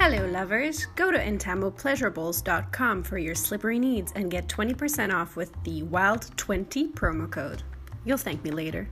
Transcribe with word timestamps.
Hello, 0.00 0.28
lovers. 0.28 0.86
Go 0.94 1.10
to 1.10 1.18
entamopleasurables.com 1.18 3.02
for 3.02 3.18
your 3.18 3.34
slippery 3.34 3.80
needs 3.80 4.12
and 4.14 4.30
get 4.30 4.46
20% 4.46 5.12
off 5.12 5.34
with 5.34 5.52
the 5.64 5.82
WILD20 5.82 6.92
promo 6.94 7.28
code. 7.28 7.64
You'll 8.04 8.16
thank 8.16 8.44
me 8.44 8.52
later. 8.52 8.88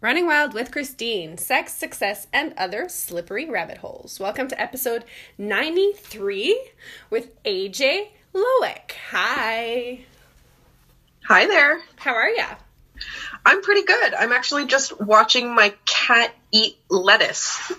Running 0.00 0.24
Wild 0.24 0.54
with 0.54 0.72
Christine 0.72 1.36
Sex, 1.36 1.74
Success, 1.74 2.28
and 2.32 2.54
Other 2.56 2.88
Slippery 2.88 3.44
Rabbit 3.44 3.76
Holes. 3.76 4.18
Welcome 4.18 4.48
to 4.48 4.58
episode 4.58 5.04
93 5.36 6.70
with 7.10 7.42
AJ 7.44 8.08
Lowik. 8.32 8.92
Hi. 9.10 10.06
Hi 11.28 11.48
there. 11.48 11.80
How 11.96 12.14
are 12.14 12.28
you? 12.28 12.44
I'm 13.44 13.60
pretty 13.60 13.82
good. 13.82 14.14
I'm 14.14 14.30
actually 14.30 14.66
just 14.66 15.00
watching 15.00 15.56
my 15.56 15.74
cat 15.84 16.32
eat 16.52 16.78
lettuce. 16.88 17.72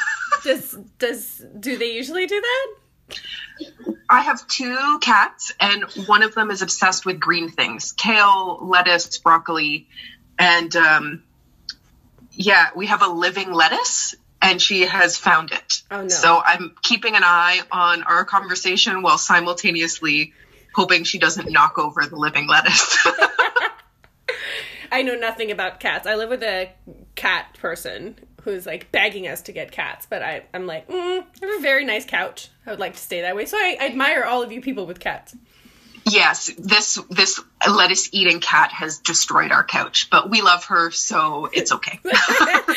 Does 0.44 0.78
does 0.98 1.44
do 1.58 1.76
they 1.76 1.92
usually 1.92 2.26
do 2.26 2.40
that? 2.40 3.18
I 4.08 4.22
have 4.22 4.46
two 4.46 4.98
cats, 5.02 5.52
and 5.60 5.84
one 6.06 6.22
of 6.22 6.34
them 6.34 6.50
is 6.50 6.62
obsessed 6.62 7.04
with 7.04 7.20
green 7.20 7.50
things 7.50 7.92
kale, 7.92 8.58
lettuce, 8.62 9.18
broccoli, 9.18 9.86
and 10.38 10.74
um, 10.76 11.22
yeah, 12.32 12.68
we 12.74 12.86
have 12.86 13.02
a 13.02 13.08
living 13.08 13.52
lettuce, 13.52 14.14
and 14.40 14.62
she 14.62 14.82
has 14.82 15.18
found 15.18 15.50
it. 15.52 15.82
Oh, 15.90 16.02
no. 16.02 16.08
So 16.08 16.40
I'm 16.42 16.74
keeping 16.80 17.16
an 17.16 17.24
eye 17.24 17.60
on 17.70 18.02
our 18.04 18.24
conversation 18.24 19.02
while 19.02 19.18
simultaneously 19.18 20.32
hoping 20.74 21.04
she 21.04 21.18
doesn't 21.18 21.50
knock 21.50 21.78
over 21.78 22.04
the 22.06 22.16
living 22.16 22.48
lettuce. 22.48 23.06
I 24.92 25.02
know 25.02 25.14
nothing 25.14 25.50
about 25.50 25.78
cats. 25.80 26.06
I 26.06 26.16
live 26.16 26.30
with 26.30 26.42
a 26.42 26.70
cat 27.14 27.56
person 27.60 28.16
who's 28.42 28.66
like 28.66 28.90
begging 28.90 29.28
us 29.28 29.42
to 29.42 29.52
get 29.52 29.70
cats, 29.70 30.06
but 30.08 30.22
I, 30.22 30.42
I'm 30.52 30.66
like, 30.66 30.88
mm, 30.88 30.94
I 30.94 31.46
have 31.46 31.58
a 31.58 31.62
very 31.62 31.84
nice 31.84 32.04
couch. 32.04 32.48
I 32.66 32.70
would 32.70 32.80
like 32.80 32.94
to 32.94 32.98
stay 32.98 33.20
that 33.20 33.36
way. 33.36 33.46
So 33.46 33.56
I, 33.56 33.76
I 33.80 33.86
admire 33.86 34.24
all 34.24 34.42
of 34.42 34.50
you 34.50 34.60
people 34.60 34.86
with 34.86 34.98
cats. 34.98 35.36
yes, 36.06 36.50
this 36.58 36.98
this 37.10 37.40
lettuce 37.68 38.08
eating 38.12 38.40
cat 38.40 38.72
has 38.72 38.98
destroyed 38.98 39.52
our 39.52 39.62
couch, 39.62 40.08
but 40.10 40.30
we 40.30 40.40
love 40.40 40.64
her, 40.66 40.90
so 40.90 41.48
it's 41.52 41.72
okay. 41.72 42.00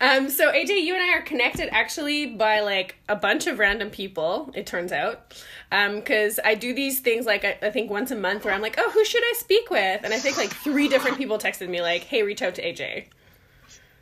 Um, 0.00 0.30
so 0.30 0.50
AJ, 0.50 0.82
you 0.82 0.94
and 0.94 1.02
I 1.02 1.18
are 1.18 1.22
connected 1.22 1.68
actually 1.72 2.26
by 2.26 2.60
like 2.60 2.96
a 3.08 3.16
bunch 3.16 3.46
of 3.46 3.58
random 3.58 3.90
people. 3.90 4.50
It 4.54 4.66
turns 4.66 4.92
out, 4.92 5.34
because 5.70 6.40
I 6.44 6.54
do 6.54 6.74
these 6.74 7.00
things 7.00 7.26
like 7.26 7.44
I, 7.44 7.56
I 7.62 7.70
think 7.70 7.90
once 7.90 8.10
a 8.10 8.16
month 8.16 8.44
where 8.44 8.52
I'm 8.52 8.60
like, 8.62 8.74
oh, 8.78 8.90
who 8.90 9.04
should 9.04 9.22
I 9.22 9.34
speak 9.36 9.70
with? 9.70 10.02
And 10.04 10.12
I 10.12 10.18
think 10.18 10.36
like 10.36 10.50
three 10.50 10.88
different 10.88 11.16
people 11.16 11.38
texted 11.38 11.68
me 11.68 11.80
like, 11.80 12.02
hey, 12.04 12.22
reach 12.22 12.42
out 12.42 12.56
to 12.56 12.62
AJ. 12.62 13.06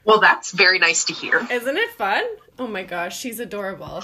well, 0.04 0.20
that's 0.20 0.52
very 0.52 0.78
nice 0.78 1.04
to 1.04 1.12
hear. 1.12 1.46
Isn't 1.50 1.76
it 1.76 1.90
fun? 1.90 2.24
Oh 2.58 2.66
my 2.66 2.82
gosh, 2.82 3.18
she's 3.18 3.38
adorable. 3.38 4.02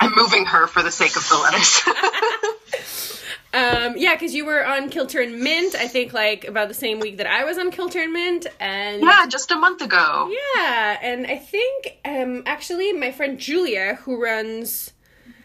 I'm 0.00 0.12
moving 0.16 0.46
her 0.46 0.66
for 0.66 0.82
the 0.82 0.90
sake 0.90 1.14
of 1.16 1.28
the 1.28 1.36
lettuce. 1.36 1.82
Um, 3.54 3.98
yeah, 3.98 4.14
because 4.14 4.34
you 4.34 4.46
were 4.46 4.64
on 4.66 4.88
Kilter 4.88 5.20
and 5.20 5.40
Mint, 5.40 5.74
I 5.74 5.86
think 5.86 6.14
like 6.14 6.46
about 6.46 6.68
the 6.68 6.74
same 6.74 7.00
week 7.00 7.18
that 7.18 7.26
I 7.26 7.44
was 7.44 7.58
on 7.58 7.70
Kilter 7.70 8.00
and 8.00 8.10
Mint, 8.10 8.46
and 8.58 9.02
yeah, 9.02 9.26
just 9.28 9.50
a 9.50 9.56
month 9.56 9.82
ago. 9.82 10.32
Yeah, 10.56 10.98
and 11.02 11.26
I 11.26 11.36
think 11.36 11.98
um, 12.02 12.44
actually 12.46 12.94
my 12.94 13.12
friend 13.12 13.38
Julia, 13.38 13.96
who 14.04 14.22
runs 14.22 14.91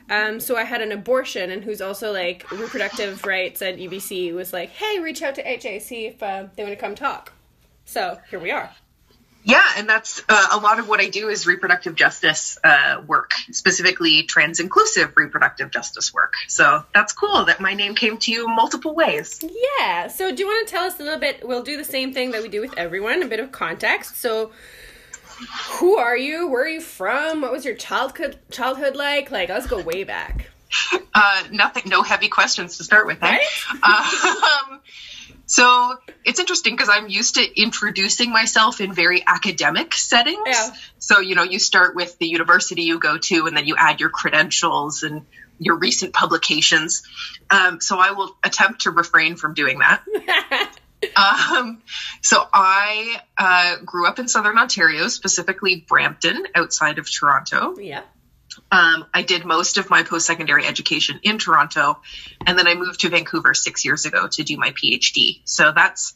um, 0.09 0.39
So 0.39 0.55
I 0.55 0.63
Had 0.63 0.81
an 0.81 0.91
Abortion, 0.91 1.51
and 1.51 1.63
who's 1.63 1.81
also 1.81 2.11
like 2.11 2.49
reproductive 2.51 3.25
rights 3.25 3.61
at 3.61 3.77
UBC, 3.77 4.33
was 4.33 4.53
like, 4.53 4.69
hey, 4.69 4.99
reach 4.99 5.21
out 5.21 5.35
to 5.35 5.43
AJ, 5.43 5.81
see 5.81 6.05
if 6.07 6.21
uh, 6.21 6.45
they 6.55 6.63
want 6.63 6.75
to 6.75 6.79
come 6.79 6.95
talk. 6.95 7.33
So 7.85 8.19
here 8.29 8.39
we 8.39 8.51
are. 8.51 8.71
Yeah, 9.47 9.63
and 9.77 9.87
that's 9.87 10.21
uh, 10.27 10.47
a 10.51 10.57
lot 10.57 10.77
of 10.77 10.89
what 10.89 10.99
I 10.99 11.07
do 11.07 11.29
is 11.29 11.47
reproductive 11.47 11.95
justice 11.95 12.57
uh, 12.65 13.01
work, 13.07 13.31
specifically 13.51 14.23
trans 14.23 14.59
inclusive 14.59 15.13
reproductive 15.15 15.71
justice 15.71 16.13
work. 16.13 16.33
So 16.49 16.83
that's 16.93 17.13
cool 17.13 17.45
that 17.45 17.61
my 17.61 17.73
name 17.73 17.95
came 17.95 18.17
to 18.17 18.31
you 18.31 18.49
multiple 18.49 18.93
ways. 18.93 19.41
Yeah. 19.79 20.07
So 20.07 20.35
do 20.35 20.43
you 20.43 20.47
want 20.47 20.67
to 20.67 20.71
tell 20.73 20.83
us 20.83 20.99
a 20.99 21.03
little 21.03 21.19
bit? 21.19 21.47
We'll 21.47 21.63
do 21.63 21.77
the 21.77 21.85
same 21.85 22.13
thing 22.13 22.31
that 22.31 22.41
we 22.41 22.49
do 22.49 22.59
with 22.59 22.77
everyone, 22.77 23.23
a 23.23 23.25
bit 23.25 23.39
of 23.39 23.53
context. 23.53 24.17
So 24.17 24.51
who 25.79 25.97
are 25.97 26.17
you? 26.17 26.47
Where 26.47 26.63
are 26.63 26.67
you 26.67 26.81
from? 26.81 27.41
What 27.41 27.51
was 27.51 27.65
your 27.65 27.75
childhood 27.75 28.37
childhood 28.51 28.95
like? 28.95 29.31
Like, 29.31 29.49
let's 29.49 29.67
go 29.67 29.81
way 29.81 30.03
back. 30.03 30.49
Uh, 31.13 31.43
nothing, 31.51 31.83
no 31.87 32.03
heavy 32.03 32.27
questions 32.27 32.77
to 32.77 32.83
start 32.83 33.07
with. 33.07 33.23
Eh? 33.23 33.25
Right? 33.25 33.83
um, 34.71 34.81
so 35.45 35.95
it's 36.25 36.39
interesting 36.39 36.75
because 36.75 36.89
I'm 36.89 37.07
used 37.07 37.35
to 37.35 37.61
introducing 37.61 38.31
myself 38.31 38.81
in 38.81 38.93
very 38.93 39.23
academic 39.25 39.93
settings. 39.93 40.39
Yeah. 40.45 40.71
So, 40.99 41.19
you 41.19 41.35
know, 41.35 41.43
you 41.43 41.57
start 41.57 41.95
with 41.95 42.17
the 42.19 42.27
university 42.27 42.83
you 42.83 42.99
go 42.99 43.17
to 43.17 43.47
and 43.47 43.55
then 43.55 43.65
you 43.65 43.75
add 43.77 44.01
your 44.01 44.09
credentials 44.09 45.03
and 45.03 45.25
your 45.57 45.77
recent 45.77 46.13
publications. 46.13 47.03
Um, 47.49 47.79
so 47.79 47.97
I 47.97 48.11
will 48.11 48.35
attempt 48.43 48.81
to 48.81 48.91
refrain 48.91 49.37
from 49.37 49.53
doing 49.53 49.79
that. 49.79 50.03
Um, 51.15 51.81
so 52.21 52.43
I 52.53 53.21
uh, 53.37 53.77
grew 53.85 54.07
up 54.07 54.19
in 54.19 54.27
Southern 54.27 54.57
Ontario, 54.57 55.07
specifically 55.07 55.85
Brampton, 55.87 56.47
outside 56.55 56.97
of 56.97 57.07
Toronto. 57.09 57.75
yeah. 57.77 58.01
Um, 58.71 59.05
I 59.13 59.21
did 59.21 59.45
most 59.45 59.77
of 59.77 59.89
my 59.89 60.03
post 60.03 60.25
secondary 60.25 60.65
education 60.65 61.19
in 61.23 61.37
Toronto, 61.37 61.99
and 62.45 62.57
then 62.57 62.67
I 62.67 62.75
moved 62.75 63.01
to 63.01 63.09
Vancouver 63.09 63.53
six 63.53 63.85
years 63.85 64.05
ago 64.05 64.27
to 64.27 64.43
do 64.43 64.57
my 64.57 64.71
PhD. 64.71 65.41
So 65.45 65.71
that's 65.71 66.15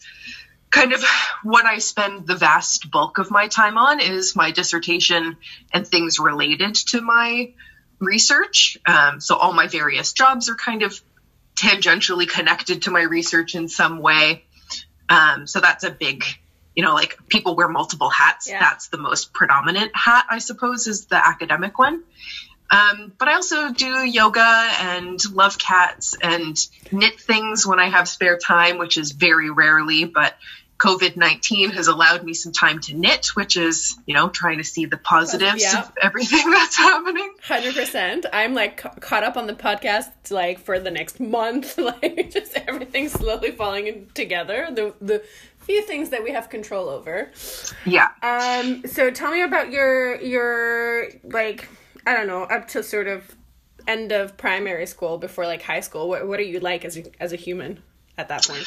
kind 0.72 0.94
of 0.94 1.04
what 1.44 1.66
I 1.66 1.80
spend 1.80 2.26
the 2.26 2.36
vast 2.36 2.90
bulk 2.90 3.18
of 3.18 3.30
my 3.30 3.48
time 3.48 3.78
on 3.78 4.00
is 4.00 4.36
my 4.36 4.52
dissertation 4.52 5.38
and 5.74 5.88
things 5.88 6.18
related 6.18 6.76
to 6.76 7.02
my 7.02 7.54
research. 8.00 8.78
Um, 8.86 9.20
so 9.20 9.36
all 9.36 9.54
my 9.54 9.68
various 9.68 10.14
jobs 10.14 10.50
are 10.50 10.56
kind 10.56 10.84
of 10.84 11.00
tangentially 11.56 12.28
connected 12.28 12.84
to 12.84 12.92
my 12.92 13.02
research 13.02 13.54
in 13.54 13.68
some 13.68 14.00
way. 14.00 14.46
Um, 15.12 15.48
so 15.48 15.60
that's 15.60 15.84
a 15.84 15.92
big, 15.92 16.24
you 16.76 16.84
know, 16.84 16.94
like 16.94 17.18
people 17.28 17.56
wear 17.56 17.68
multiple 17.68 18.10
hats. 18.10 18.50
Yeah. 18.50 18.60
That's 18.60 18.88
the 18.88 18.98
most 18.98 19.34
predominant 19.34 19.92
hat, 19.94 20.26
I 20.30 20.40
suppose, 20.40 20.88
is 20.88 21.06
the 21.06 21.16
academic 21.16 21.78
one. 21.78 22.04
Um, 22.72 23.12
but 23.18 23.28
I 23.28 23.34
also 23.34 23.74
do 23.74 24.06
yoga 24.06 24.40
and 24.80 25.20
love 25.34 25.58
cats 25.58 26.16
and 26.22 26.58
knit 26.90 27.20
things 27.20 27.68
when 27.68 27.80
I 27.80 27.90
have 27.90 28.08
spare 28.08 28.38
time, 28.38 28.78
which 28.78 28.98
is 28.98 29.12
very 29.12 29.50
rarely. 29.50 30.06
But 30.06 30.38
COVID 30.82 31.16
19 31.16 31.70
has 31.72 31.88
allowed 31.88 32.24
me 32.24 32.34
some 32.34 32.52
time 32.52 32.80
to 32.82 32.96
knit, 32.96 33.28
which 33.36 33.56
is, 33.56 33.98
you 34.08 34.16
know, 34.16 34.30
trying 34.30 34.58
to 34.58 34.64
see 34.64 34.86
the 34.86 34.98
positives 34.98 35.62
Yeah. 35.62 35.82
of 35.84 35.92
everything 36.02 36.50
that's 36.58 36.76
happening. 36.76 37.32
Hundred 37.44 37.76
percent. 37.76 38.26
I'm 38.34 38.54
like 38.56 38.78
ca- 38.78 38.96
caught 39.00 39.24
up 39.24 39.38
on 39.38 39.46
the 39.46 39.54
podcast 39.54 40.10
like 40.32 40.60
for 40.60 40.80
the 40.80 40.90
next 40.92 41.20
month. 41.20 41.78
Like 41.92 42.32
just 42.32 42.56
everything 42.68 43.10
slowly 43.10 43.52
falling 43.52 43.86
in 43.88 44.08
together. 44.14 44.70
The 44.72 44.94
the 45.02 45.24
few 45.60 45.84
things 45.84 46.10
that 46.10 46.24
we 46.24 46.32
have 46.32 46.50
control 46.50 46.90
over. 46.90 47.30
Yeah. 47.86 48.10
Um. 48.24 48.84
So 48.88 49.12
tell 49.12 49.32
me 49.32 49.44
about 49.44 49.72
your 49.72 50.20
your 50.22 51.10
like 51.24 51.68
I 52.08 52.14
don't 52.16 52.28
know 52.28 52.44
up 52.44 52.68
to 52.70 52.82
sort 52.82 53.08
of 53.08 53.36
end 53.88 54.12
of 54.12 54.36
primary 54.38 54.86
school 54.88 55.18
before 55.20 55.46
like 55.46 55.62
high 55.62 55.82
school. 55.82 56.10
What 56.10 56.28
what 56.28 56.40
are 56.40 56.44
you 56.44 56.60
like 56.60 56.86
as 56.86 56.98
a, 56.98 57.04
as 57.22 57.34
a 57.34 57.36
human 57.38 57.84
at 58.18 58.30
that 58.30 58.46
point? 58.48 58.66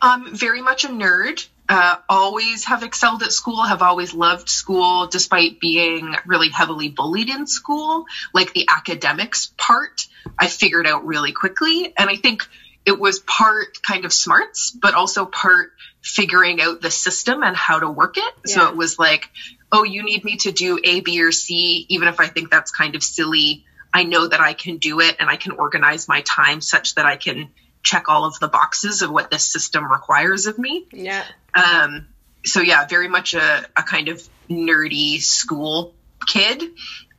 Um, 0.00 0.34
very 0.34 0.62
much 0.62 0.84
a 0.84 0.88
nerd. 0.88 1.46
Uh, 1.68 1.96
always 2.08 2.64
have 2.64 2.84
excelled 2.84 3.22
at 3.24 3.32
school, 3.32 3.64
have 3.64 3.82
always 3.82 4.14
loved 4.14 4.48
school, 4.48 5.08
despite 5.08 5.58
being 5.58 6.14
really 6.24 6.48
heavily 6.48 6.88
bullied 6.88 7.28
in 7.28 7.46
school. 7.46 8.04
Like 8.32 8.52
the 8.52 8.68
academics 8.68 9.52
part, 9.56 10.06
I 10.38 10.46
figured 10.46 10.86
out 10.86 11.04
really 11.04 11.32
quickly. 11.32 11.92
And 11.98 12.08
I 12.08 12.16
think 12.16 12.46
it 12.84 13.00
was 13.00 13.18
part 13.18 13.82
kind 13.82 14.04
of 14.04 14.12
smarts, 14.12 14.70
but 14.70 14.94
also 14.94 15.26
part 15.26 15.72
figuring 16.02 16.60
out 16.60 16.80
the 16.80 16.90
system 16.90 17.42
and 17.42 17.56
how 17.56 17.80
to 17.80 17.90
work 17.90 18.16
it. 18.16 18.34
So 18.46 18.68
it 18.68 18.76
was 18.76 18.96
like, 18.96 19.28
oh, 19.72 19.82
you 19.82 20.04
need 20.04 20.24
me 20.24 20.36
to 20.36 20.52
do 20.52 20.78
A, 20.82 21.00
B, 21.00 21.20
or 21.20 21.32
C, 21.32 21.84
even 21.88 22.06
if 22.06 22.20
I 22.20 22.28
think 22.28 22.48
that's 22.48 22.70
kind 22.70 22.94
of 22.94 23.02
silly. 23.02 23.64
I 23.92 24.04
know 24.04 24.28
that 24.28 24.40
I 24.40 24.52
can 24.52 24.76
do 24.76 25.00
it 25.00 25.16
and 25.18 25.28
I 25.28 25.34
can 25.36 25.52
organize 25.52 26.06
my 26.06 26.20
time 26.20 26.60
such 26.60 26.94
that 26.94 27.06
I 27.06 27.16
can 27.16 27.50
check 27.86 28.08
all 28.08 28.24
of 28.24 28.36
the 28.40 28.48
boxes 28.48 29.02
of 29.02 29.10
what 29.10 29.30
this 29.30 29.46
system 29.46 29.90
requires 29.90 30.46
of 30.46 30.58
me. 30.58 30.86
Yeah. 30.92 31.24
Um, 31.54 32.08
so 32.44 32.60
yeah, 32.60 32.84
very 32.86 33.08
much 33.08 33.34
a, 33.34 33.64
a 33.76 33.82
kind 33.84 34.08
of 34.08 34.20
nerdy 34.50 35.20
school 35.20 35.94
kid. 36.26 36.62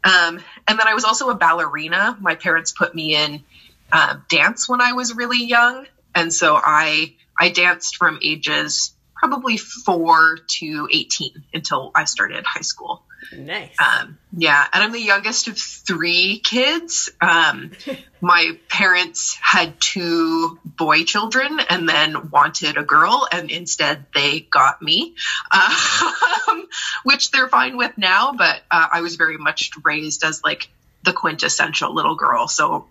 Um, 0.03 0.41
and 0.67 0.77
then 0.77 0.87
I 0.87 0.93
was 0.93 1.05
also 1.05 1.29
a 1.29 1.35
ballerina. 1.35 2.17
My 2.19 2.35
parents 2.35 2.73
put 2.73 2.93
me 2.93 3.15
in 3.15 3.43
uh, 3.91 4.17
dance 4.29 4.67
when 4.67 4.81
I 4.81 4.91
was 4.91 5.15
really 5.15 5.45
young, 5.45 5.85
and 6.13 6.33
so 6.33 6.59
I 6.61 7.15
I 7.37 7.49
danced 7.49 7.95
from 7.95 8.19
ages 8.21 8.93
probably 9.15 9.57
four 9.57 10.37
to 10.59 10.89
eighteen 10.91 11.45
until 11.53 11.91
I 11.95 12.03
started 12.03 12.45
high 12.45 12.61
school. 12.61 13.03
Nice. 13.35 13.75
Um, 13.79 14.17
yeah, 14.35 14.65
and 14.71 14.83
I'm 14.83 14.91
the 14.91 15.01
youngest 15.01 15.47
of 15.47 15.57
three 15.57 16.39
kids. 16.39 17.09
Um, 17.19 17.71
my 18.21 18.57
parents 18.69 19.37
had 19.41 19.79
two 19.79 20.59
boy 20.63 21.03
children 21.03 21.59
and 21.69 21.87
then 21.87 22.29
wanted 22.29 22.77
a 22.77 22.83
girl, 22.83 23.27
and 23.31 23.49
instead 23.49 24.05
they 24.13 24.41
got 24.41 24.81
me, 24.81 25.15
um, 25.51 26.67
which 27.03 27.31
they're 27.31 27.49
fine 27.49 27.77
with 27.77 27.97
now. 27.97 28.33
But 28.33 28.61
uh, 28.71 28.87
I 28.93 29.01
was 29.01 29.15
very 29.15 29.37
much 29.37 29.71
raised 29.83 30.23
as 30.23 30.41
like 30.43 30.69
the 31.03 31.13
quintessential 31.13 31.93
little 31.93 32.15
girl. 32.15 32.47
So 32.47 32.87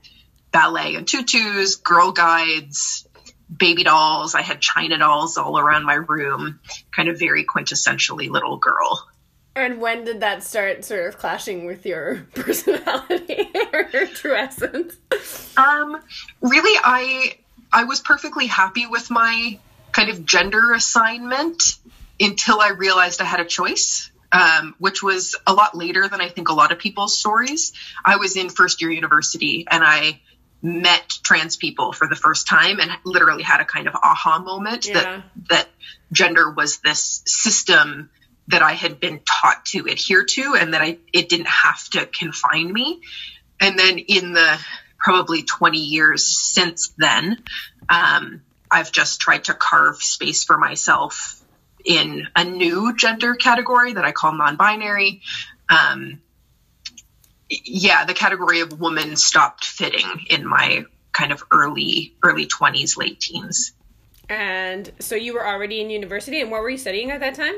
ballet 0.52 0.94
and 0.94 1.06
tutus, 1.06 1.76
girl 1.76 2.12
guides, 2.12 3.06
baby 3.54 3.84
dolls. 3.84 4.34
I 4.34 4.42
had 4.42 4.60
china 4.60 4.98
dolls 4.98 5.36
all 5.36 5.58
around 5.58 5.84
my 5.84 5.94
room, 5.94 6.60
kind 6.94 7.08
of 7.08 7.18
very 7.18 7.44
quintessentially 7.44 8.30
little 8.30 8.56
girl. 8.56 9.06
And 9.56 9.80
when 9.80 10.04
did 10.04 10.20
that 10.20 10.42
start 10.42 10.84
sort 10.84 11.08
of 11.08 11.16
clashing 11.18 11.64
with 11.64 11.86
your 11.86 12.16
personality 12.34 13.48
or 13.72 13.88
your 13.92 14.06
true 14.06 14.34
essence? 14.36 14.94
Um, 15.56 15.96
really, 16.42 16.78
I 16.84 17.38
I 17.72 17.84
was 17.84 18.00
perfectly 18.00 18.46
happy 18.46 18.86
with 18.86 19.10
my 19.10 19.58
kind 19.92 20.10
of 20.10 20.26
gender 20.26 20.72
assignment 20.74 21.78
until 22.20 22.60
I 22.60 22.70
realized 22.70 23.20
I 23.20 23.24
had 23.24 23.40
a 23.40 23.44
choice. 23.46 24.10
Um, 24.32 24.74
which 24.78 25.04
was 25.04 25.36
a 25.46 25.54
lot 25.54 25.74
later 25.76 26.08
than 26.08 26.20
I 26.20 26.28
think 26.28 26.48
a 26.48 26.52
lot 26.52 26.72
of 26.72 26.78
people's 26.80 27.16
stories. 27.16 27.72
I 28.04 28.16
was 28.16 28.36
in 28.36 28.50
first 28.50 28.82
year 28.82 28.90
university 28.90 29.66
and 29.70 29.84
I 29.84 30.20
met 30.60 31.08
trans 31.22 31.56
people 31.56 31.92
for 31.92 32.08
the 32.08 32.16
first 32.16 32.48
time 32.48 32.80
and 32.80 32.90
literally 33.04 33.44
had 33.44 33.60
a 33.60 33.64
kind 33.64 33.86
of 33.86 33.94
aha 33.94 34.40
moment 34.40 34.88
Yeah. 34.88 34.94
that 34.94 35.24
that 35.48 35.68
gender 36.12 36.50
was 36.50 36.78
this 36.78 37.22
system 37.24 38.10
that 38.48 38.62
I 38.62 38.72
had 38.72 39.00
been 39.00 39.20
taught 39.24 39.64
to 39.66 39.86
adhere 39.86 40.24
to 40.24 40.56
and 40.58 40.74
that 40.74 40.82
I 40.82 40.98
it 41.12 41.28
didn't 41.28 41.48
have 41.48 41.88
to 41.90 42.06
confine 42.06 42.72
me. 42.72 43.00
And 43.60 43.78
then 43.78 43.98
in 43.98 44.32
the 44.32 44.58
probably 44.98 45.42
20 45.42 45.78
years 45.78 46.26
since 46.26 46.92
then, 46.96 47.42
um, 47.88 48.42
I've 48.70 48.92
just 48.92 49.20
tried 49.20 49.44
to 49.44 49.54
carve 49.54 50.02
space 50.02 50.44
for 50.44 50.58
myself 50.58 51.42
in 51.84 52.26
a 52.34 52.44
new 52.44 52.96
gender 52.96 53.34
category 53.34 53.92
that 53.92 54.04
I 54.04 54.12
call 54.12 54.32
non-binary. 54.32 55.22
Um, 55.68 56.20
yeah, 57.48 58.04
the 58.04 58.14
category 58.14 58.60
of 58.60 58.80
woman 58.80 59.16
stopped 59.16 59.64
fitting 59.64 60.26
in 60.28 60.46
my 60.46 60.84
kind 61.12 61.32
of 61.32 61.42
early 61.50 62.14
early 62.22 62.46
20s, 62.46 62.96
late 62.96 63.20
teens. 63.20 63.72
And 64.28 64.90
so 64.98 65.14
you 65.14 65.34
were 65.34 65.46
already 65.46 65.80
in 65.80 65.90
university, 65.90 66.40
and 66.40 66.50
what 66.50 66.60
were 66.60 66.70
you 66.70 66.78
studying 66.78 67.12
at 67.12 67.20
that 67.20 67.34
time? 67.34 67.54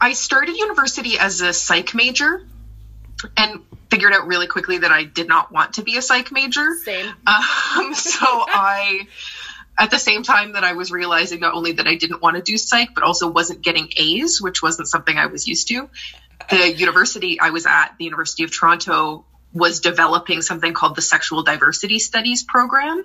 I 0.00 0.12
started 0.12 0.56
university 0.56 1.18
as 1.18 1.40
a 1.40 1.52
psych 1.52 1.94
major 1.94 2.42
and 3.36 3.62
figured 3.90 4.12
out 4.12 4.26
really 4.26 4.46
quickly 4.46 4.78
that 4.78 4.90
I 4.90 5.04
did 5.04 5.28
not 5.28 5.52
want 5.52 5.74
to 5.74 5.82
be 5.82 5.96
a 5.96 6.02
psych 6.02 6.32
major. 6.32 6.74
Same. 6.82 7.06
Um, 7.06 7.14
so 7.94 8.20
I, 8.26 9.06
at 9.78 9.90
the 9.90 9.98
same 9.98 10.22
time 10.22 10.52
that 10.52 10.64
I 10.64 10.72
was 10.74 10.90
realizing 10.90 11.40
not 11.40 11.54
only 11.54 11.72
that 11.72 11.86
I 11.86 11.96
didn't 11.96 12.22
want 12.22 12.36
to 12.36 12.42
do 12.42 12.56
psych, 12.56 12.94
but 12.94 13.04
also 13.04 13.30
wasn't 13.30 13.62
getting 13.62 13.88
A's, 13.96 14.40
which 14.40 14.62
wasn't 14.62 14.88
something 14.88 15.16
I 15.16 15.26
was 15.26 15.46
used 15.46 15.68
to. 15.68 15.88
The 16.50 16.74
university 16.74 17.40
I 17.40 17.50
was 17.50 17.66
at, 17.66 17.94
the 17.98 18.04
University 18.04 18.44
of 18.44 18.52
Toronto, 18.52 19.24
was 19.52 19.80
developing 19.80 20.42
something 20.42 20.74
called 20.74 20.96
the 20.96 21.02
Sexual 21.02 21.42
Diversity 21.42 21.98
Studies 21.98 22.42
program. 22.42 23.04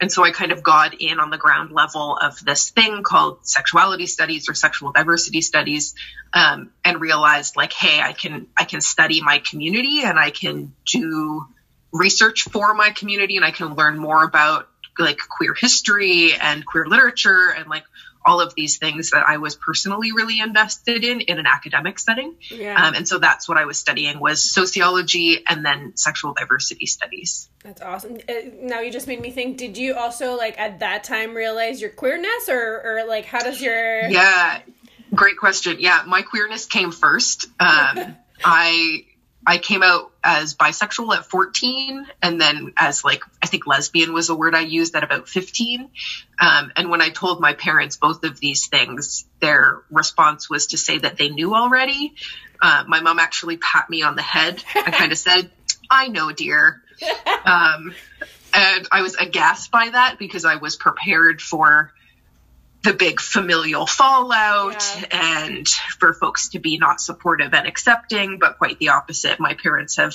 And 0.00 0.10
so 0.10 0.24
I 0.24 0.30
kind 0.30 0.52
of 0.52 0.62
got 0.62 0.94
in 1.00 1.20
on 1.20 1.30
the 1.30 1.38
ground 1.38 1.70
level 1.72 2.16
of 2.16 2.38
this 2.44 2.70
thing 2.70 3.02
called 3.02 3.46
sexuality 3.46 4.06
studies 4.06 4.48
or 4.48 4.54
sexual 4.54 4.92
diversity 4.92 5.40
studies, 5.40 5.94
um, 6.32 6.70
and 6.84 7.00
realized 7.00 7.56
like, 7.56 7.72
hey, 7.72 8.00
I 8.00 8.12
can 8.12 8.46
I 8.56 8.64
can 8.64 8.80
study 8.80 9.20
my 9.20 9.42
community 9.50 10.02
and 10.02 10.18
I 10.18 10.30
can 10.30 10.74
do 10.86 11.46
research 11.92 12.42
for 12.42 12.74
my 12.74 12.90
community 12.90 13.36
and 13.36 13.44
I 13.44 13.50
can 13.50 13.74
learn 13.74 13.98
more 13.98 14.22
about 14.22 14.68
like 14.98 15.18
queer 15.18 15.54
history 15.54 16.34
and 16.34 16.66
queer 16.66 16.86
literature 16.86 17.54
and 17.56 17.68
like 17.68 17.84
all 18.28 18.40
of 18.40 18.54
these 18.54 18.76
things 18.76 19.10
that 19.10 19.24
I 19.26 19.38
was 19.38 19.56
personally 19.56 20.12
really 20.12 20.38
invested 20.40 21.02
in 21.02 21.22
in 21.22 21.38
an 21.38 21.46
academic 21.46 21.98
setting. 21.98 22.36
Yeah. 22.50 22.80
Um, 22.80 22.94
and 22.94 23.08
so 23.08 23.18
that's 23.18 23.48
what 23.48 23.56
I 23.56 23.64
was 23.64 23.78
studying 23.78 24.20
was 24.20 24.42
sociology 24.42 25.42
and 25.48 25.64
then 25.64 25.96
sexual 25.96 26.34
diversity 26.34 26.86
studies. 26.86 27.48
That's 27.64 27.80
awesome. 27.80 28.18
Uh, 28.28 28.32
now 28.60 28.80
you 28.80 28.92
just 28.92 29.08
made 29.08 29.20
me 29.20 29.30
think. 29.30 29.56
Did 29.56 29.78
you 29.78 29.94
also 29.94 30.36
like 30.36 30.58
at 30.58 30.80
that 30.80 31.04
time 31.04 31.34
realize 31.34 31.80
your 31.80 31.90
queerness, 31.90 32.48
or 32.48 32.82
or 32.84 33.06
like 33.08 33.24
how 33.24 33.40
does 33.40 33.60
your 33.60 34.08
Yeah, 34.08 34.60
great 35.14 35.38
question. 35.38 35.78
Yeah, 35.80 36.02
my 36.06 36.22
queerness 36.22 36.66
came 36.66 36.92
first. 36.92 37.46
Um, 37.58 38.16
I 38.44 39.04
I 39.48 39.56
came 39.56 39.82
out 39.82 40.12
as 40.22 40.54
bisexual 40.54 41.16
at 41.16 41.24
14, 41.24 42.06
and 42.20 42.38
then 42.38 42.74
as 42.76 43.02
like 43.02 43.22
I 43.42 43.46
think 43.46 43.66
lesbian 43.66 44.12
was 44.12 44.28
a 44.28 44.34
word 44.34 44.54
I 44.54 44.60
used 44.60 44.94
at 44.94 45.02
about 45.02 45.26
15. 45.26 45.88
Um, 46.38 46.72
and 46.76 46.90
when 46.90 47.00
I 47.00 47.08
told 47.08 47.40
my 47.40 47.54
parents 47.54 47.96
both 47.96 48.24
of 48.24 48.38
these 48.38 48.66
things, 48.66 49.24
their 49.40 49.80
response 49.90 50.50
was 50.50 50.66
to 50.68 50.76
say 50.76 50.98
that 50.98 51.16
they 51.16 51.30
knew 51.30 51.54
already. 51.54 52.14
Uh, 52.60 52.84
my 52.86 53.00
mom 53.00 53.18
actually 53.18 53.56
pat 53.56 53.88
me 53.88 54.02
on 54.02 54.16
the 54.16 54.22
head 54.22 54.62
and 54.74 54.94
kind 54.94 55.12
of 55.12 55.18
said, 55.18 55.50
"I 55.90 56.08
know, 56.08 56.30
dear." 56.30 56.82
Um, 57.44 57.94
and 58.52 58.88
I 58.92 59.00
was 59.00 59.14
aghast 59.14 59.70
by 59.70 59.88
that 59.88 60.16
because 60.18 60.44
I 60.44 60.56
was 60.56 60.76
prepared 60.76 61.40
for 61.40 61.94
the 62.88 62.94
big 62.94 63.20
familial 63.20 63.86
fallout 63.86 64.82
Yeah. 64.96 65.50
and 65.50 65.68
for 65.68 66.14
folks 66.14 66.48
to 66.50 66.58
be 66.58 66.78
not 66.78 67.02
supportive 67.02 67.52
and 67.52 67.66
accepting, 67.66 68.38
but 68.38 68.56
quite 68.56 68.78
the 68.78 68.88
opposite. 68.88 69.38
My 69.38 69.52
parents 69.52 69.96
have 69.96 70.14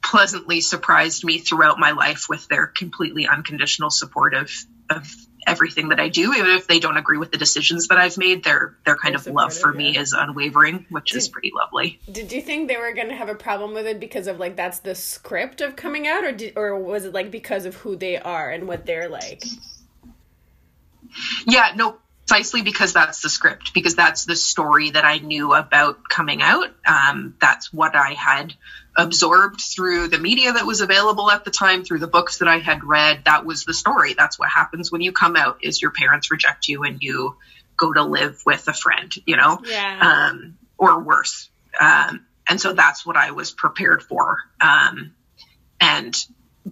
pleasantly 0.00 0.60
surprised 0.60 1.24
me 1.24 1.38
throughout 1.38 1.80
my 1.80 1.90
life 1.90 2.26
with 2.28 2.46
their 2.46 2.68
completely 2.68 3.26
unconditional 3.26 3.90
support 3.90 4.34
of, 4.34 4.48
of 4.88 5.12
everything 5.44 5.88
that 5.88 5.98
I 5.98 6.08
do. 6.08 6.32
Even 6.34 6.50
if 6.52 6.68
they 6.68 6.78
don't 6.78 6.96
agree 6.96 7.18
with 7.18 7.32
the 7.32 7.38
decisions 7.38 7.88
that 7.88 7.98
I've 7.98 8.16
made, 8.16 8.44
their 8.44 8.76
their 8.86 8.96
kind 8.96 9.16
of 9.16 9.26
love 9.26 9.52
for 9.52 9.72
me 9.72 9.98
is 9.98 10.12
unwavering, 10.12 10.86
which 10.90 11.16
is 11.16 11.28
pretty 11.28 11.50
lovely. 11.52 11.98
Did 12.12 12.30
you 12.30 12.40
think 12.40 12.68
they 12.68 12.76
were 12.76 12.92
going 12.92 13.08
to 13.08 13.16
have 13.16 13.28
a 13.28 13.34
problem 13.34 13.74
with 13.74 13.88
it 13.88 13.98
because 13.98 14.28
of 14.28 14.38
like 14.38 14.54
that's 14.54 14.78
the 14.78 14.94
script 14.94 15.60
of 15.60 15.74
coming 15.74 16.06
out, 16.06 16.22
or 16.22 16.30
did, 16.30 16.52
or 16.56 16.78
was 16.78 17.06
it 17.06 17.12
like 17.12 17.32
because 17.32 17.66
of 17.66 17.74
who 17.74 17.96
they 17.96 18.16
are 18.18 18.50
and 18.50 18.68
what 18.68 18.86
they're 18.86 19.08
like? 19.08 19.42
Yeah, 21.46 21.72
no, 21.76 21.98
precisely 22.28 22.62
because 22.62 22.92
that's 22.92 23.22
the 23.22 23.30
script, 23.30 23.72
because 23.72 23.94
that's 23.94 24.26
the 24.26 24.36
story 24.36 24.90
that 24.90 25.04
I 25.04 25.18
knew 25.18 25.54
about 25.54 26.08
coming 26.08 26.42
out. 26.42 26.70
Um, 26.86 27.34
that's 27.40 27.72
what 27.72 27.96
I 27.96 28.12
had 28.12 28.54
absorbed 28.96 29.60
through 29.60 30.08
the 30.08 30.18
media 30.18 30.52
that 30.52 30.66
was 30.66 30.80
available 30.80 31.30
at 31.30 31.44
the 31.44 31.50
time, 31.50 31.84
through 31.84 32.00
the 32.00 32.06
books 32.06 32.38
that 32.38 32.48
I 32.48 32.58
had 32.58 32.84
read. 32.84 33.24
That 33.24 33.46
was 33.46 33.64
the 33.64 33.72
story. 33.72 34.14
That's 34.14 34.38
what 34.38 34.50
happens 34.50 34.92
when 34.92 35.00
you 35.00 35.12
come 35.12 35.36
out 35.36 35.58
is 35.62 35.80
your 35.80 35.90
parents 35.92 36.30
reject 36.30 36.68
you 36.68 36.82
and 36.82 37.02
you 37.02 37.36
go 37.76 37.92
to 37.92 38.02
live 38.02 38.42
with 38.44 38.68
a 38.68 38.74
friend, 38.74 39.12
you 39.24 39.36
know? 39.36 39.60
Yeah. 39.64 40.28
um, 40.30 40.58
or 40.76 41.00
worse. 41.02 41.48
Um, 41.80 42.26
and 42.48 42.60
so 42.60 42.72
that's 42.72 43.06
what 43.06 43.16
I 43.16 43.30
was 43.30 43.52
prepared 43.52 44.02
for. 44.02 44.38
Um, 44.60 45.14
and 45.80 46.14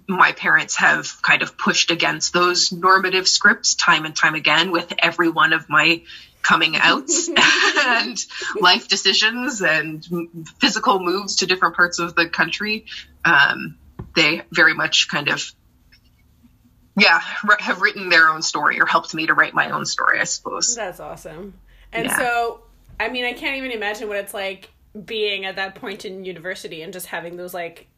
my 0.09 0.33
parents 0.33 0.77
have 0.77 1.21
kind 1.23 1.43
of 1.43 1.57
pushed 1.57 1.91
against 1.91 2.33
those 2.33 2.73
normative 2.73 3.27
scripts 3.27 3.75
time 3.75 4.05
and 4.05 4.15
time 4.15 4.35
again 4.35 4.71
with 4.71 4.93
every 4.99 5.29
one 5.29 5.53
of 5.53 5.69
my 5.69 6.03
coming 6.43 6.77
outs 6.77 7.29
and 7.87 8.25
life 8.61 8.89
decisions 8.89 9.63
and 9.63 10.07
physical 10.61 11.01
moves 11.01 11.37
to 11.37 11.47
different 11.47 11.75
parts 11.75 11.99
of 11.99 12.15
the 12.15 12.29
country. 12.29 12.87
Um, 13.25 13.79
they 14.15 14.43
very 14.53 14.75
much 14.75 15.09
kind 15.09 15.29
of, 15.29 15.53
yeah, 16.97 17.21
r- 17.49 17.59
have 17.59 17.81
written 17.81 18.09
their 18.09 18.29
own 18.29 18.43
story 18.43 18.81
or 18.81 18.87
helped 18.87 19.13
me 19.13 19.27
to 19.27 19.35
write 19.35 19.55
my 19.55 19.71
own 19.71 19.87
story, 19.87 20.21
I 20.21 20.25
suppose. 20.25 20.75
That's 20.77 21.01
awesome. 21.01 21.55
And 21.93 22.07
Yeah. 22.07 22.17
so, 22.17 22.61
I 23.01 23.09
mean, 23.09 23.25
I 23.25 23.33
can't 23.33 23.57
even 23.57 23.73
imagine 23.73 24.09
what 24.09 24.19
it's 24.19 24.35
like 24.35 24.71
being 25.05 25.45
at 25.45 25.57
that 25.57 25.75
point 25.75 26.05
in 26.05 26.25
university 26.25 26.83
and 26.83 26.93
just 26.93 27.07
having 27.07 27.37
those 27.37 27.53
like 27.53 27.89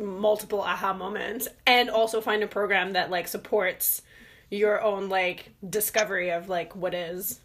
multiple 0.00 0.60
aha 0.60 0.92
moments 0.92 1.48
and 1.66 1.88
also 1.88 2.20
find 2.20 2.42
a 2.42 2.46
program 2.46 2.92
that 2.92 3.10
like 3.10 3.28
supports 3.28 4.02
your 4.50 4.82
own 4.82 5.08
like 5.08 5.50
discovery 5.68 6.30
of 6.30 6.48
like 6.48 6.74
what 6.74 6.94
is. 6.94 7.40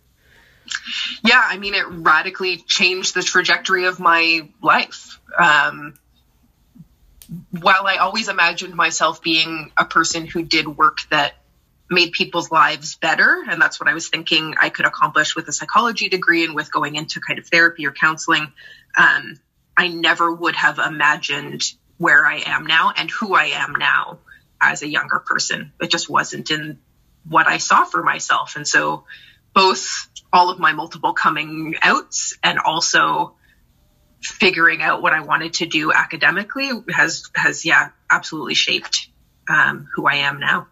yeah, 1.24 1.42
I 1.44 1.58
mean, 1.58 1.74
it 1.74 1.86
radically 1.88 2.58
changed 2.58 3.14
the 3.14 3.24
trajectory 3.24 3.86
of 3.86 4.00
my 4.00 4.48
life. 4.62 5.20
Um, 5.38 5.96
while 7.52 7.86
I 7.86 7.98
always 7.98 8.28
imagined 8.28 8.76
myself 8.76 9.22
being 9.22 9.72
a 9.78 9.86
person 9.86 10.26
who 10.26 10.44
did 10.44 10.68
work 10.68 11.00
that 11.10 11.34
made 11.90 12.12
people's 12.12 12.52
lives 12.52 12.96
better, 12.96 13.44
and 13.50 13.62
that's 13.62 13.80
what 13.80 13.90
I 13.90 13.94
was 13.94 14.08
thinking 14.08 14.56
I 14.60 14.70
could 14.70 14.86
accomplish 14.86 15.36
with 15.36 15.48
a 15.48 15.52
psychology 15.52 16.10
degree 16.10 16.44
and 16.46 16.56
with 16.56 16.72
going 16.72 16.96
into 16.96 17.20
kind 17.20 17.40
of 17.40 17.48
therapy 17.48 17.86
or 17.86 17.92
counseling, 17.92 18.52
um, 18.98 19.40
I 19.76 19.88
never 19.88 20.34
would 20.34 20.56
have 20.56 20.80
imagined 20.80 21.64
where 22.04 22.26
I 22.26 22.44
am 22.46 22.66
now 22.66 22.92
and 22.94 23.10
who 23.10 23.34
I 23.34 23.46
am 23.46 23.76
now 23.80 24.20
as 24.60 24.82
a 24.82 24.88
younger 24.90 25.20
person. 25.20 25.72
It 25.80 25.90
just 25.90 26.10
wasn't 26.10 26.52
in 26.52 26.80
what 27.26 27.48
I 27.48 27.60
saw 27.60 27.86
for 27.86 28.04
myself. 28.04 28.58
And 28.58 28.68
so 28.68 29.06
both 29.54 30.10
all 30.34 30.50
of 30.50 30.60
my 30.60 30.74
multiple 30.74 31.14
coming 31.14 31.76
outs 31.82 32.38
and 32.44 32.60
also 32.60 33.36
figuring 34.22 34.82
out 34.82 35.02
what 35.02 35.14
I 35.14 35.22
wanted 35.22 35.54
to 35.56 35.66
do 35.66 35.94
academically 35.94 36.72
has 36.90 37.30
has 37.36 37.64
yeah 37.64 37.92
absolutely 38.12 38.56
shaped 38.56 39.08
um, 39.50 39.88
who 39.96 40.06
I 40.06 40.16
am 40.16 40.42
now. 40.42 40.68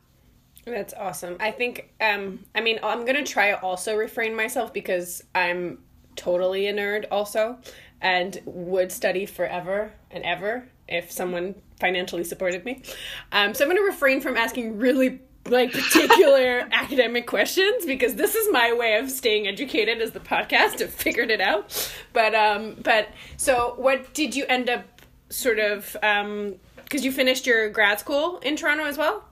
That's 0.65 0.93
awesome. 0.93 1.37
I 1.39 1.51
think 1.51 1.93
um 2.01 2.39
I 2.53 2.59
mean 2.59 2.79
I'm 2.83 3.05
to 3.05 3.23
try 3.23 3.53
also 3.53 3.95
refrain 3.95 4.35
myself 4.35 4.73
because 4.73 5.23
I'm 5.33 5.77
totally 6.17 6.67
a 6.67 6.73
nerd 6.73 7.05
also 7.09 7.59
and 8.01 8.41
would 8.43 8.91
study 8.91 9.25
forever 9.25 9.93
and 10.09 10.25
ever 10.25 10.67
if 10.91 11.11
someone 11.11 11.55
financially 11.79 12.23
supported 12.23 12.65
me. 12.65 12.83
Um 13.31 13.53
so 13.53 13.63
I'm 13.63 13.69
going 13.69 13.81
to 13.81 13.83
refrain 13.83 14.21
from 14.21 14.37
asking 14.37 14.77
really 14.77 15.21
like 15.47 15.71
particular 15.71 16.67
academic 16.71 17.25
questions 17.27 17.85
because 17.85 18.15
this 18.15 18.35
is 18.35 18.47
my 18.51 18.73
way 18.73 18.97
of 18.97 19.09
staying 19.09 19.47
educated 19.47 20.01
as 20.01 20.11
the 20.11 20.19
podcast 20.19 20.79
have 20.79 20.93
figured 20.93 21.31
it 21.31 21.41
out 21.41 21.91
but 22.13 22.35
um 22.35 22.75
but 22.83 23.07
so 23.37 23.73
what 23.77 24.13
did 24.13 24.35
you 24.35 24.45
end 24.47 24.69
up 24.69 24.83
sort 25.29 25.57
of 25.57 25.97
um 26.03 26.55
because 26.83 27.03
you 27.03 27.11
finished 27.11 27.47
your 27.47 27.69
grad 27.69 27.99
school 27.99 28.37
in 28.39 28.55
toronto 28.55 28.83
as 28.83 28.97
well 28.97 29.23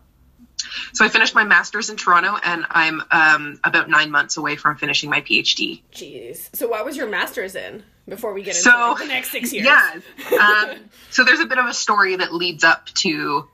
so 0.93 1.05
I 1.05 1.09
finished 1.09 1.35
my 1.35 1.45
master's 1.45 1.89
in 1.89 1.95
Toronto, 1.95 2.37
and 2.43 2.65
I'm 2.69 3.01
um, 3.11 3.59
about 3.63 3.89
nine 3.89 4.11
months 4.11 4.35
away 4.35 4.57
from 4.57 4.75
finishing 4.75 5.09
my 5.09 5.21
PhD. 5.21 5.81
Jeez. 5.93 6.53
So 6.53 6.67
what 6.67 6.85
was 6.85 6.97
your 6.97 7.07
master's 7.07 7.55
in 7.55 7.83
before 8.09 8.33
we 8.33 8.43
get 8.43 8.55
into 8.55 8.69
so, 8.69 8.95
the 8.99 9.05
next 9.05 9.31
six 9.31 9.53
years? 9.53 9.65
Yeah. 9.65 9.99
Um, 10.39 10.77
so 11.09 11.25
there's 11.25 11.41
a 11.41 11.45
bit 11.45 11.57
of 11.57 11.65
a 11.65 11.73
story 11.73 12.15
that 12.15 12.33
leads 12.33 12.63
up 12.63 12.85
to 13.01 13.47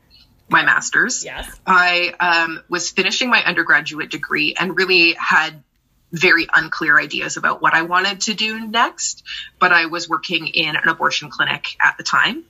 my 0.49 0.63
master's. 0.63 1.25
Yes. 1.25 1.49
I 1.65 2.13
um, 2.19 2.61
was 2.69 2.91
finishing 2.91 3.29
my 3.29 3.43
undergraduate 3.43 4.11
degree 4.11 4.55
and 4.57 4.77
really 4.77 5.13
had 5.13 5.63
very 6.11 6.47
unclear 6.53 6.99
ideas 6.99 7.37
about 7.37 7.61
what 7.61 7.73
I 7.73 7.83
wanted 7.83 8.21
to 8.21 8.33
do 8.33 8.67
next, 8.67 9.23
but 9.59 9.71
I 9.71 9.87
was 9.87 10.07
working 10.07 10.47
in 10.47 10.75
an 10.75 10.87
abortion 10.87 11.29
clinic 11.29 11.75
at 11.81 11.97
the 11.97 12.03
time 12.03 12.43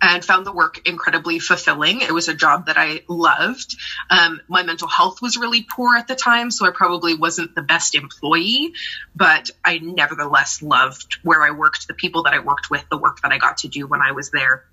and 0.00 0.24
found 0.24 0.46
the 0.46 0.52
work 0.52 0.86
incredibly 0.86 1.38
fulfilling. 1.38 2.00
It 2.00 2.12
was 2.12 2.28
a 2.28 2.34
job 2.34 2.66
that 2.66 2.76
I 2.78 3.02
loved. 3.08 3.76
Um, 4.10 4.40
my 4.48 4.62
mental 4.62 4.88
health 4.88 5.20
was 5.20 5.36
really 5.36 5.62
poor 5.62 5.96
at 5.96 6.06
the 6.06 6.14
time, 6.14 6.50
so 6.50 6.66
I 6.66 6.70
probably 6.70 7.14
wasn't 7.14 7.54
the 7.54 7.62
best 7.62 7.94
employee, 7.94 8.74
but 9.16 9.50
I 9.64 9.78
nevertheless 9.78 10.62
loved 10.62 11.18
where 11.22 11.42
I 11.42 11.50
worked, 11.50 11.88
the 11.88 11.94
people 11.94 12.24
that 12.24 12.34
I 12.34 12.38
worked 12.38 12.70
with, 12.70 12.84
the 12.90 12.98
work 12.98 13.22
that 13.22 13.32
I 13.32 13.38
got 13.38 13.58
to 13.58 13.68
do 13.68 13.86
when 13.86 14.00
I 14.00 14.12
was 14.12 14.30
there 14.30 14.64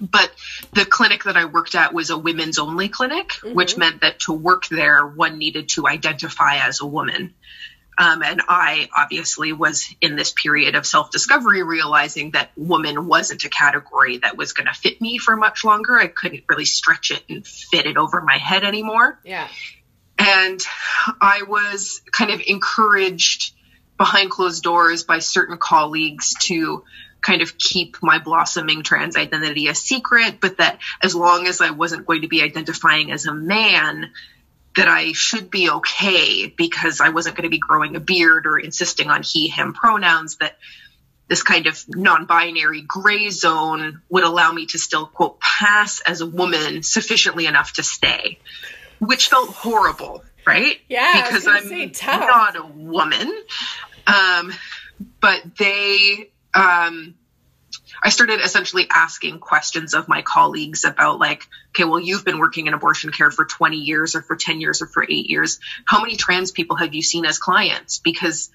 but 0.00 0.30
the 0.72 0.84
clinic 0.84 1.24
that 1.24 1.36
I 1.36 1.44
worked 1.44 1.74
at 1.74 1.94
was 1.94 2.10
a 2.10 2.18
women's 2.18 2.58
only 2.58 2.88
clinic, 2.88 3.28
mm-hmm. 3.28 3.54
which 3.54 3.76
meant 3.76 4.00
that 4.00 4.20
to 4.20 4.32
work 4.32 4.66
there, 4.68 5.06
one 5.06 5.38
needed 5.38 5.68
to 5.70 5.86
identify 5.86 6.56
as 6.56 6.80
a 6.80 6.86
woman. 6.86 7.34
Um, 7.96 8.22
and 8.22 8.42
I 8.48 8.88
obviously 8.96 9.52
was 9.52 9.86
in 10.00 10.16
this 10.16 10.32
period 10.32 10.74
of 10.74 10.86
self 10.86 11.10
discovery, 11.10 11.62
realizing 11.62 12.32
that 12.32 12.50
woman 12.56 13.06
wasn't 13.06 13.44
a 13.44 13.48
category 13.48 14.18
that 14.18 14.36
was 14.36 14.52
going 14.52 14.66
to 14.66 14.74
fit 14.74 15.00
me 15.00 15.18
for 15.18 15.36
much 15.36 15.64
longer. 15.64 15.98
I 15.98 16.08
couldn't 16.08 16.44
really 16.48 16.64
stretch 16.64 17.10
it 17.10 17.22
and 17.28 17.46
fit 17.46 17.86
it 17.86 17.96
over 17.96 18.20
my 18.20 18.38
head 18.38 18.64
anymore. 18.64 19.18
Yeah. 19.24 19.48
And 20.18 20.60
I 21.20 21.42
was 21.46 22.00
kind 22.10 22.30
of 22.30 22.40
encouraged 22.46 23.52
behind 23.96 24.30
closed 24.30 24.62
doors 24.62 25.04
by 25.04 25.20
certain 25.20 25.58
colleagues 25.58 26.34
to 26.42 26.84
kind 27.20 27.42
of 27.42 27.56
keep 27.56 27.96
my 28.02 28.18
blossoming 28.18 28.82
trans 28.82 29.16
identity 29.16 29.68
a 29.68 29.74
secret, 29.74 30.40
but 30.40 30.58
that 30.58 30.78
as 31.02 31.14
long 31.14 31.46
as 31.46 31.60
I 31.60 31.70
wasn't 31.70 32.06
going 32.06 32.22
to 32.22 32.28
be 32.28 32.42
identifying 32.42 33.10
as 33.10 33.26
a 33.26 33.34
man, 33.34 34.10
that 34.76 34.88
I 34.88 35.12
should 35.12 35.50
be 35.50 35.70
okay 35.70 36.46
because 36.48 37.00
I 37.00 37.10
wasn't 37.10 37.36
going 37.36 37.44
to 37.44 37.50
be 37.50 37.58
growing 37.58 37.96
a 37.96 38.00
beard 38.00 38.46
or 38.46 38.58
insisting 38.58 39.08
on 39.08 39.22
he, 39.22 39.48
him 39.48 39.72
pronouns, 39.72 40.36
that 40.36 40.56
this 41.28 41.42
kind 41.42 41.66
of 41.66 41.82
non 41.88 42.26
binary 42.26 42.82
gray 42.82 43.30
zone 43.30 44.02
would 44.08 44.24
allow 44.24 44.52
me 44.52 44.66
to 44.66 44.78
still, 44.78 45.06
quote, 45.06 45.40
pass 45.40 46.00
as 46.00 46.20
a 46.20 46.26
woman 46.26 46.82
sufficiently 46.82 47.46
enough 47.46 47.74
to 47.74 47.82
stay, 47.82 48.38
which 48.98 49.28
felt 49.28 49.50
horrible, 49.50 50.24
right? 50.46 50.78
Yeah. 50.88 51.22
Because 51.22 51.46
I'm 51.46 51.92
not 52.26 52.56
a 52.56 52.64
woman. 52.64 53.32
Um, 54.06 54.52
but 55.20 55.56
they 55.56 56.30
um, 56.52 57.14
I 58.04 58.10
started 58.10 58.40
essentially 58.40 58.86
asking 58.90 59.38
questions 59.38 59.94
of 59.94 60.08
my 60.08 60.20
colleagues 60.20 60.84
about 60.84 61.18
like, 61.18 61.48
okay, 61.70 61.84
well, 61.84 61.98
you've 61.98 62.24
been 62.24 62.38
working 62.38 62.66
in 62.66 62.74
abortion 62.74 63.10
care 63.12 63.30
for 63.30 63.46
20 63.46 63.78
years 63.78 64.14
or 64.14 64.20
for 64.20 64.36
10 64.36 64.60
years 64.60 64.82
or 64.82 64.86
for 64.86 65.02
eight 65.02 65.30
years. 65.30 65.58
How 65.86 66.02
many 66.02 66.16
trans 66.16 66.52
people 66.52 66.76
have 66.76 66.92
you 66.92 67.02
seen 67.02 67.24
as 67.24 67.38
clients? 67.38 67.98
Because 67.98 68.50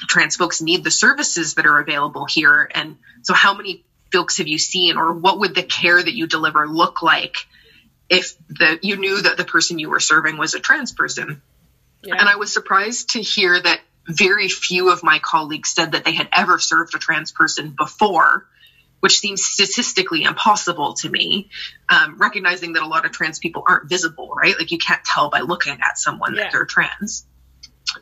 trans 0.00 0.34
folks 0.34 0.60
need 0.60 0.82
the 0.82 0.90
services 0.90 1.54
that 1.54 1.66
are 1.66 1.78
available 1.78 2.26
here. 2.26 2.68
And 2.74 2.96
so 3.22 3.32
how 3.32 3.54
many 3.54 3.84
folks 4.12 4.38
have 4.38 4.48
you 4.48 4.58
seen 4.58 4.96
or 4.96 5.12
what 5.12 5.38
would 5.38 5.54
the 5.54 5.62
care 5.62 6.02
that 6.02 6.14
you 6.14 6.26
deliver 6.26 6.66
look 6.66 7.00
like 7.00 7.36
if 8.08 8.34
the 8.48 8.78
you 8.82 8.96
knew 8.96 9.22
that 9.22 9.36
the 9.36 9.44
person 9.44 9.78
you 9.78 9.88
were 9.88 10.00
serving 10.00 10.36
was 10.36 10.54
a 10.54 10.60
trans 10.60 10.90
person? 10.90 11.40
Yeah. 12.02 12.16
And 12.18 12.28
I 12.28 12.36
was 12.36 12.52
surprised 12.52 13.10
to 13.10 13.22
hear 13.22 13.60
that 13.60 13.80
very 14.06 14.48
few 14.48 14.92
of 14.92 15.02
my 15.02 15.20
colleagues 15.20 15.70
said 15.70 15.92
that 15.92 16.04
they 16.04 16.12
had 16.12 16.28
ever 16.32 16.58
served 16.58 16.94
a 16.94 16.98
trans 16.98 17.32
person 17.32 17.70
before, 17.70 18.46
which 19.04 19.18
seems 19.18 19.44
statistically 19.44 20.22
impossible 20.22 20.94
to 20.94 21.10
me. 21.10 21.50
Um, 21.90 22.16
recognizing 22.16 22.72
that 22.72 22.82
a 22.82 22.86
lot 22.86 23.04
of 23.04 23.12
trans 23.12 23.38
people 23.38 23.62
aren't 23.68 23.86
visible, 23.86 24.32
right? 24.34 24.58
Like 24.58 24.70
you 24.70 24.78
can't 24.78 25.04
tell 25.04 25.28
by 25.28 25.40
looking 25.40 25.74
at 25.74 25.98
someone 25.98 26.34
yeah. 26.34 26.44
that 26.44 26.52
they're 26.52 26.64
trans. 26.64 27.26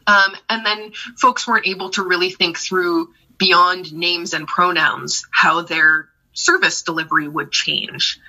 Um, 0.07 0.37
and 0.49 0.65
then 0.65 0.93
folks 1.19 1.45
weren't 1.45 1.67
able 1.67 1.91
to 1.91 2.05
really 2.05 2.31
think 2.31 2.57
through 2.57 3.13
beyond 3.37 3.93
names 3.93 4.33
and 4.33 4.47
pronouns 4.47 5.27
how 5.33 5.63
their 5.63 6.09
service 6.35 6.83
delivery 6.83 7.27
would 7.27 7.51
change. 7.51 8.21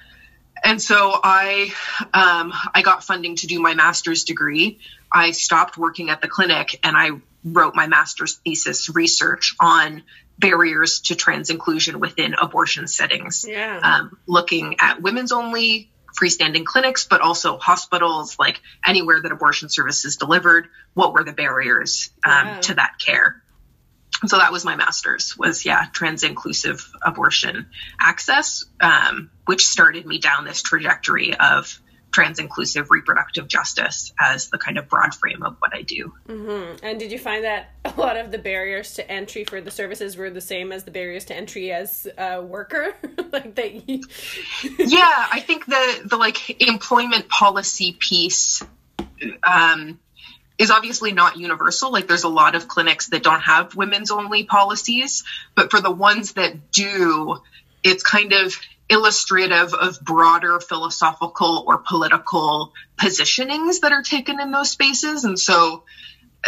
And 0.63 0.81
so 0.81 1.11
I 1.23 1.71
um, 2.11 2.51
I 2.73 2.81
got 2.81 3.03
funding 3.03 3.35
to 3.35 3.45
do 3.45 3.59
my 3.59 3.75
master's 3.75 4.23
degree. 4.23 4.79
I 5.11 5.29
stopped 5.29 5.77
working 5.77 6.09
at 6.09 6.21
the 6.21 6.27
clinic 6.27 6.79
and 6.81 6.97
I 6.97 7.11
wrote 7.43 7.75
my 7.75 7.85
master's 7.85 8.37
thesis 8.37 8.89
research 8.89 9.55
on 9.59 10.01
barriers 10.37 11.01
to 11.01 11.15
trans 11.15 11.49
inclusion 11.49 11.99
within 11.99 12.33
abortion 12.33 12.87
settings. 12.87 13.45
Yeah. 13.47 13.79
Um, 13.81 14.17
looking 14.27 14.77
at 14.79 15.01
women's 15.01 15.31
only 15.31 15.91
freestanding 16.19 16.65
clinics, 16.65 17.05
but 17.05 17.21
also 17.21 17.57
hospitals, 17.57 18.37
like 18.39 18.61
anywhere 18.85 19.21
that 19.21 19.31
abortion 19.31 19.69
services 19.69 20.17
delivered, 20.17 20.67
what 20.93 21.13
were 21.13 21.23
the 21.23 21.33
barriers 21.33 22.11
um, 22.25 22.47
yeah. 22.47 22.59
to 22.61 22.73
that 22.75 22.93
care? 23.03 23.41
So 24.25 24.37
that 24.37 24.51
was 24.51 24.63
my 24.63 24.75
master's 24.75 25.37
was 25.37 25.65
yeah 25.65 25.85
trans 25.91 26.23
inclusive 26.23 26.87
abortion 27.01 27.67
access, 27.99 28.63
um, 28.79 29.31
which 29.45 29.65
started 29.65 30.05
me 30.05 30.17
down 30.17 30.45
this 30.45 30.61
trajectory 30.61 31.35
of 31.35 31.77
trans 32.13 32.39
inclusive 32.39 32.91
reproductive 32.91 33.47
justice 33.47 34.13
as 34.19 34.49
the 34.49 34.57
kind 34.57 34.77
of 34.77 34.87
broad 34.87 35.13
frame 35.13 35.43
of 35.43 35.55
what 35.59 35.75
I 35.75 35.81
do. 35.81 36.13
Mm-hmm. 36.29 36.85
And 36.85 36.99
did 36.99 37.11
you 37.11 37.19
find 37.19 37.43
that 37.43 37.71
a 37.83 37.99
lot 37.99 38.17
of 38.17 38.31
the 38.31 38.37
barriers 38.37 38.93
to 38.95 39.11
entry 39.11 39.43
for 39.43 39.59
the 39.59 39.71
services 39.71 40.15
were 40.15 40.29
the 40.29 40.41
same 40.41 40.71
as 40.71 40.83
the 40.83 40.91
barriers 40.91 41.25
to 41.25 41.35
entry 41.35 41.71
as 41.71 42.07
a 42.17 42.41
worker? 42.41 42.93
like 43.31 43.55
that? 43.55 43.89
You... 43.89 44.01
yeah, 44.77 45.27
I 45.31 45.43
think 45.45 45.65
the 45.65 46.01
the 46.05 46.17
like 46.17 46.61
employment 46.61 47.27
policy 47.27 47.97
piece. 47.99 48.63
Um, 49.43 49.99
is 50.59 50.69
obviously 50.69 51.11
not 51.11 51.37
universal. 51.37 51.91
Like 51.91 52.07
there's 52.07 52.23
a 52.23 52.29
lot 52.29 52.53
of 52.53 52.67
clinics 52.67 53.07
that 53.07 53.23
don't 53.23 53.41
have 53.41 53.75
women's 53.75 54.11
only 54.11 54.43
policies, 54.43 55.23
but 55.55 55.71
for 55.71 55.81
the 55.81 55.89
ones 55.89 56.33
that 56.33 56.71
do, 56.71 57.37
it's 57.83 58.03
kind 58.03 58.33
of 58.33 58.55
illustrative 58.89 59.73
of 59.73 59.99
broader 60.01 60.59
philosophical 60.59 61.63
or 61.67 61.77
political 61.77 62.73
positionings 62.97 63.79
that 63.81 63.91
are 63.91 64.03
taken 64.03 64.39
in 64.39 64.51
those 64.51 64.69
spaces. 64.69 65.23
And 65.23 65.39
so 65.39 65.83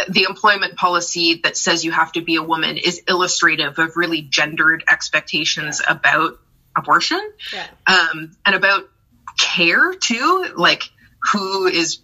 the 0.08 0.26
employment 0.28 0.76
policy 0.76 1.40
that 1.44 1.56
says 1.56 1.84
you 1.84 1.92
have 1.92 2.12
to 2.12 2.20
be 2.20 2.36
a 2.36 2.42
woman 2.42 2.76
is 2.76 3.02
illustrative 3.08 3.78
of 3.78 3.96
really 3.96 4.22
gendered 4.22 4.84
expectations 4.90 5.80
yeah. 5.82 5.94
about 5.94 6.38
abortion 6.76 7.20
yeah. 7.52 7.66
um, 7.86 8.36
and 8.44 8.54
about 8.54 8.88
care 9.38 9.94
too, 9.94 10.52
like 10.56 10.90
who 11.32 11.66
is 11.66 12.00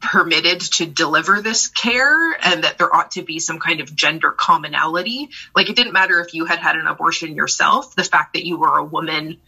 permitted 0.00 0.60
to 0.60 0.86
deliver 0.86 1.42
this 1.42 1.68
care 1.68 2.32
and 2.42 2.64
that 2.64 2.78
there 2.78 2.94
ought 2.94 3.12
to 3.12 3.22
be 3.22 3.38
some 3.38 3.58
kind 3.58 3.80
of 3.80 3.94
gender 3.94 4.30
commonality. 4.30 5.30
Like 5.54 5.68
it 5.68 5.76
didn't 5.76 5.92
matter 5.92 6.20
if 6.20 6.34
you 6.34 6.44
had 6.44 6.58
had 6.58 6.76
an 6.76 6.86
abortion 6.86 7.34
yourself, 7.34 7.94
the 7.94 8.04
fact 8.04 8.34
that 8.34 8.46
you 8.46 8.58
were 8.58 8.78
a 8.78 8.84
woman 8.84 9.40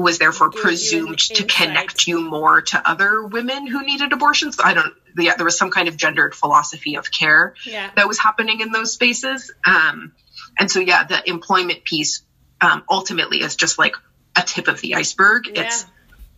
was 0.00 0.18
therefore 0.18 0.50
presumed 0.50 1.18
to 1.18 1.44
connect 1.44 2.06
you 2.06 2.22
more 2.22 2.62
to 2.62 2.90
other 2.90 3.22
women 3.22 3.66
who 3.66 3.84
needed 3.84 4.14
abortions. 4.14 4.56
I 4.62 4.72
don't, 4.72 4.94
yeah, 5.18 5.36
there 5.36 5.44
was 5.44 5.58
some 5.58 5.70
kind 5.70 5.88
of 5.88 5.96
gendered 5.98 6.34
philosophy 6.34 6.96
of 6.96 7.10
care 7.10 7.54
yeah. 7.66 7.90
that 7.96 8.08
was 8.08 8.18
happening 8.18 8.60
in 8.62 8.72
those 8.72 8.94
spaces. 8.94 9.52
Um, 9.62 10.12
and 10.58 10.70
so, 10.70 10.80
yeah, 10.80 11.04
the 11.04 11.28
employment 11.28 11.84
piece 11.84 12.22
um, 12.62 12.82
ultimately 12.88 13.42
is 13.42 13.56
just 13.56 13.78
like 13.78 13.94
a 14.34 14.40
tip 14.40 14.68
of 14.68 14.80
the 14.80 14.94
iceberg. 14.94 15.48
Yeah. 15.52 15.64
It's 15.64 15.84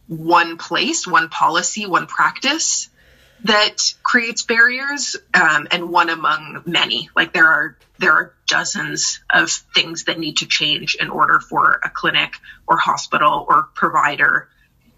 one 0.09 0.57
place, 0.59 1.07
one 1.07 1.29
policy, 1.29 1.87
one 1.87 2.09
practice 2.09 2.89
that 3.45 3.95
creates 4.03 4.43
barriers 4.43 5.17
um, 5.35 5.67
and 5.71 5.89
one 5.91 6.11
among 6.11 6.63
many. 6.67 7.11
Like 7.17 7.33
there 7.33 7.47
are 7.47 7.77
there 7.99 8.13
are 8.13 8.35
dozens 8.49 9.21
of 9.33 9.51
things 9.51 10.05
that 10.05 10.19
need 10.19 10.39
to 10.39 10.47
change 10.47 10.97
in 11.01 11.11
order 11.11 11.41
for 11.41 11.81
a 11.85 11.91
clinic 11.91 12.35
or 12.67 12.77
hospital 12.77 13.47
or 13.49 13.65
provider 13.75 14.49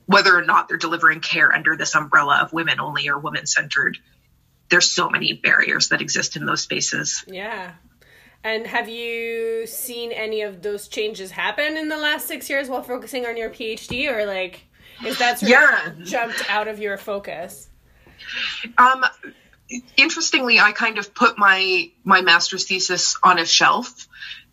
whether 0.06 0.36
or 0.36 0.44
not 0.44 0.68
they're 0.68 0.76
delivering 0.76 1.20
care 1.20 1.50
under 1.54 1.76
this 1.76 1.94
umbrella 1.94 2.40
of 2.42 2.52
women 2.52 2.78
only 2.80 3.08
or 3.08 3.18
women 3.18 3.46
centered 3.46 3.96
there's 4.70 4.90
so 4.90 5.08
many 5.08 5.32
barriers 5.34 5.88
that 5.88 6.00
exist 6.00 6.36
in 6.36 6.46
those 6.46 6.62
spaces. 6.62 7.24
Yeah. 7.26 7.72
And 8.42 8.66
have 8.66 8.88
you 8.88 9.66
seen 9.66 10.12
any 10.12 10.42
of 10.42 10.62
those 10.62 10.88
changes 10.88 11.30
happen 11.30 11.76
in 11.76 11.88
the 11.88 11.96
last 11.96 12.26
six 12.26 12.50
years 12.50 12.68
while 12.68 12.82
focusing 12.82 13.24
on 13.26 13.36
your 13.36 13.50
phd 13.50 14.10
or 14.10 14.26
like 14.26 14.64
is 15.04 15.18
that 15.18 15.38
sort 15.38 15.50
Yeah. 15.50 15.86
of 15.88 16.04
jumped 16.04 16.44
out 16.50 16.68
of 16.68 16.78
your 16.78 16.96
focus 16.98 17.68
Um, 18.78 19.04
interestingly, 19.96 20.60
I 20.60 20.72
kind 20.72 20.98
of 20.98 21.14
put 21.14 21.38
my 21.38 21.90
my 22.04 22.20
master's 22.20 22.64
thesis 22.64 23.16
on 23.22 23.38
a 23.38 23.46
shelf 23.46 24.08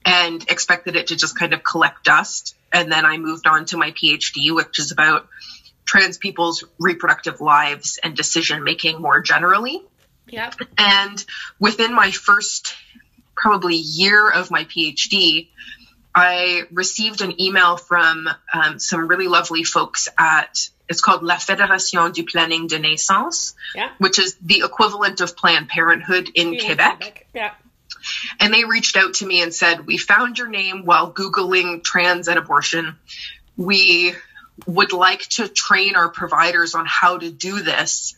and 0.05 0.43
expected 0.49 0.95
it 0.95 1.07
to 1.07 1.15
just 1.15 1.37
kind 1.37 1.53
of 1.53 1.63
collect 1.63 2.03
dust, 2.03 2.55
and 2.71 2.91
then 2.91 3.05
I 3.05 3.17
moved 3.17 3.47
on 3.47 3.65
to 3.65 3.77
my 3.77 3.91
PhD, 3.91 4.53
which 4.53 4.79
is 4.79 4.91
about 4.91 5.27
trans 5.85 6.17
people's 6.17 6.63
reproductive 6.79 7.41
lives 7.41 7.99
and 8.01 8.15
decision 8.15 8.63
making 8.63 9.01
more 9.01 9.21
generally. 9.21 9.81
yep 10.27 10.55
And 10.77 11.23
within 11.59 11.93
my 11.93 12.11
first 12.11 12.75
probably 13.35 13.75
year 13.75 14.29
of 14.29 14.51
my 14.51 14.65
PhD, 14.65 15.47
I 16.13 16.63
received 16.71 17.21
an 17.21 17.39
email 17.39 17.77
from 17.77 18.27
um, 18.53 18.79
some 18.79 19.07
really 19.07 19.27
lovely 19.27 19.63
folks 19.63 20.09
at 20.17 20.69
it's 20.89 20.99
called 20.99 21.23
La 21.23 21.35
Fédération 21.35 22.13
du 22.13 22.25
Planning 22.25 22.67
de 22.67 22.77
Naissance, 22.79 23.55
yeah 23.73 23.91
which 23.97 24.19
is 24.19 24.35
the 24.41 24.61
equivalent 24.65 25.21
of 25.21 25.37
Planned 25.37 25.69
Parenthood 25.69 26.29
in 26.35 26.57
Quebec. 26.57 27.27
yeah 27.33 27.51
And 28.39 28.53
they 28.53 28.65
reached 28.65 28.97
out 28.97 29.15
to 29.15 29.25
me 29.25 29.41
and 29.41 29.53
said, 29.53 29.85
We 29.85 29.97
found 29.97 30.37
your 30.37 30.49
name 30.49 30.85
while 30.85 31.13
Googling 31.13 31.83
trans 31.83 32.27
and 32.27 32.37
abortion. 32.37 32.97
We 33.55 34.13
would 34.65 34.91
like 34.91 35.21
to 35.21 35.47
train 35.47 35.95
our 35.95 36.09
providers 36.09 36.75
on 36.75 36.85
how 36.87 37.17
to 37.17 37.31
do 37.31 37.61
this. 37.61 38.15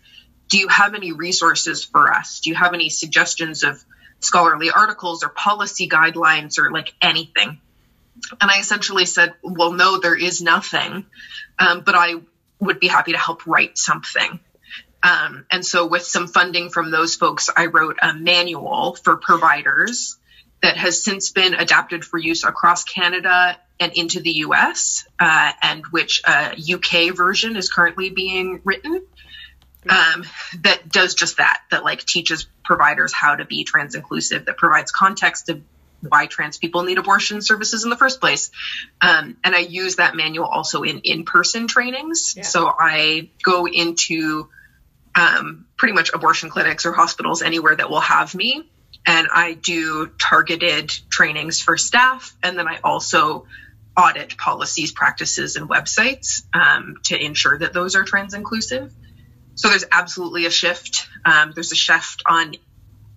Do 0.50 0.58
you 0.58 0.68
have 0.68 0.94
any 0.96 1.12
resources 1.12 1.84
for 1.84 2.12
us? 2.12 2.40
Do 2.40 2.50
you 2.50 2.56
have 2.56 2.74
any 2.74 2.90
suggestions 2.90 3.64
of 3.64 3.84
scholarly 4.20 4.72
articles 4.72 5.24
or 5.24 5.30
policy 5.30 5.88
guidelines 5.88 6.58
or 6.58 6.72
like 6.72 6.94
anything? 7.02 7.60
And 8.40 8.50
I 8.50 8.60
essentially 8.60 9.06
said, 9.06 9.34
Well, 9.42 9.72
no, 9.72 10.00
there 10.00 10.16
is 10.18 10.42
nothing, 10.42 11.06
um, 11.60 11.82
but 11.82 11.96
I 11.96 12.16
would 12.60 12.80
be 12.80 12.88
happy 12.88 13.12
to 13.12 13.18
help 13.18 13.46
write 13.46 13.78
something. 13.78 14.40
Um, 15.02 15.46
and 15.52 15.66
so, 15.66 15.86
with 15.86 16.04
some 16.04 16.28
funding 16.28 16.70
from 16.70 16.90
those 16.90 17.16
folks, 17.16 17.50
I 17.56 17.66
wrote 17.66 17.98
a 18.02 18.14
manual 18.14 18.96
for 18.96 19.18
providers 19.18 20.18
that 20.62 20.78
has 20.78 21.04
since 21.04 21.30
been 21.32 21.54
adapted 21.54 22.06
for 22.06 22.18
use 22.18 22.46
across 22.46 22.86
Canada 22.86 23.58
and 23.82 23.92
into 23.94 24.22
the 24.22 24.32
US, 24.32 25.06
uh, 25.20 25.52
and 25.62 25.86
which 25.88 26.22
a 26.26 26.56
UK 26.56 27.14
version 27.16 27.58
is 27.58 27.70
currently 27.70 28.12
being 28.12 28.62
written. 28.64 29.06
Um, 29.90 30.24
that 30.62 30.90
does 30.90 31.16
just 31.16 31.38
that, 31.38 31.60
that 31.70 31.84
like 31.84 32.06
teaches 32.06 32.48
providers 32.64 33.12
how 33.12 33.36
to 33.36 33.44
be 33.44 33.66
trans 33.66 33.96
inclusive, 33.96 34.46
that 34.46 34.56
provides 34.56 34.92
context 34.92 35.50
of 35.50 35.62
why 36.08 36.26
trans 36.26 36.58
people 36.58 36.84
need 36.84 36.98
abortion 36.98 37.42
services 37.42 37.84
in 37.84 37.90
the 37.90 37.98
first 37.98 38.20
place. 38.20 38.52
Um, 39.02 39.38
and 39.44 39.56
I 39.56 39.60
use 39.60 39.98
that 39.98 40.16
manual 40.16 40.46
also 40.46 40.84
in 40.84 41.00
in 41.00 41.26
person 41.26 41.68
trainings. 41.68 42.34
Yeah. 42.36 42.44
So 42.44 42.74
I 42.78 43.30
go 43.44 43.68
into 43.68 44.50
um, 45.16 45.66
pretty 45.78 45.94
much 45.94 46.12
abortion 46.14 46.50
clinics 46.50 46.86
or 46.86 46.92
hospitals 46.92 47.42
anywhere 47.42 47.76
that 47.76 47.90
will 47.90 48.02
have 48.02 48.34
me. 48.36 48.70
And 49.06 49.28
I 49.34 49.54
do 49.54 50.12
targeted 50.20 50.90
trainings 51.10 51.62
for 51.62 51.78
staff. 51.78 52.36
And 52.42 52.58
then 52.58 52.68
I 52.68 52.80
also 52.84 53.46
audit 53.96 54.38
policies, 54.38 54.92
practices, 54.92 55.56
and 55.56 55.70
websites 55.70 56.44
um, 56.54 56.98
to 57.04 57.22
ensure 57.22 57.60
that 57.60 57.74
those 57.74 57.96
are 57.96 58.04
trans 58.04 58.34
inclusive. 58.34 58.94
So 59.56 59.70
there's 59.70 59.86
absolutely 59.92 60.46
a 60.46 60.52
shift. 60.52 61.08
Um, 61.26 61.52
there's 61.54 61.72
a 61.72 61.76
shift 61.76 62.24
on 62.26 62.56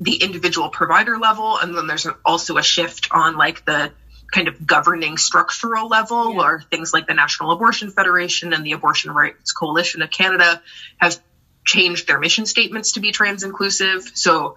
the 0.00 0.17
individual 0.17 0.69
provider 0.69 1.19
level, 1.19 1.59
and 1.59 1.76
then 1.76 1.87
there's 1.87 2.06
also 2.25 2.59
a 2.59 2.63
shift 2.63 3.09
on 3.11 3.37
like 3.37 3.65
the 3.65 3.93
kind 4.30 4.49
of 4.49 4.67
governing 4.67 5.17
structural 5.17 5.89
level, 5.89 6.32
Yeah. 6.32 6.39
where 6.39 6.61
things 6.61 6.93
like 6.93 7.06
the 7.06 7.15
National 7.15 7.52
Abortion 7.52 7.91
Federation 7.91 8.52
and 8.52 8.65
the 8.67 8.73
Abortion 8.73 9.13
Rights 9.13 9.52
Coalition 9.52 10.02
of 10.02 10.11
Canada 10.11 10.61
have 10.99 11.19
changed 11.65 12.06
their 12.06 12.19
mission 12.19 12.45
statements 12.47 12.93
to 12.93 13.00
be 13.00 13.13
trans 13.13 13.43
inclusive. 13.43 14.11
So 14.15 14.56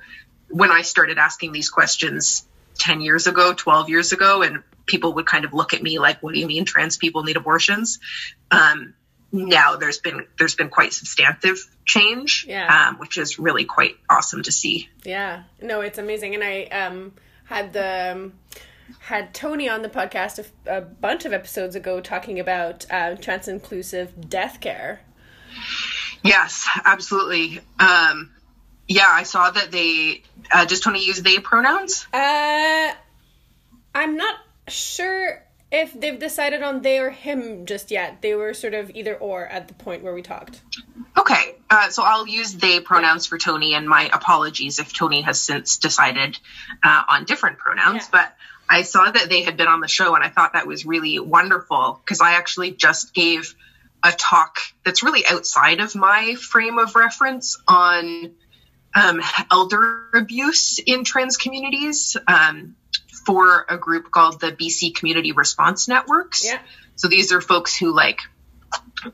when 0.50 0.72
I 0.72 0.82
started 0.82 1.18
asking 1.18 1.52
these 1.52 1.70
questions 1.70 2.46
10 2.80 3.02
years 3.02 3.28
ago, 3.28 3.54
12 3.54 3.90
years 3.90 4.12
ago, 4.12 4.42
and 4.42 4.64
people 4.86 5.14
would 5.14 5.26
kind 5.26 5.46
of 5.46 5.54
look 5.54 5.74
at 5.74 5.82
me 5.84 6.00
like, 6.00 6.22
what 6.24 6.34
do 6.34 6.40
you 6.40 6.48
mean 6.48 6.66
trans 6.66 6.98
people 6.98 7.24
need 7.24 7.38
abortions? 7.38 8.00
Um, 8.52 8.94
now 9.32 9.76
there's 9.76 10.00
been 10.00 10.26
there's 10.38 10.56
been 10.56 10.70
quite 10.70 10.94
substantive 10.94 11.58
change, 11.86 12.46
Yeah. 12.48 12.90
um, 12.90 13.00
which 13.00 13.18
is 13.18 13.40
really 13.40 13.66
quite 13.66 13.96
awesome 14.10 14.44
to 14.44 14.52
see. 14.52 14.90
Yeah, 15.04 15.44
no, 15.62 15.82
it's 15.82 15.98
amazing, 15.98 16.36
and 16.36 16.44
I 16.44 16.64
um 16.66 17.14
had 17.46 17.74
the 17.74 18.12
um, 18.14 18.34
had 19.00 19.34
Tony 19.34 19.70
on 19.70 19.82
the 19.82 19.90
podcast 19.90 20.46
a 20.66 20.82
bunch 20.82 21.26
of 21.26 21.34
episodes 21.34 21.76
ago 21.76 22.00
talking 22.02 22.40
about 22.40 22.86
uh, 22.90 23.16
trans 23.16 23.48
inclusive 23.48 24.30
death 24.30 24.60
care. 24.62 25.02
Yes, 26.24 26.68
absolutely. 26.86 27.60
Um, 27.80 28.32
yeah, 28.88 29.08
I 29.08 29.24
saw 29.24 29.52
that 29.52 29.72
they 29.72 30.24
uh, 30.52 30.66
does 30.66 30.80
Tony 30.80 31.06
use 31.06 31.22
they 31.22 31.40
pronouns? 31.40 32.08
Uh, 32.12 32.92
I'm 33.96 34.18
not 34.18 34.36
sure 34.68 35.44
if 35.72 36.00
they've 36.00 36.18
decided 36.18 36.64
on 36.64 36.82
they 36.82 37.00
or 37.00 37.12
him 37.12 37.66
just 37.66 37.92
yet. 37.92 38.22
They 38.22 38.34
were 38.34 38.54
sort 38.54 38.74
of 38.74 38.90
either 38.92 39.16
or 39.16 39.46
at 39.48 39.68
the 39.68 39.74
point 39.74 40.04
where 40.04 40.14
we 40.14 40.22
talked. 40.22 40.62
Okay, 41.18 41.56
uh, 41.70 41.90
so 41.90 42.04
I'll 42.04 42.28
use 42.28 42.54
they 42.54 42.80
pronouns 42.80 43.26
for 43.26 43.38
Tony, 43.38 43.74
and 43.74 43.88
my 43.88 44.10
apologies 44.12 44.80
if 44.80 44.94
Tony 44.94 45.22
has 45.22 45.40
since 45.40 45.78
decided 45.78 46.40
uh, 46.84 47.04
on 47.10 47.26
different 47.26 47.58
pronouns. 47.58 48.04
Yeah. 48.04 48.10
But 48.12 48.36
I 48.70 48.84
saw 48.84 49.10
that 49.12 49.30
they 49.30 49.44
had 49.44 49.58
been 49.58 49.68
on 49.68 49.80
the 49.80 49.88
show, 49.88 50.16
and 50.16 50.24
I 50.24 50.30
thought 50.30 50.54
that 50.54 50.68
was 50.68 50.86
really 50.86 51.20
wonderful 51.20 52.00
because 52.04 52.22
I 52.22 52.34
actually 52.34 52.72
just 52.72 53.14
gave 53.14 53.56
a 54.04 54.12
talk 54.12 54.60
that's 54.86 55.04
really 55.04 55.26
outside 55.30 55.82
of 55.82 55.96
my 55.96 56.36
frame 56.36 56.80
of 56.80 56.96
reference 56.96 57.62
on 57.68 58.32
um, 58.96 59.22
elder 59.52 60.10
abuse 60.14 60.80
in 60.80 61.04
trans 61.04 61.38
communities 61.38 62.16
um, 62.28 62.76
for 63.30 63.64
a 63.70 63.78
group 63.78 64.10
called 64.10 64.40
the 64.40 64.52
BC 64.52 64.96
Community 64.96 65.34
Response 65.34 65.88
Networks. 65.88 66.44
Yeah. 66.44 66.58
So 66.96 67.08
these 67.08 67.32
are 67.32 67.42
folks 67.42 67.78
who 67.78 67.96
like 67.96 68.22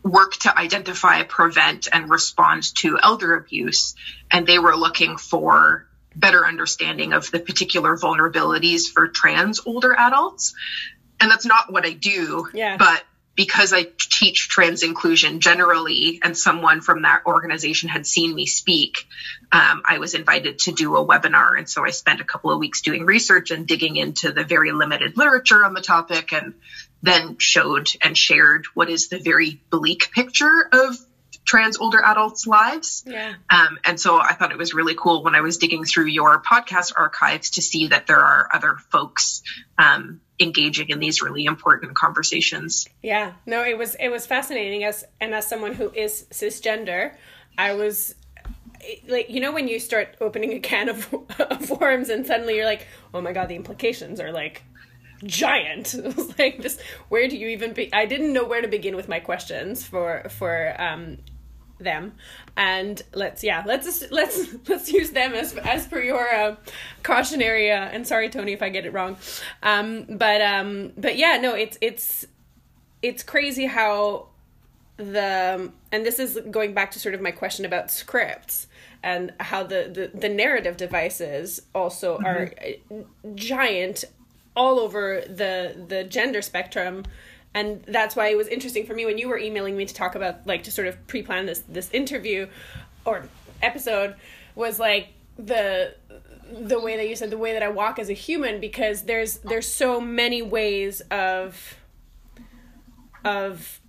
work 0.04 0.36
to 0.38 0.58
identify, 0.58 1.24
prevent, 1.24 1.90
and 1.92 2.10
respond 2.10 2.74
to 2.76 2.98
elder 3.04 3.36
abuse. 3.36 3.94
And 4.32 4.48
they 4.48 4.58
were 4.58 4.78
looking 4.78 5.18
for 5.18 5.86
better 6.16 6.46
understanding 6.46 7.12
of 7.12 7.30
the 7.30 7.42
particular 7.42 7.98
vulnerabilities 7.98 8.84
for 8.88 9.10
trans 9.10 9.60
older 9.66 9.94
adults. 9.94 10.56
And 11.20 11.30
that's 11.30 11.46
not 11.46 11.70
what 11.70 11.86
I 11.86 11.92
do. 11.92 12.48
Yeah. 12.54 12.78
But 12.78 13.04
because 13.36 13.74
I 13.74 13.88
teach 14.00 14.48
trans 14.48 14.82
inclusion 14.82 15.42
generally, 15.42 16.20
and 16.24 16.38
someone 16.38 16.82
from 16.82 17.02
that 17.02 17.24
organization 17.26 17.90
had 17.90 18.08
seen 18.08 18.34
me 18.34 18.46
speak, 18.46 19.06
um, 19.52 19.84
I 19.86 19.98
was 20.00 20.14
invited 20.14 20.60
to 20.60 20.72
do 20.72 20.96
a 20.96 21.06
webinar. 21.06 21.58
And 21.58 21.70
so 21.70 21.84
I 21.86 21.90
spent 21.90 22.22
a 22.22 22.24
couple 22.24 22.52
of 22.52 22.60
weeks 22.60 22.82
doing 22.82 23.06
research 23.06 23.52
and 23.52 23.68
digging 23.68 23.98
into 23.98 24.32
the 24.32 24.44
very 24.44 24.72
limited 24.72 25.18
literature 25.18 25.66
on 25.66 25.74
the 25.74 25.82
topic 25.82 26.32
and 26.32 26.54
then 27.04 27.38
showed 27.38 27.88
and 28.02 28.18
shared 28.18 28.66
what 28.74 28.90
is 28.90 29.10
the 29.10 29.20
very 29.20 29.62
bleak 29.70 30.12
picture 30.12 30.70
of 30.72 30.98
trans 31.46 31.78
older 31.78 32.02
adults' 32.04 32.48
lives. 32.48 33.04
Yeah. 33.06 33.34
Um, 33.50 33.78
and 33.84 34.00
so 34.00 34.20
I 34.20 34.34
thought 34.34 34.52
it 34.52 34.58
was 34.58 34.74
really 34.74 34.96
cool 34.96 35.24
when 35.24 35.36
I 35.36 35.42
was 35.42 35.58
digging 35.58 35.84
through 35.84 36.08
your 36.08 36.42
podcast 36.42 36.94
archives 36.98 37.52
to 37.52 37.62
see 37.62 37.88
that 37.88 38.08
there 38.08 38.20
are 38.20 38.50
other 38.52 38.78
folks 38.92 39.44
um, 39.78 40.22
engaging 40.40 40.90
in 40.90 41.00
these 41.00 41.22
really 41.22 41.46
important 41.46 41.96
conversations. 41.96 42.88
Yeah, 43.02 43.34
no, 43.46 43.64
it 43.64 43.78
was 43.78 43.96
it 43.96 44.10
was 44.10 44.26
fascinating 44.26 44.84
as 44.84 45.06
and 45.20 45.34
as 45.34 45.48
someone 45.48 45.74
who 45.74 45.92
is 45.92 46.26
cisgender, 46.32 47.16
I 47.58 47.74
was 47.74 48.16
like 49.08 49.30
you 49.30 49.40
know 49.40 49.52
when 49.52 49.68
you 49.68 49.80
start 49.80 50.16
opening 50.22 50.54
a 50.54 50.60
can 50.60 50.90
of, 50.90 51.14
of 51.40 51.70
worms 51.70 52.10
and 52.10 52.26
suddenly 52.26 52.56
you're 52.56 52.66
like, 52.66 52.88
oh 53.14 53.22
my 53.22 53.34
god, 53.34 53.50
the 53.50 53.56
implications 53.56 54.20
are 54.20 54.32
like 54.32 54.64
giant. 55.24 55.96
Was 56.04 56.38
like 56.38 56.62
just 56.62 56.82
where 57.10 57.28
do 57.28 57.38
you 57.38 57.48
even 57.50 57.74
be? 57.74 57.94
I 57.94 58.06
didn't 58.06 58.34
know 58.34 58.46
where 58.46 58.62
to 58.62 58.68
begin 58.68 58.96
with 58.96 59.08
my 59.08 59.20
questions 59.20 59.84
for 59.84 60.28
for 60.30 60.76
um 60.80 61.18
them 61.80 62.14
and 62.56 63.02
let's 63.14 63.44
yeah 63.44 63.64
let's 63.66 64.10
let's 64.12 64.56
let's 64.68 64.92
use 64.92 65.12
them 65.12 65.34
as 65.34 65.56
as 65.58 65.88
per 65.88 66.02
your 66.02 66.34
uh, 66.34 66.56
cautionary 67.04 67.72
uh, 67.72 67.76
and 67.76 68.08
sorry 68.08 68.30
tony 68.30 68.54
if 68.54 68.62
i 68.62 68.70
get 68.70 68.86
it 68.86 68.94
wrong 68.94 69.18
um 69.64 70.06
but 70.10 70.42
um 70.42 70.92
but 70.98 71.18
yeah 71.18 71.38
no 71.38 71.54
it's 71.54 71.78
it's 71.82 72.26
it's 73.02 73.24
crazy 73.24 73.66
how 73.66 74.28
the 74.98 75.72
and 75.92 76.06
this 76.06 76.20
is 76.20 76.40
going 76.50 76.74
back 76.74 76.92
to 76.92 77.00
sort 77.00 77.14
of 77.14 77.22
my 77.22 77.32
question 77.32 77.66
about 77.66 77.92
scripts 77.92 78.68
and 79.04 79.34
how 79.40 79.62
the 79.64 80.10
the, 80.14 80.18
the 80.18 80.30
narrative 80.30 80.78
devices 80.78 81.62
also 81.74 82.18
mm-hmm. 82.18 82.26
are 82.26 83.36
giant 83.36 84.06
all 84.56 84.80
over 84.80 85.22
the 85.28 85.86
the 85.88 86.04
gender 86.06 86.42
spectrum 86.42 87.04
and 87.56 87.82
that's 87.88 88.16
why 88.16 88.28
it 88.28 88.38
was 88.38 88.48
interesting 88.50 88.86
for 88.86 88.94
me 88.94 89.06
when 89.06 89.18
you 89.18 89.30
were 89.30 89.40
emailing 89.40 89.76
me 89.76 89.86
to 89.86 89.94
talk 89.94 90.14
about 90.14 90.46
like 90.46 90.64
to 90.64 90.72
sort 90.72 90.88
of 90.88 91.08
pre-plan 91.08 91.48
this 91.48 91.64
this 91.68 91.90
interview 91.92 92.48
or 93.06 93.24
episode 93.64 94.16
was 94.54 94.78
like 94.78 95.08
the 95.38 95.96
the 96.52 96.80
way 96.80 96.98
that 96.98 97.08
you 97.08 97.16
said 97.16 97.32
the 97.32 97.38
way 97.38 97.54
that 97.54 97.64
I 97.64 97.70
walk 97.70 97.98
as 97.98 98.10
a 98.10 98.14
human 98.14 98.60
because 98.60 99.04
there's 99.04 99.38
there's 99.40 99.68
so 99.68 100.00
many 100.00 100.42
ways 100.42 101.02
of 101.10 101.78
of 103.24 103.80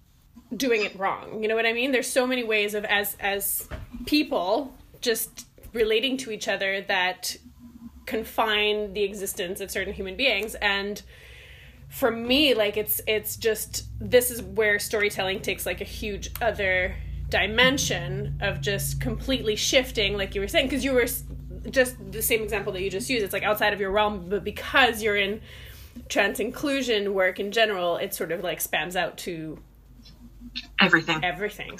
doing 0.57 0.85
it 0.85 0.96
wrong. 0.96 1.42
You 1.42 1.48
know 1.48 1.57
what 1.57 1.66
I 1.66 1.72
mean? 1.72 1.92
There's 1.92 2.11
so 2.11 2.26
many 2.26 2.44
ways 2.44 2.72
of 2.74 2.85
as 2.85 3.16
as 3.20 3.68
people 4.07 4.74
just 5.00 5.46
relating 5.72 6.16
to 6.18 6.31
each 6.31 6.48
other 6.48 6.81
that 6.83 7.37
confine 8.07 8.94
the 8.94 9.02
existence 9.02 9.61
of 9.61 9.70
certain 9.70 9.92
human 9.92 10.16
beings 10.16 10.55
and 10.57 11.02
for 11.88 12.11
me 12.11 12.55
like 12.55 12.77
it's 12.77 13.01
it's 13.07 13.37
just 13.37 13.87
this 14.01 14.31
is 14.31 14.42
where 14.42 14.79
storytelling 14.79 15.40
takes 15.40 15.64
like 15.64 15.81
a 15.81 15.85
huge 15.85 16.31
other 16.40 16.94
dimension 17.29 18.38
of 18.40 18.61
just 18.61 19.01
completely 19.01 19.57
shifting 19.57 20.16
like 20.16 20.35
you 20.35 20.40
were 20.40 20.49
saying 20.49 20.66
because 20.66 20.85
you 20.85 20.92
were 20.92 21.07
just 21.70 21.96
the 22.12 22.22
same 22.22 22.42
example 22.42 22.72
that 22.72 22.83
you 22.83 22.90
just 22.90 23.11
used. 23.11 23.25
It's 23.25 23.33
like 23.33 23.42
outside 23.42 23.72
of 23.72 23.81
your 23.81 23.90
realm 23.90 24.29
but 24.29 24.44
because 24.44 25.03
you're 25.03 25.16
in 25.16 25.40
trans 26.09 26.40
inclusion 26.40 27.14
work 27.14 27.40
in 27.40 27.51
general 27.51 27.96
it 27.96 28.12
sort 28.14 28.31
of 28.31 28.42
like 28.42 28.61
spans 28.61 28.96
out 28.96 29.16
to 29.18 29.59
everything. 30.81 31.25
Everything. 31.25 31.79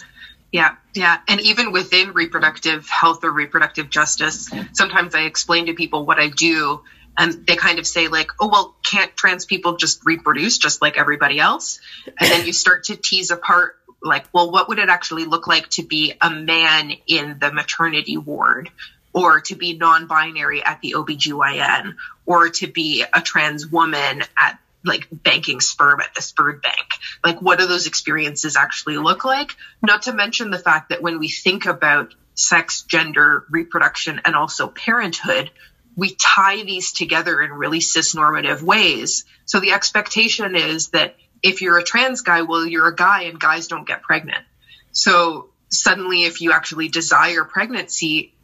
Yeah, 0.53 0.77
yeah. 0.95 1.19
And 1.29 1.41
even 1.41 1.73
within 1.73 2.13
reproductive 2.13 2.89
health 2.89 3.25
or 3.25 3.31
reproductive 3.31 3.91
justice, 3.91 4.51
sometimes 4.73 5.15
I 5.15 5.23
explain 5.23 5.67
to 5.67 5.75
people 5.75 6.07
what 6.07 6.19
I 6.19 6.29
do 6.29 6.83
and 7.19 7.47
they 7.47 7.57
kind 7.57 7.79
of 7.79 7.87
say 7.87 8.09
like, 8.09 8.31
"Oh, 8.41 8.49
well, 8.49 8.77
can't 8.85 9.15
trans 9.17 9.45
people 9.45 9.77
just 9.77 10.05
reproduce 10.05 10.59
just 10.59 10.83
like 10.83 10.99
everybody 10.99 11.39
else?" 11.39 11.81
And 12.07 12.31
then 12.31 12.47
you 12.47 12.53
start 12.53 12.85
to 12.85 12.97
tease 12.97 13.31
apart 13.31 13.77
like, 14.03 14.27
"Well, 14.33 14.51
what 14.51 14.69
would 14.69 14.79
it 14.79 14.89
actually 14.89 15.25
look 15.25 15.47
like 15.47 15.69
to 15.71 15.83
be 15.83 16.15
a 16.21 16.31
man 16.31 16.93
in 17.07 17.39
the 17.39 17.53
maternity 17.53 18.17
ward?" 18.17 18.71
Or 19.13 19.41
to 19.41 19.57
be 19.57 19.79
non 19.79 20.07
binary 20.09 20.63
at 20.63 20.83
the 20.83 20.95
OBGYN, 20.95 21.97
or 22.27 22.51
to 22.51 22.67
be 22.67 23.03
a 23.03 23.23
trans 23.23 23.67
woman 23.67 24.23
at 24.37 24.59
like 24.85 25.09
banking 25.11 25.61
sperm 25.61 26.01
at 26.01 26.15
the 26.15 26.23
sperm 26.23 26.61
bank. 26.63 26.87
Like, 27.25 27.43
what 27.43 27.59
do 27.59 27.67
those 27.67 27.87
experiences 27.87 28.57
actually 28.57 28.99
look 28.99 29.25
like? 29.25 29.57
Not 29.83 30.03
to 30.03 30.13
mention 30.13 30.51
the 30.51 30.59
fact 30.59 30.91
that 30.91 31.03
when 31.03 31.19
we 31.19 31.29
think 31.29 31.67
about 31.67 32.15
sex, 32.35 32.83
gender, 32.83 33.45
reproduction, 33.51 34.21
and 34.25 34.37
also 34.37 34.69
parenthood, 34.69 35.51
we 35.97 36.15
tie 36.15 36.63
these 36.63 36.93
together 36.93 37.41
in 37.41 37.51
really 37.51 37.81
cisnormative 37.81 38.63
ways. 38.63 39.25
So 39.47 39.61
the 39.61 39.73
expectation 39.73 40.55
is 40.55 40.89
that 40.89 41.17
if 41.43 41.63
you're 41.63 41.79
a 41.79 41.85
trans 41.85 42.21
guy, 42.21 42.43
well, 42.43 42.67
you're 42.67 42.89
a 42.89 42.95
guy 42.95 43.23
and 43.23 43.41
guys 43.41 43.67
don't 43.69 43.87
get 43.87 44.03
pregnant. 44.03 44.45
So 44.93 45.49
suddenly, 45.71 46.25
if 46.25 46.41
you 46.41 46.53
actually 46.53 46.89
desire 46.89 47.45
pregnancy, 47.45 48.35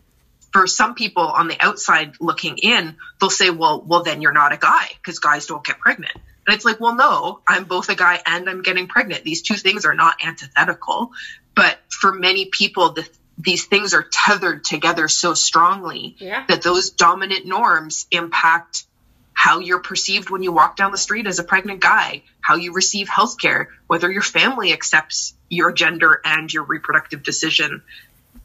for 0.53 0.67
some 0.67 0.95
people 0.95 1.23
on 1.23 1.49
the 1.49 1.57
outside 1.61 2.15
looking 2.21 2.59
in, 2.59 2.97
they'll 3.21 3.31
say, 3.31 3.51
well, 3.51 3.81
well, 3.81 4.03
then 4.03 4.21
you're 4.21 4.33
not 4.33 4.53
a 4.53 4.59
guy 4.59 4.87
because 4.97 5.19
guys 5.19 5.47
don't 5.47 5.65
get 5.65 5.79
pregnant. 5.79 6.15
And 6.47 6.55
it's 6.55 6.65
like, 6.65 6.81
well, 6.81 6.95
no, 6.95 7.41
I'm 7.47 7.65
both 7.65 7.89
a 7.89 7.95
guy 7.95 8.21
and 8.27 8.49
I'm 8.49 8.63
getting 8.63 8.87
pregnant. 8.87 9.25
These 9.25 9.43
two 9.43 9.55
things 9.55 9.85
are 9.85 9.95
not 9.95 10.17
antithetical. 10.25 11.13
But 11.55 11.79
for 11.89 12.13
many 12.13 12.47
people, 12.47 12.93
the, 12.93 13.09
these 13.39 13.65
things 13.65 13.95
are 13.95 14.03
tethered 14.03 14.65
together 14.65 15.09
so 15.09 15.35
strongly 15.35 16.17
yeah. 16.19 16.45
that 16.49 16.63
those 16.63 16.91
dominant 16.91 17.47
norms 17.47 18.07
impact 18.11 18.85
how 19.33 19.59
you're 19.59 19.81
perceived 19.81 20.31
when 20.31 20.43
you 20.43 20.53
walk 20.53 20.77
down 20.77 20.93
the 20.93 20.99
street 20.99 21.27
as 21.27 21.39
a 21.39 21.45
pregnant 21.45 21.81
guy, 21.81 22.23
how 22.41 22.57
you 22.57 22.73
receive 22.73 23.09
healthcare, 23.09 23.67
whether 23.87 24.11
your 24.11 24.23
family 24.23 24.73
accepts 24.73 25.35
your 25.49 25.73
gender 25.73 26.21
and 26.25 26.53
your 26.53 26.63
reproductive 26.63 27.23
decision, 27.23 27.83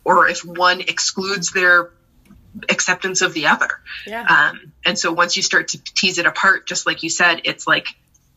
or 0.03 0.27
if 0.27 0.43
one 0.43 0.81
excludes 0.81 1.51
their 1.51 1.91
acceptance 2.69 3.21
of 3.21 3.33
the 3.33 3.47
other. 3.47 3.69
Yeah. 4.05 4.23
Um, 4.23 4.71
and 4.85 4.97
so 4.97 5.11
once 5.11 5.37
you 5.37 5.43
start 5.43 5.69
to 5.69 5.83
tease 5.83 6.17
it 6.17 6.25
apart, 6.25 6.65
just 6.65 6.87
like 6.87 7.03
you 7.03 7.09
said, 7.09 7.41
it's 7.43 7.67
like 7.67 7.89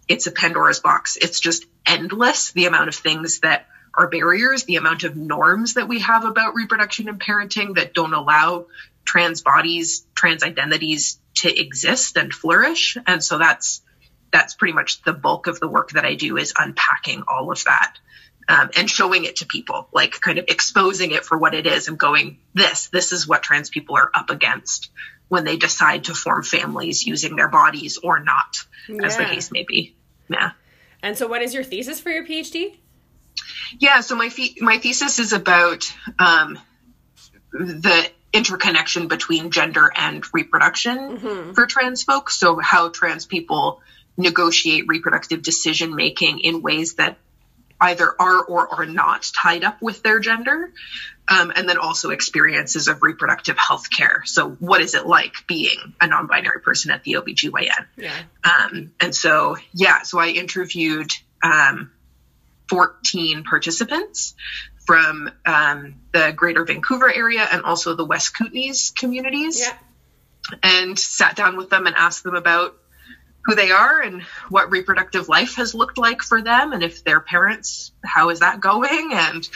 it's 0.08 0.26
a 0.26 0.32
Pandora's 0.32 0.80
box. 0.80 1.16
It's 1.16 1.40
just 1.40 1.64
endless 1.86 2.52
the 2.52 2.66
amount 2.66 2.88
of 2.88 2.94
things 2.94 3.40
that 3.40 3.66
are 3.94 4.08
barriers, 4.08 4.64
the 4.64 4.76
amount 4.76 5.04
of 5.04 5.16
norms 5.16 5.74
that 5.74 5.88
we 5.88 6.00
have 6.00 6.24
about 6.24 6.54
reproduction 6.54 7.08
and 7.08 7.20
parenting 7.20 7.74
that 7.74 7.94
don't 7.94 8.14
allow 8.14 8.66
trans 9.04 9.42
bodies, 9.42 10.06
trans 10.14 10.42
identities 10.42 11.18
to 11.36 11.60
exist 11.60 12.16
and 12.16 12.32
flourish. 12.32 12.96
And 13.06 13.22
so 13.22 13.38
that's 13.38 13.82
that's 14.32 14.54
pretty 14.54 14.74
much 14.74 15.02
the 15.02 15.12
bulk 15.12 15.48
of 15.48 15.58
the 15.58 15.68
work 15.68 15.90
that 15.92 16.04
I 16.04 16.14
do 16.14 16.36
is 16.36 16.52
unpacking 16.56 17.24
all 17.26 17.50
of 17.50 17.64
that 17.64 17.96
um, 18.50 18.70
and 18.76 18.90
showing 18.90 19.24
it 19.24 19.36
to 19.36 19.46
people, 19.46 19.88
like 19.92 20.20
kind 20.20 20.38
of 20.38 20.46
exposing 20.48 21.12
it 21.12 21.24
for 21.24 21.38
what 21.38 21.54
it 21.54 21.66
is 21.66 21.88
and 21.88 21.98
going, 21.98 22.38
this, 22.54 22.88
this 22.88 23.12
is 23.12 23.26
what 23.26 23.42
trans 23.42 23.70
people 23.70 23.96
are 23.96 24.10
up 24.12 24.30
against 24.30 24.90
when 25.28 25.44
they 25.44 25.56
decide 25.56 26.04
to 26.04 26.14
form 26.14 26.42
families 26.42 27.06
using 27.06 27.36
their 27.36 27.48
bodies 27.48 27.98
or 28.02 28.18
not, 28.18 28.56
yeah. 28.88 29.04
as 29.04 29.16
the 29.16 29.24
case 29.24 29.52
may 29.52 29.62
be. 29.62 29.94
Yeah. 30.28 30.50
And 31.02 31.16
so, 31.16 31.28
what 31.28 31.42
is 31.42 31.54
your 31.54 31.62
thesis 31.62 32.00
for 32.00 32.10
your 32.10 32.26
PhD? 32.26 32.78
Yeah, 33.78 34.00
so 34.00 34.16
my 34.16 34.30
my 34.60 34.78
thesis 34.78 35.18
is 35.18 35.32
about 35.32 35.92
um, 36.18 36.58
the 37.52 38.10
interconnection 38.32 39.08
between 39.08 39.50
gender 39.50 39.90
and 39.94 40.24
reproduction 40.32 41.18
mm-hmm. 41.18 41.52
for 41.52 41.66
trans 41.66 42.02
folks. 42.02 42.36
So, 42.36 42.58
how 42.58 42.88
trans 42.88 43.26
people 43.26 43.80
negotiate 44.16 44.84
reproductive 44.86 45.42
decision 45.42 45.94
making 45.94 46.40
in 46.40 46.62
ways 46.62 46.94
that 46.94 47.16
either 47.80 48.14
are 48.20 48.44
or 48.44 48.74
are 48.74 48.86
not 48.86 49.30
tied 49.34 49.64
up 49.64 49.80
with 49.80 50.02
their 50.02 50.20
gender. 50.20 50.72
Um, 51.28 51.52
and 51.54 51.68
then 51.68 51.78
also 51.78 52.10
experiences 52.10 52.88
of 52.88 53.02
reproductive 53.02 53.56
health 53.56 53.88
care. 53.88 54.22
So, 54.24 54.50
what 54.50 54.80
is 54.80 54.94
it 54.94 55.06
like 55.06 55.32
being 55.46 55.94
a 56.00 56.08
non 56.08 56.26
binary 56.26 56.60
person 56.60 56.90
at 56.90 57.04
the 57.04 57.14
OBGYN? 57.14 57.86
Yeah. 57.96 58.12
Um, 58.42 58.92
and 59.00 59.14
so, 59.14 59.56
yeah, 59.72 60.02
so 60.02 60.18
I 60.18 60.28
interviewed 60.28 61.12
um, 61.42 61.92
14 62.70 63.44
participants 63.44 64.34
from 64.86 65.30
um, 65.44 65.96
the 66.12 66.32
greater 66.34 66.64
Vancouver 66.64 67.12
area 67.12 67.46
and 67.50 67.62
also 67.62 67.94
the 67.94 68.04
West 68.04 68.32
Kootenays 68.34 68.94
communities. 68.94 69.60
Yeah. 69.60 69.76
And 70.62 70.98
sat 70.98 71.36
down 71.36 71.56
with 71.56 71.68
them 71.68 71.86
and 71.86 71.94
asked 71.94 72.24
them 72.24 72.34
about 72.34 72.76
who 73.44 73.54
they 73.54 73.70
are 73.70 74.00
and 74.00 74.22
what 74.48 74.70
reproductive 74.70 75.28
life 75.28 75.56
has 75.56 75.74
looked 75.74 75.98
like 75.98 76.22
for 76.22 76.42
them 76.42 76.72
and 76.72 76.82
if 76.82 77.04
their 77.04 77.20
parents 77.20 77.92
how 78.04 78.28
is 78.28 78.40
that 78.40 78.60
going 78.60 79.10
and 79.12 79.48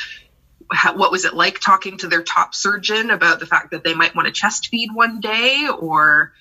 how, 0.73 0.97
what 0.97 1.11
was 1.11 1.25
it 1.25 1.35
like 1.35 1.59
talking 1.61 1.99
to 1.99 2.09
their 2.09 2.23
top 2.23 2.55
surgeon 2.55 3.11
about 3.11 3.41
the 3.41 3.47
fact 3.47 3.73
that 3.73 3.85
they 3.85 3.95
might 3.95 4.15
want 4.15 4.27
to 4.27 4.33
chest 4.33 4.69
feed 4.69 4.89
one 4.93 5.21
day 5.21 5.69
or 5.69 6.33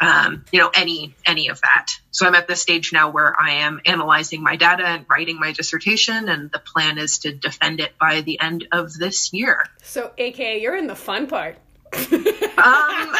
um, 0.00 0.44
you 0.52 0.60
know 0.60 0.70
any 0.74 1.14
any 1.26 1.48
of 1.48 1.60
that 1.60 1.86
so 2.10 2.26
i'm 2.26 2.34
at 2.34 2.46
the 2.46 2.56
stage 2.56 2.92
now 2.92 3.10
where 3.10 3.34
i 3.40 3.54
am 3.54 3.80
analyzing 3.84 4.42
my 4.42 4.56
data 4.56 4.86
and 4.86 5.06
writing 5.10 5.38
my 5.38 5.52
dissertation 5.52 6.28
and 6.28 6.50
the 6.50 6.58
plan 6.58 6.98
is 6.98 7.18
to 7.18 7.32
defend 7.32 7.80
it 7.80 7.96
by 7.98 8.20
the 8.20 8.40
end 8.40 8.66
of 8.72 8.92
this 8.94 9.32
year 9.32 9.64
so 9.82 10.12
aka 10.18 10.60
you're 10.60 10.76
in 10.76 10.86
the 10.86 10.96
fun 10.96 11.26
part 11.26 11.56
um, 11.92 13.14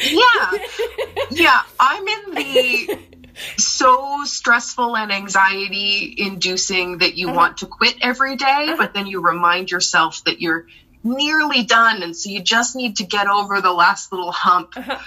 yeah, 0.00 0.50
yeah. 1.30 1.62
I'm 1.78 2.08
in 2.08 2.34
the 2.34 2.98
so 3.56 4.24
stressful 4.24 4.96
and 4.96 5.12
anxiety 5.12 6.14
inducing 6.16 6.98
that 6.98 7.16
you 7.16 7.28
uh-huh. 7.28 7.36
want 7.36 7.56
to 7.58 7.66
quit 7.66 7.96
every 8.00 8.36
day, 8.36 8.46
uh-huh. 8.46 8.76
but 8.78 8.94
then 8.94 9.06
you 9.06 9.20
remind 9.20 9.70
yourself 9.70 10.22
that 10.24 10.40
you're 10.40 10.66
nearly 11.02 11.64
done, 11.64 12.02
and 12.02 12.16
so 12.16 12.30
you 12.30 12.42
just 12.42 12.76
need 12.76 12.96
to 12.96 13.04
get 13.04 13.26
over 13.26 13.60
the 13.60 13.72
last 13.72 14.12
little 14.12 14.32
hump. 14.32 14.76
Uh-huh. 14.76 14.98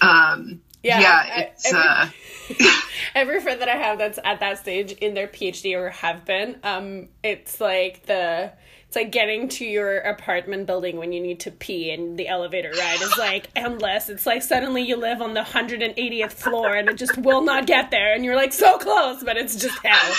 Um, 0.00 0.60
yeah, 0.82 1.00
yeah, 1.00 1.22
I, 1.22 1.40
it's. 1.40 1.72
Every, 1.72 2.66
uh, 2.66 2.72
every 3.14 3.40
friend 3.40 3.60
that 3.60 3.68
I 3.68 3.76
have 3.76 3.98
that's 3.98 4.18
at 4.22 4.40
that 4.40 4.58
stage 4.58 4.92
in 4.92 5.14
their 5.14 5.28
PhD 5.28 5.76
or 5.76 5.90
have 5.90 6.24
been, 6.24 6.58
um, 6.62 7.08
it's 7.22 7.60
like 7.60 8.04
the 8.06 8.52
it's 8.94 9.02
like 9.02 9.10
getting 9.10 9.48
to 9.48 9.64
your 9.64 9.98
apartment 9.98 10.68
building 10.68 10.98
when 10.98 11.12
you 11.12 11.20
need 11.20 11.40
to 11.40 11.50
pee 11.50 11.90
and 11.90 12.16
the 12.16 12.28
elevator 12.28 12.70
ride 12.78 13.02
is 13.02 13.18
like 13.18 13.48
endless. 13.56 14.08
It's 14.08 14.24
like 14.24 14.40
suddenly 14.40 14.82
you 14.82 14.96
live 14.96 15.20
on 15.20 15.34
the 15.34 15.40
180th 15.40 16.30
floor 16.30 16.72
and 16.76 16.88
it 16.88 16.96
just 16.96 17.18
will 17.18 17.42
not 17.42 17.66
get 17.66 17.90
there 17.90 18.14
and 18.14 18.24
you're 18.24 18.36
like 18.36 18.52
so 18.52 18.78
close, 18.78 19.24
but 19.24 19.36
it's 19.36 19.56
just 19.56 19.76
hell. 19.84 20.14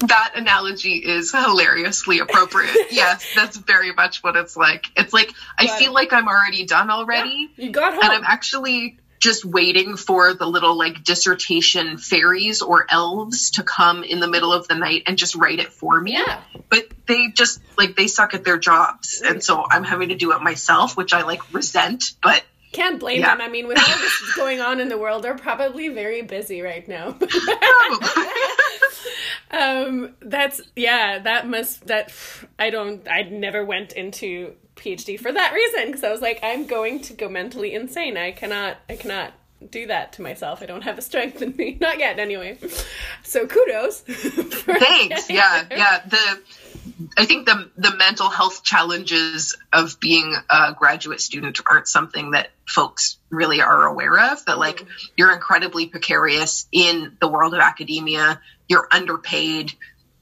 that 0.06 0.32
analogy 0.34 0.96
is 0.96 1.32
hilariously 1.32 2.18
appropriate. 2.18 2.76
yes, 2.90 3.26
that's 3.34 3.56
very 3.56 3.94
much 3.94 4.22
what 4.22 4.36
it's 4.36 4.54
like. 4.54 4.88
It's 4.94 5.14
like 5.14 5.32
I 5.56 5.66
feel 5.66 5.94
like 5.94 6.12
I'm 6.12 6.28
already 6.28 6.66
done 6.66 6.90
already. 6.90 7.48
Yeah, 7.56 7.64
you 7.64 7.70
got 7.70 7.94
home. 7.94 8.02
And 8.02 8.12
I'm 8.12 8.24
actually 8.24 8.98
just 9.20 9.44
waiting 9.44 9.96
for 9.96 10.34
the 10.34 10.46
little 10.46 10.76
like 10.76 11.04
dissertation 11.04 11.98
fairies 11.98 12.62
or 12.62 12.86
elves 12.88 13.50
to 13.52 13.62
come 13.62 14.02
in 14.02 14.18
the 14.18 14.26
middle 14.26 14.52
of 14.52 14.66
the 14.66 14.74
night 14.74 15.04
and 15.06 15.16
just 15.18 15.36
write 15.36 15.60
it 15.60 15.72
for 15.72 16.00
me. 16.00 16.14
Yeah. 16.14 16.40
But 16.70 16.88
they 17.06 17.28
just 17.28 17.60
like 17.78 17.94
they 17.96 18.06
suck 18.08 18.34
at 18.34 18.42
their 18.44 18.58
jobs. 18.58 19.22
And 19.24 19.44
so 19.44 19.64
I'm 19.70 19.84
having 19.84 20.08
to 20.08 20.16
do 20.16 20.32
it 20.32 20.42
myself, 20.42 20.96
which 20.96 21.12
I 21.12 21.22
like 21.22 21.52
resent, 21.52 22.14
but 22.22 22.42
Can't 22.72 22.98
blame 22.98 23.20
Yeah. 23.20 23.36
them. 23.36 23.40
I 23.40 23.48
mean, 23.48 23.68
with 23.68 23.78
all 23.78 23.98
this 23.98 24.32
going 24.36 24.60
on 24.60 24.80
in 24.80 24.88
the 24.88 24.98
world, 24.98 25.22
they're 25.22 25.36
probably 25.36 25.88
very 25.88 26.22
busy 26.22 26.62
right 26.62 26.88
now. 26.88 27.16
um, 29.50 30.14
that's 30.20 30.60
yeah. 30.76 31.18
That 31.18 31.48
must 31.48 31.86
that 31.88 32.12
I 32.58 32.70
don't. 32.70 33.06
I 33.08 33.22
never 33.22 33.64
went 33.64 33.92
into 33.92 34.54
PhD 34.80 35.18
for 35.18 35.30
that 35.30 35.52
reason 35.52 35.86
because 35.86 36.04
I 36.04 36.10
was 36.10 36.20
like, 36.20 36.40
I'm 36.42 36.66
going 36.66 37.00
to 37.02 37.12
go 37.12 37.28
mentally 37.28 37.74
insane. 37.74 38.16
I 38.16 38.32
cannot. 38.32 38.78
I 38.88 38.96
cannot 38.96 39.32
do 39.68 39.86
that 39.88 40.14
to 40.14 40.22
myself. 40.22 40.62
I 40.62 40.66
don't 40.66 40.82
have 40.82 40.96
the 40.96 41.02
strength 41.02 41.42
in 41.42 41.54
me. 41.54 41.76
Not 41.80 41.98
yet, 41.98 42.18
anyway. 42.18 42.58
So 43.22 43.46
kudos. 43.46 44.00
Thanks. 44.00 45.28
Yeah, 45.28 45.64
there. 45.68 45.78
yeah. 45.78 46.00
The 46.08 46.40
I 47.16 47.26
think 47.26 47.46
the 47.46 47.70
the 47.76 47.94
mental 47.96 48.30
health 48.30 48.62
challenges 48.62 49.56
of 49.72 50.00
being 50.00 50.34
a 50.48 50.74
graduate 50.74 51.20
student 51.20 51.60
aren't 51.68 51.88
something 51.88 52.32
that 52.32 52.50
folks 52.66 53.18
really 53.28 53.60
are 53.60 53.86
aware 53.86 54.32
of. 54.32 54.44
That 54.46 54.58
like 54.58 54.84
you're 55.16 55.32
incredibly 55.32 55.86
precarious 55.86 56.66
in 56.72 57.16
the 57.20 57.28
world 57.28 57.54
of 57.54 57.60
academia. 57.60 58.40
You're 58.68 58.88
underpaid. 58.90 59.72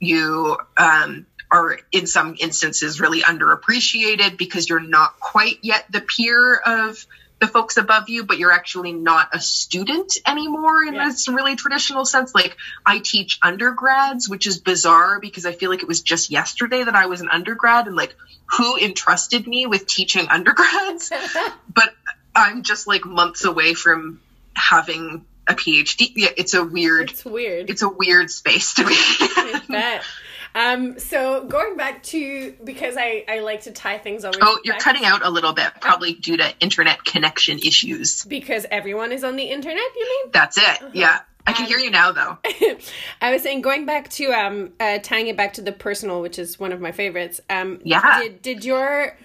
You 0.00 0.56
um, 0.76 1.26
are 1.50 1.78
in 1.92 2.06
some 2.06 2.36
instances 2.38 3.00
really 3.00 3.22
underappreciated 3.22 4.36
because 4.36 4.68
you're 4.68 4.80
not 4.80 5.18
quite 5.20 5.58
yet 5.62 5.84
the 5.90 6.00
peer 6.00 6.56
of 6.56 7.04
the 7.40 7.46
folks 7.46 7.76
above 7.76 8.08
you, 8.08 8.24
but 8.24 8.36
you're 8.38 8.50
actually 8.50 8.92
not 8.92 9.28
a 9.32 9.38
student 9.38 10.16
anymore 10.26 10.82
in 10.82 10.94
Yeah. 10.94 11.04
this 11.08 11.28
really 11.28 11.54
traditional 11.54 12.04
sense. 12.04 12.34
Like 12.34 12.56
I 12.84 12.98
teach 12.98 13.38
undergrads, 13.42 14.28
which 14.28 14.46
is 14.48 14.58
bizarre 14.58 15.20
because 15.20 15.46
I 15.46 15.52
feel 15.52 15.70
like 15.70 15.82
it 15.82 15.88
was 15.88 16.02
just 16.02 16.30
yesterday 16.30 16.82
that 16.82 16.96
I 16.96 17.06
was 17.06 17.20
an 17.20 17.28
undergrad 17.30 17.86
and 17.86 17.94
like 17.94 18.16
who 18.56 18.76
entrusted 18.76 19.46
me 19.46 19.66
with 19.66 19.86
teaching 19.86 20.26
undergrads? 20.28 21.12
but 21.72 21.94
I'm 22.34 22.62
just 22.64 22.86
like 22.88 23.04
months 23.04 23.44
away 23.44 23.74
from 23.74 24.20
having 24.54 25.24
a 25.46 25.54
PhD. 25.54 26.12
Yeah, 26.16 26.30
it's 26.36 26.54
a 26.54 26.64
weird 26.64 27.10
It's 27.12 27.24
weird. 27.24 27.70
it's 27.70 27.82
a 27.82 27.88
weird 27.88 28.30
space 28.32 28.74
to 28.74 28.84
be. 28.84 28.94
I 28.96 29.62
bet. 29.68 30.02
Um, 30.58 30.98
so 30.98 31.44
going 31.44 31.76
back 31.76 32.02
to 32.04 32.54
because 32.64 32.96
I, 32.98 33.24
I 33.28 33.40
like 33.40 33.62
to 33.62 33.70
tie 33.70 33.98
things 33.98 34.24
always. 34.24 34.40
oh, 34.42 34.58
you're 34.64 34.74
back- 34.74 34.82
cutting 34.82 35.04
out 35.04 35.24
a 35.24 35.30
little 35.30 35.52
bit, 35.52 35.70
probably 35.80 36.14
due 36.14 36.36
to 36.36 36.52
internet 36.58 37.04
connection 37.04 37.58
issues. 37.60 38.24
because 38.24 38.66
everyone 38.70 39.12
is 39.12 39.22
on 39.22 39.36
the 39.36 39.44
internet. 39.44 39.82
You 39.96 40.04
mean? 40.24 40.32
That's 40.32 40.58
it. 40.58 40.80
Yeah. 40.94 41.20
I 41.46 41.52
can 41.52 41.66
hear 41.66 41.78
you 41.78 41.90
now 41.90 42.12
though. 42.12 42.38
I 43.22 43.32
was 43.32 43.42
saying 43.42 43.62
going 43.62 43.86
back 43.86 44.10
to 44.10 44.26
um 44.32 44.72
uh, 44.80 44.98
tying 45.02 45.28
it 45.28 45.36
back 45.36 45.54
to 45.54 45.62
the 45.62 45.72
personal, 45.72 46.20
which 46.20 46.38
is 46.38 46.58
one 46.60 46.72
of 46.72 46.80
my 46.80 46.92
favorites. 46.92 47.40
Um, 47.48 47.80
Yeah. 47.84 48.20
Did 48.20 48.42
did 48.42 48.64
your 48.66 49.16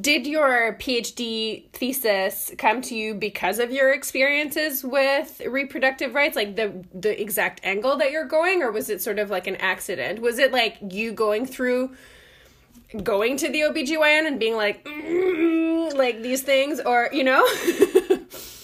did 0.00 0.26
your 0.26 0.76
PhD 0.80 1.70
thesis 1.70 2.52
come 2.58 2.82
to 2.82 2.96
you 2.96 3.14
because 3.14 3.58
of 3.58 3.70
your 3.70 3.92
experiences 3.92 4.82
with 4.82 5.40
reproductive 5.46 6.14
rights, 6.14 6.36
like 6.36 6.56
the 6.56 6.84
the 6.92 7.20
exact 7.20 7.60
angle 7.64 7.96
that 7.98 8.10
you're 8.10 8.26
going, 8.26 8.62
or 8.62 8.72
was 8.72 8.90
it 8.90 9.02
sort 9.02 9.18
of 9.18 9.30
like 9.30 9.46
an 9.46 9.56
accident? 9.56 10.20
Was 10.20 10.38
it 10.38 10.52
like 10.52 10.78
you 10.90 11.12
going 11.12 11.46
through 11.46 11.94
going 13.02 13.36
to 13.36 13.48
the 13.50 13.60
OBGYN 13.60 14.26
and 14.26 14.38
being 14.38 14.56
like 14.56 14.84
"Mm," 14.84 15.94
like 15.94 16.22
these 16.22 16.42
things 16.42 16.80
or 16.80 17.08
you 17.12 17.24
know? 17.24 17.46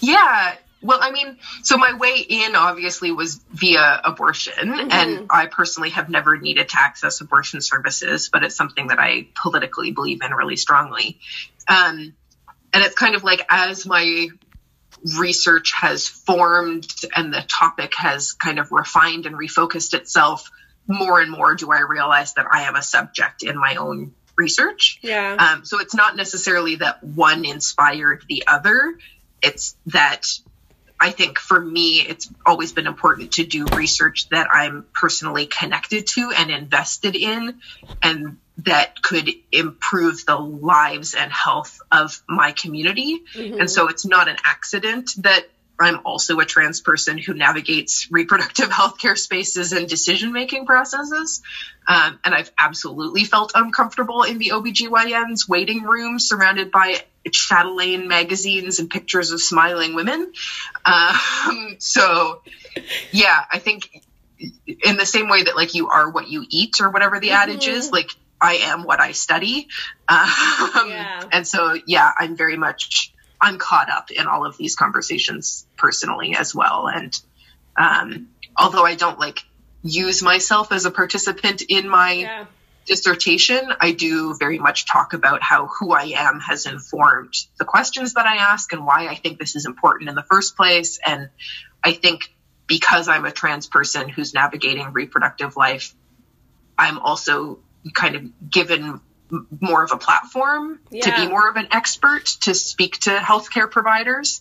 Yeah. 0.01 0.55
Well, 0.83 0.99
I 1.01 1.11
mean, 1.11 1.39
so 1.63 1.77
my 1.77 1.95
way 1.97 2.25
in 2.27 2.57
obviously 2.57 3.13
was 3.13 3.37
via 3.53 4.01
abortion, 4.03 4.81
and 4.91 5.27
I 5.29 5.47
personally 5.47 5.91
have 5.91 6.09
never 6.09 6.39
needed 6.39 6.71
to 6.71 6.81
access 6.81 7.21
abortion 7.21 7.61
services, 7.61 8.31
but 8.33 8.43
it's 8.45 8.57
something 8.57 8.89
that 8.89 8.99
I 8.99 9.29
politically 9.41 9.91
believe 9.91 10.23
in 10.23 10.33
really 10.33 10.57
strongly. 10.57 11.19
Um, 11.69 12.15
and 12.73 12.85
it's 12.85 12.95
kind 12.95 13.15
of 13.15 13.25
like 13.25 13.45
as 13.51 13.85
my 13.85 14.29
research 15.19 15.73
has 15.77 16.07
formed 16.07 16.87
and 17.15 17.33
the 17.33 17.43
topic 17.43 17.95
has 17.97 18.33
kind 18.33 18.59
of 18.59 18.73
refined 18.73 19.27
and 19.27 19.37
refocused 19.37 19.95
itself, 19.95 20.51
more 20.87 21.21
and 21.21 21.31
more 21.31 21.55
do 21.55 21.71
I 21.71 21.81
realize 21.81 22.35
that 22.35 22.47
I 22.51 22.63
am 22.63 22.77
a 22.77 22.83
subject 22.83 23.43
in 23.43 23.59
my 23.59 23.77
own 23.77 24.15
research. 24.37 24.99
yeah. 25.03 25.37
Um, 25.39 25.65
so 25.65 25.81
it's 25.81 25.95
not 25.95 26.17
necessarily 26.17 26.77
that 26.77 27.05
one 27.05 27.45
inspired 27.45 28.25
the 28.29 28.45
other. 28.47 28.99
It's 29.43 29.77
that 29.87 30.27
I 31.01 31.11
think 31.11 31.39
for 31.39 31.59
me, 31.59 32.01
it's 32.01 32.29
always 32.45 32.73
been 32.73 32.87
important 32.87 33.33
to 33.33 33.45
do 33.45 33.65
research 33.75 34.29
that 34.29 34.49
I'm 34.53 34.85
personally 34.93 35.47
connected 35.47 36.07
to 36.09 36.33
and 36.37 36.51
invested 36.51 37.17
in, 37.17 37.61
and 38.03 38.37
that 38.59 39.03
could 39.03 39.31
improve 39.51 40.27
the 40.27 40.37
lives 40.37 41.15
and 41.15 41.33
health 41.33 41.81
of 41.91 42.23
my 42.29 42.53
community. 42.53 43.23
Mm-hmm. 43.35 43.61
And 43.61 43.71
so 43.71 43.89
it's 43.89 44.05
not 44.05 44.29
an 44.29 44.37
accident 44.45 45.13
that 45.19 45.49
I'm 45.81 46.01
also 46.05 46.39
a 46.39 46.45
trans 46.45 46.81
person 46.81 47.19
who 47.19 47.35
navigates 47.35 48.09
reproductive 48.11 48.69
healthcare 48.71 49.17
spaces 49.17 49.73
and 49.73 49.89
decision 49.89 50.33
making 50.33 50.67
processes. 50.67 51.43
Um, 51.87 52.21
and 52.25 52.35
I've 52.35 52.51
absolutely 52.59 53.25
felt 53.25 53.53
uncomfortable 53.55 54.23
in 54.23 54.39
the 54.39 54.51
OBGYN's 54.51 55.49
waiting 55.49 55.83
room 55.83 56.19
surrounded 56.19 56.71
by 56.71 57.03
chatelaine 57.31 58.09
magazines 58.09 58.79
and 58.79 58.89
pictures 58.89 59.33
of 59.33 59.41
smiling 59.41 59.95
women. 59.95 60.33
Um, 60.85 61.77
so, 61.79 62.43
yeah, 63.11 63.45
I 63.51 63.59
think 63.59 64.03
in 64.67 64.97
the 64.97 65.07
same 65.07 65.29
way 65.29 65.43
that 65.43 65.57
like 65.57 65.75
you 65.75 65.89
are 65.89 66.11
what 66.11 66.29
you 66.29 66.45
eat 66.49 66.81
or 66.81 66.91
whatever 66.91 67.21
the 67.21 67.33
adage 67.33 67.67
is, 67.67 67.91
like 67.91 68.11
I 68.41 68.55
am 68.55 68.85
what 68.85 69.01
I 69.01 69.13
study. 69.13 69.69
Um, 70.09 70.29
Yeah. 70.89 71.29
And 71.33 71.47
so, 71.47 71.77
yeah, 71.87 72.11
I'm 72.19 72.37
very 72.37 72.57
much 72.57 73.13
I'm 73.41 73.59
caught 73.59 73.91
up 73.91 74.11
in 74.11 74.27
all 74.27 74.45
of 74.45 74.57
these 74.57 74.77
conversations 74.77 75.67
personally 75.77 76.37
as 76.37 76.55
well. 76.55 76.89
And 76.89 77.19
um, 77.77 78.29
although 78.57 78.85
I 78.85 78.95
don't 78.95 79.19
like 79.19 79.41
use 79.83 80.23
myself 80.23 80.73
as 80.73 80.85
a 80.85 80.91
participant 80.91 81.63
in 81.63 81.89
my 81.89 82.13
yeah. 82.13 82.45
dissertation, 82.87 83.73
I 83.81 83.93
do 83.93 84.35
very 84.39 84.59
much 84.59 84.87
talk 84.87 85.15
about 85.15 85.43
how 85.43 85.67
who 85.67 85.93
I 85.93 86.13
am 86.17 86.41
has 86.41 86.67
informed 86.67 87.35
the 87.59 87.65
questions 87.65 88.15
that 88.15 88.27
I 88.27 88.37
ask 88.37 88.73
and 88.73 88.85
why 88.85 89.09
I 89.09 89.15
think 89.15 89.39
this 89.39 89.57
is 89.57 89.65
important 89.65 90.11
in 90.11 90.15
the 90.15 90.23
first 90.23 90.57
place. 90.57 90.99
And 91.05 91.31
I 91.83 91.93
think 91.93 92.35
because 92.67 93.09
I'm 93.09 93.25
a 93.25 93.33
trans 93.33 93.67
person 93.67 94.09
who's 94.09 94.35
navigating 94.35 94.93
reproductive 94.93 95.57
life, 95.57 95.95
I'm 96.77 96.99
also 96.99 97.59
kind 97.95 98.17
of 98.17 98.51
given 98.51 99.01
more 99.61 99.85
of 99.85 99.93
a 99.93 99.97
platform 99.97 100.81
to 100.91 101.15
be 101.17 101.29
more 101.29 101.49
of 101.49 101.57
an 101.57 101.69
expert 101.71 102.27
to 102.27 102.55
speak 102.55 102.99
to 103.01 103.11
healthcare 103.11 103.71
providers. 103.71 104.41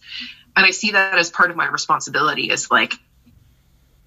And 0.56 0.66
I 0.66 0.72
see 0.72 0.92
that 0.92 1.18
as 1.18 1.30
part 1.30 1.52
of 1.52 1.58
my 1.58 1.68
responsibility 1.68 2.50
is 2.50 2.70
like 2.70 2.94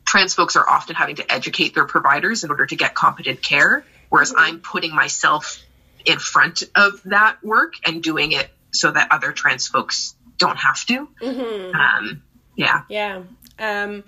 trans 0.04 0.34
folks 0.34 0.56
are 0.56 0.68
often 0.68 0.94
having 0.94 1.16
to 1.16 1.32
educate 1.32 1.74
their 1.74 1.86
providers 1.86 2.44
in 2.44 2.50
order 2.50 2.66
to 2.66 2.76
get 2.76 2.94
competent 2.94 3.42
care, 3.42 3.84
whereas 4.10 4.34
I'm 4.36 4.60
putting 4.60 4.94
myself 4.94 5.62
in 6.04 6.18
front 6.18 6.64
of 6.74 7.02
that 7.04 7.42
work 7.42 7.74
and 7.86 8.02
doing 8.02 8.32
it 8.32 8.50
so 8.72 8.90
that 8.90 9.08
other 9.10 9.32
trans 9.32 9.68
folks 9.68 10.14
don't 10.38 10.56
have 10.56 10.84
to. 10.86 11.08
Um, 11.22 12.22
yeah. 12.56 12.82
Yeah. 12.88 13.22
Um, 13.58 14.04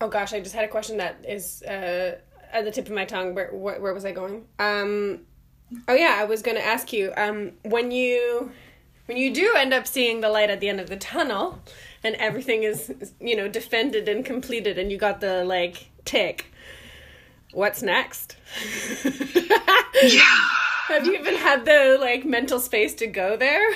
oh 0.00 0.08
gosh, 0.08 0.32
I 0.32 0.40
just 0.40 0.54
had 0.54 0.64
a 0.64 0.68
question 0.68 0.98
that 0.98 1.24
is 1.28 1.62
uh, 1.62 2.18
at 2.52 2.64
the 2.64 2.70
tip 2.70 2.86
of 2.86 2.92
my 2.92 3.04
tongue. 3.04 3.34
Where, 3.34 3.50
where 3.52 3.80
where 3.80 3.94
was 3.94 4.04
I 4.04 4.12
going? 4.12 4.46
Um, 4.58 5.20
oh 5.88 5.94
yeah, 5.94 6.16
I 6.18 6.24
was 6.24 6.42
going 6.42 6.56
to 6.56 6.64
ask 6.64 6.92
you 6.92 7.12
um, 7.16 7.52
when 7.62 7.90
you 7.90 8.52
when 9.06 9.16
you 9.16 9.32
do 9.32 9.54
end 9.56 9.72
up 9.72 9.86
seeing 9.86 10.20
the 10.20 10.28
light 10.28 10.50
at 10.50 10.60
the 10.60 10.68
end 10.68 10.80
of 10.80 10.88
the 10.88 10.96
tunnel, 10.96 11.60
and 12.02 12.14
everything 12.16 12.62
is 12.62 12.92
you 13.20 13.36
know 13.36 13.48
defended 13.48 14.08
and 14.08 14.24
completed, 14.24 14.78
and 14.78 14.90
you 14.90 14.98
got 14.98 15.20
the 15.20 15.44
like 15.44 15.90
tick. 16.04 16.52
What's 17.52 17.82
next? 17.82 18.36
Yeah. 20.02 20.22
Have 20.88 21.06
you 21.06 21.14
even 21.14 21.34
had 21.34 21.64
the 21.64 21.98
like 22.00 22.24
mental 22.24 22.60
space 22.60 22.94
to 22.96 23.06
go 23.06 23.36
there? 23.36 23.74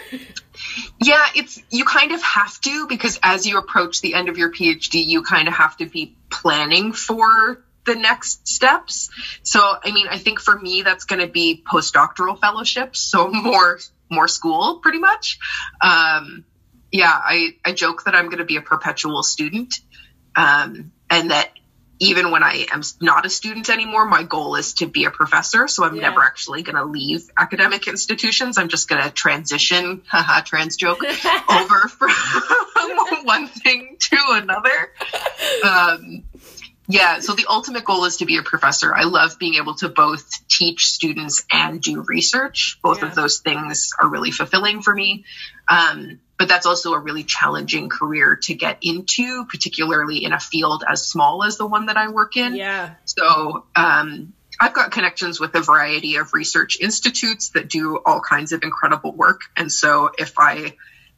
Yeah, 1.02 1.26
it's 1.34 1.60
you 1.70 1.84
kind 1.84 2.12
of 2.12 2.22
have 2.22 2.60
to 2.60 2.86
because 2.86 3.18
as 3.22 3.46
you 3.46 3.58
approach 3.58 4.00
the 4.00 4.14
end 4.14 4.28
of 4.28 4.38
your 4.38 4.52
PhD, 4.52 5.04
you 5.06 5.22
kind 5.22 5.48
of 5.48 5.54
have 5.54 5.76
to 5.78 5.86
be 5.86 6.14
planning 6.28 6.92
for 6.92 7.64
the 7.86 7.94
next 7.94 8.46
steps. 8.46 9.08
So, 9.42 9.60
I 9.60 9.90
mean, 9.92 10.06
I 10.08 10.18
think 10.18 10.40
for 10.40 10.58
me 10.58 10.82
that's 10.82 11.04
going 11.04 11.20
to 11.20 11.26
be 11.32 11.62
postdoctoral 11.70 12.38
fellowships, 12.38 13.00
so 13.00 13.28
more 13.28 13.78
more 14.10 14.28
school 14.28 14.80
pretty 14.82 14.98
much. 14.98 15.38
Um 15.80 16.44
yeah, 16.92 17.12
I 17.12 17.54
I 17.64 17.72
joke 17.72 18.04
that 18.04 18.14
I'm 18.14 18.26
going 18.26 18.38
to 18.38 18.44
be 18.44 18.56
a 18.56 18.62
perpetual 18.62 19.22
student. 19.22 19.74
Um 20.36 20.92
and 21.08 21.30
that 21.30 21.50
even 22.02 22.30
when 22.30 22.42
I 22.42 22.66
am 22.72 22.80
not 23.02 23.26
a 23.26 23.28
student 23.30 23.68
anymore, 23.68 24.06
my 24.06 24.22
goal 24.22 24.56
is 24.56 24.72
to 24.74 24.86
be 24.86 25.04
a 25.04 25.10
professor. 25.10 25.68
So 25.68 25.84
I'm 25.84 25.94
Yeah. 25.96 26.08
never 26.08 26.22
actually 26.22 26.62
going 26.62 26.76
to 26.76 26.84
leave 26.84 27.28
academic 27.36 27.86
institutions. 27.88 28.56
I'm 28.56 28.68
just 28.68 28.88
going 28.88 29.02
to 29.02 29.10
transition, 29.10 30.00
haha, 30.08 30.40
trans 30.40 30.76
joke, 30.76 31.02
over 31.50 31.88
from 31.88 32.10
one 33.24 33.48
thing 33.48 33.96
to 33.98 34.16
another. 34.30 34.92
Um, 35.62 36.22
yeah, 36.90 37.20
so 37.20 37.34
the 37.34 37.46
ultimate 37.48 37.84
goal 37.84 38.04
is 38.04 38.18
to 38.18 38.26
be 38.26 38.36
a 38.36 38.42
professor. 38.42 38.94
I 38.94 39.04
love 39.04 39.38
being 39.38 39.54
able 39.54 39.74
to 39.76 39.88
both 39.88 40.28
teach 40.48 40.86
students 40.86 41.44
and 41.50 41.80
do 41.80 42.02
research. 42.06 42.78
Both 42.82 43.02
Yeah. 43.02 43.08
of 43.08 43.14
those 43.14 43.38
things 43.38 43.90
are 44.00 44.08
really 44.08 44.30
fulfilling 44.30 44.82
for 44.82 44.94
me. 44.94 45.24
Um, 45.68 46.20
but 46.38 46.48
that's 46.48 46.66
also 46.66 46.94
a 46.94 46.98
really 46.98 47.22
challenging 47.22 47.88
career 47.90 48.36
to 48.44 48.54
get 48.54 48.78
into, 48.82 49.44
particularly 49.46 50.24
in 50.24 50.32
a 50.32 50.40
field 50.40 50.82
as 50.88 51.06
small 51.06 51.44
as 51.44 51.58
the 51.58 51.66
one 51.66 51.86
that 51.86 51.96
I 51.96 52.08
work 52.08 52.36
in. 52.36 52.54
yeah. 52.56 52.94
So 53.04 53.64
um, 53.76 54.32
I've 54.58 54.72
got 54.72 54.90
connections 54.90 55.38
with 55.38 55.54
a 55.54 55.60
variety 55.60 56.16
of 56.16 56.32
research 56.34 56.78
institutes 56.80 57.50
that 57.50 57.68
do 57.68 57.98
all 58.04 58.20
kinds 58.20 58.52
of 58.52 58.62
incredible 58.62 59.12
work. 59.12 59.42
And 59.56 59.70
so 59.72 60.10
if 60.18 60.38
I 60.38 60.76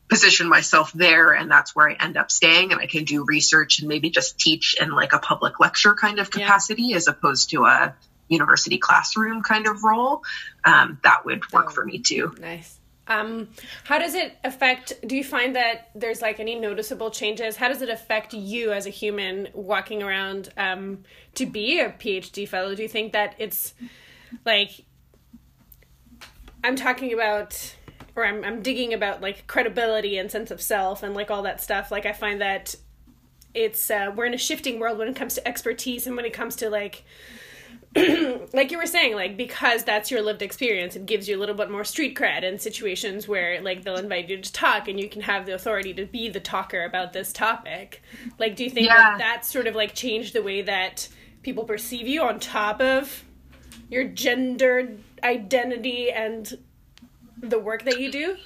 position 0.08 0.48
myself 0.48 0.92
there 0.92 1.32
and 1.32 1.50
that's 1.50 1.74
where 1.74 1.88
I 1.90 1.94
end 1.98 2.16
up 2.16 2.30
staying 2.30 2.72
and 2.72 2.80
I 2.80 2.86
can 2.86 3.04
do 3.04 3.24
research 3.24 3.78
and 3.80 3.88
maybe 3.88 4.10
just 4.10 4.38
teach 4.38 4.76
in 4.80 4.90
like 4.90 5.12
a 5.14 5.18
public 5.18 5.58
lecture 5.58 5.94
kind 5.94 6.18
of 6.18 6.28
Yeah. 6.34 6.44
capacity 6.46 6.92
as 6.94 7.08
opposed 7.08 7.50
to 7.50 7.64
a 7.64 7.94
university 8.28 8.78
classroom 8.78 9.42
kind 9.42 9.66
of 9.66 9.82
role, 9.84 10.22
um, 10.64 10.98
that 11.02 11.24
would 11.24 11.50
work 11.52 11.66
Oh. 11.68 11.70
for 11.70 11.84
me 11.84 11.98
too. 11.98 12.34
Nice. 12.40 12.78
Um, 13.08 13.48
how 13.84 13.98
does 13.98 14.14
it 14.14 14.36
affect? 14.44 14.92
Do 15.06 15.16
you 15.16 15.24
find 15.24 15.56
that 15.56 15.90
there's 15.94 16.22
like 16.22 16.38
any 16.40 16.54
noticeable 16.54 17.10
changes? 17.10 17.56
How 17.56 17.68
does 17.68 17.82
it 17.82 17.88
affect 17.88 18.32
you 18.32 18.72
as 18.72 18.86
a 18.86 18.90
human 18.90 19.48
walking 19.54 20.02
around 20.02 20.50
um, 20.56 21.04
to 21.34 21.44
be 21.44 21.80
a 21.80 21.90
PhD 21.90 22.46
fellow? 22.48 22.74
Do 22.74 22.82
you 22.82 22.88
think 22.88 23.12
that 23.12 23.34
it's 23.38 23.74
like 24.44 24.84
I'm 26.64 26.76
talking 26.76 27.12
about, 27.12 27.74
or 28.16 28.24
I'm 28.24 28.44
I'm 28.44 28.62
digging 28.62 28.92
about 28.94 29.20
like 29.20 29.46
credibility 29.46 30.18
and 30.18 30.30
sense 30.30 30.50
of 30.50 30.60
self 30.60 31.02
and 31.02 31.14
like 31.14 31.30
all 31.30 31.42
that 31.42 31.60
stuff. 31.62 31.90
Like 31.90 32.06
I 32.06 32.12
find 32.12 32.40
that 32.40 32.74
it's 33.54 33.90
uh, 33.90 34.12
we're 34.14 34.24
in 34.26 34.34
a 34.34 34.38
shifting 34.38 34.78
world 34.80 34.98
when 34.98 35.08
it 35.08 35.16
comes 35.16 35.34
to 35.34 35.46
expertise 35.46 36.06
and 36.06 36.16
when 36.16 36.24
it 36.24 36.32
comes 36.32 36.56
to 36.56 36.70
like 36.70 37.04
like 38.54 38.70
you 38.70 38.78
were 38.78 38.86
saying, 38.86 39.14
like 39.14 39.36
because 39.36 39.84
that's 39.84 40.10
your 40.10 40.22
lived 40.22 40.40
experience, 40.40 40.96
it 40.96 41.04
gives 41.04 41.28
you 41.28 41.36
a 41.36 41.40
little 41.40 41.54
bit 41.54 41.70
more 41.70 41.84
street 41.84 42.16
cred 42.16 42.42
in 42.42 42.58
situations 42.58 43.28
where 43.28 43.60
like 43.60 43.82
they'll 43.84 43.96
invite 43.96 44.30
you 44.30 44.40
to 44.40 44.52
talk 44.52 44.88
and 44.88 44.98
you 44.98 45.10
can 45.10 45.20
have 45.20 45.44
the 45.44 45.54
authority 45.54 45.92
to 45.92 46.06
be 46.06 46.30
the 46.30 46.40
talker 46.40 46.84
about 46.84 47.12
this 47.12 47.32
topic. 47.34 48.02
Like, 48.38 48.56
do 48.56 48.64
you 48.64 48.70
think 48.70 48.86
Yeah. 48.86 48.94
that 48.96 49.18
that 49.18 49.44
sort 49.44 49.66
of 49.66 49.74
like 49.74 49.94
changed 49.94 50.32
the 50.32 50.42
way 50.42 50.62
that 50.62 51.06
people 51.42 51.64
perceive 51.64 52.08
you 52.08 52.22
on 52.22 52.40
top 52.40 52.80
of 52.80 53.24
your 53.90 54.04
gender 54.04 54.96
identity 55.22 56.10
and 56.10 56.56
the 57.42 57.58
work 57.58 57.84
that 57.84 58.00
you 58.00 58.10
do? 58.10 58.36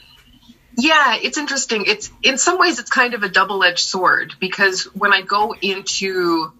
Yeah, 0.78 1.16
it's 1.22 1.38
interesting. 1.38 1.84
It's 1.86 2.10
in 2.22 2.38
some 2.38 2.58
ways 2.58 2.78
it's 2.78 2.90
kind 2.90 3.14
of 3.14 3.22
a 3.22 3.28
double-edged 3.28 3.78
sword 3.78 4.34
because 4.40 4.84
when 4.94 5.12
I 5.12 5.22
go 5.22 5.54
into 5.54 6.52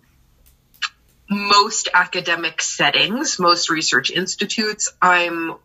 most 1.29 1.89
academic 1.93 2.63
settings, 2.63 3.39
most 3.39 3.69
research 3.69 4.11
institutes, 4.11 4.93
I'm 5.03 5.57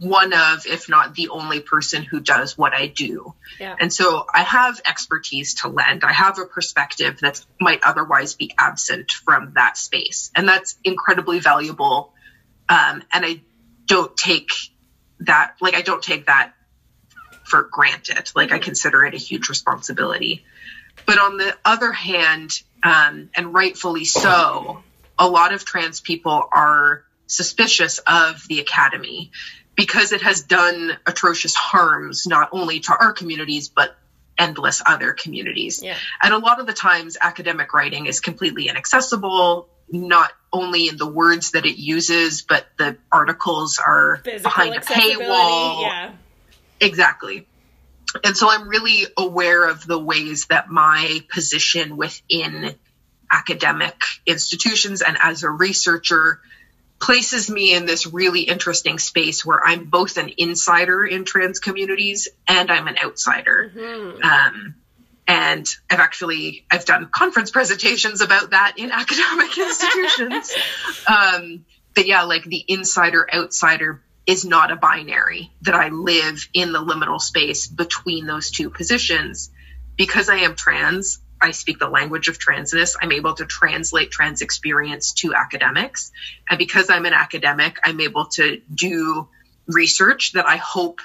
one 0.00 0.32
of, 0.32 0.66
if 0.66 0.88
not 0.88 1.14
the 1.14 1.28
only 1.28 1.60
person 1.60 2.04
who 2.04 2.20
does 2.20 2.56
what 2.56 2.72
I 2.72 2.86
do. 2.86 3.34
Yeah. 3.60 3.76
And 3.78 3.92
so 3.92 4.24
I 4.32 4.42
have 4.42 4.80
expertise 4.86 5.54
to 5.56 5.68
lend. 5.68 6.04
I 6.04 6.12
have 6.12 6.38
a 6.38 6.46
perspective 6.46 7.20
that 7.20 7.44
might 7.60 7.80
otherwise 7.82 8.34
be 8.34 8.54
absent 8.56 9.12
from 9.12 9.52
that 9.56 9.76
space. 9.76 10.30
And 10.34 10.48
that's 10.48 10.78
incredibly 10.84 11.40
valuable. 11.40 12.14
Um, 12.66 13.02
and 13.12 13.26
I 13.26 13.42
don't 13.84 14.16
take 14.16 14.52
that, 15.20 15.54
like, 15.60 15.74
I 15.74 15.82
don't 15.82 16.02
take 16.02 16.26
that 16.26 16.52
for 17.44 17.62
granted. 17.62 18.30
Like, 18.34 18.52
I 18.52 18.58
consider 18.58 19.04
it 19.04 19.14
a 19.14 19.18
huge 19.18 19.48
responsibility. 19.48 20.44
But 21.06 21.18
on 21.18 21.36
the 21.36 21.56
other 21.64 21.92
hand, 21.92 22.60
um, 22.82 23.30
and 23.34 23.52
rightfully 23.52 24.04
so, 24.04 24.82
a 25.18 25.28
lot 25.28 25.52
of 25.52 25.64
trans 25.64 26.00
people 26.00 26.48
are 26.52 27.04
suspicious 27.26 27.98
of 27.98 28.46
the 28.48 28.60
academy 28.60 29.30
because 29.74 30.12
it 30.12 30.22
has 30.22 30.42
done 30.42 30.96
atrocious 31.06 31.54
harms 31.54 32.26
not 32.26 32.50
only 32.52 32.80
to 32.80 32.92
our 32.92 33.12
communities 33.12 33.68
but 33.68 33.96
endless 34.38 34.82
other 34.84 35.12
communities. 35.12 35.82
Yeah. 35.82 35.96
And 36.22 36.34
a 36.34 36.38
lot 36.38 36.60
of 36.60 36.66
the 36.66 36.72
times 36.72 37.16
academic 37.20 37.72
writing 37.72 38.06
is 38.06 38.20
completely 38.20 38.68
inaccessible, 38.68 39.68
not 39.90 40.32
only 40.54 40.88
in 40.88 40.96
the 40.96 41.06
words 41.06 41.50
that 41.50 41.66
it 41.66 41.76
uses, 41.76 42.42
but 42.42 42.64
the 42.78 42.96
articles 43.12 43.78
are 43.84 44.20
Physical 44.24 44.42
behind 44.50 44.76
a 44.76 44.80
paywall. 44.80 45.82
Yeah. 45.82 46.12
Exactly. 46.80 47.46
And 48.22 48.36
so 48.36 48.48
I'm 48.48 48.68
really 48.68 49.04
aware 49.18 49.68
of 49.68 49.86
the 49.86 49.98
ways 49.98 50.46
that 50.46 50.70
my 50.70 51.20
position 51.32 51.96
within 51.96 52.74
academic 53.30 53.96
institutions 54.26 55.02
and 55.02 55.18
as 55.20 55.42
a 55.42 55.50
researcher 55.50 56.40
places 57.00 57.50
me 57.50 57.74
in 57.74 57.86
this 57.86 58.06
really 58.06 58.42
interesting 58.42 58.98
space 58.98 59.44
where 59.44 59.60
I'm 59.64 59.86
both 59.86 60.16
an 60.16 60.30
insider 60.38 61.04
in 61.04 61.24
trans 61.24 61.58
communities 61.58 62.28
and 62.46 62.70
I'm 62.70 62.86
an 62.86 62.96
outsider. 63.02 63.72
Um, 64.22 64.76
and 65.26 65.66
I've 65.90 66.00
actually 66.00 66.66
I've 66.70 66.84
done 66.84 67.08
conference 67.10 67.50
presentations 67.50 68.20
about 68.20 68.50
that 68.50 68.74
in 68.76 68.90
academic 68.92 69.56
institutions. 69.56 70.52
Um, 71.06 71.66
but 71.94 72.06
yeah, 72.06 72.22
like 72.22 72.44
the 72.44 72.64
insider 72.66 73.26
outsider 73.32 74.02
is 74.26 74.44
not 74.44 74.70
a 74.70 74.76
binary 74.76 75.52
that 75.62 75.74
I 75.74 75.88
live 75.88 76.48
in 76.54 76.72
the 76.72 76.78
liminal 76.78 77.20
space 77.20 77.66
between 77.66 78.26
those 78.26 78.50
two 78.50 78.70
positions 78.70 79.50
because 79.96 80.28
I 80.28 80.36
am 80.36 80.56
trans. 80.56 81.20
I 81.40 81.50
speak 81.50 81.78
the 81.78 81.88
language 81.88 82.28
of 82.28 82.38
transness. 82.38 82.96
I'm 83.00 83.12
able 83.12 83.34
to 83.34 83.44
translate 83.44 84.10
trans 84.10 84.40
experience 84.40 85.12
to 85.14 85.34
academics. 85.34 86.10
And 86.48 86.58
because 86.58 86.88
I'm 86.88 87.04
an 87.04 87.12
academic, 87.12 87.78
I'm 87.84 88.00
able 88.00 88.26
to 88.26 88.62
do 88.74 89.28
research 89.66 90.32
that 90.32 90.46
I 90.46 90.56
hope 90.56 91.00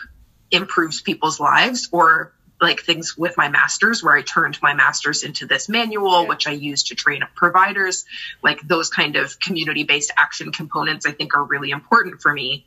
improves 0.52 1.02
people's 1.02 1.40
lives 1.40 1.90
or 1.92 2.34
like 2.62 2.82
things 2.82 3.18
with 3.18 3.38
my 3.38 3.48
masters 3.48 4.04
where 4.04 4.16
I 4.16 4.22
turned 4.22 4.62
my 4.62 4.74
masters 4.74 5.24
into 5.24 5.46
this 5.46 5.70
manual, 5.70 6.24
Yeah. 6.24 6.28
which 6.30 6.48
I 6.48 6.52
use 6.52 6.84
to 6.84 6.96
train 6.96 7.24
up 7.24 7.34
providers. 7.34 8.06
Like 8.44 8.62
those 8.68 8.90
kind 8.90 9.16
of 9.16 9.40
community 9.40 9.84
based 9.84 10.12
action 10.18 10.52
components, 10.52 11.06
I 11.06 11.12
think 11.12 11.36
are 11.36 11.44
really 11.44 11.72
important 11.72 12.22
for 12.22 12.34
me. 12.34 12.66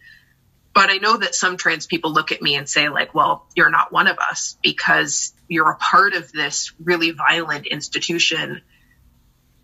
But 0.74 0.88
I 0.88 0.96
know 0.96 1.18
that 1.18 1.34
some 1.34 1.58
trans 1.58 1.86
people 1.86 2.12
look 2.12 2.32
at 2.32 2.40
me 2.40 2.54
and 2.56 2.66
say, 2.66 2.88
like, 2.88 3.14
well, 3.14 3.46
you're 3.54 3.68
not 3.70 3.92
one 3.92 4.06
of 4.06 4.18
us 4.18 4.56
because 4.62 5.34
you're 5.46 5.70
a 5.70 5.76
part 5.76 6.14
of 6.14 6.32
this 6.32 6.72
really 6.82 7.10
violent 7.10 7.66
institution 7.66 8.62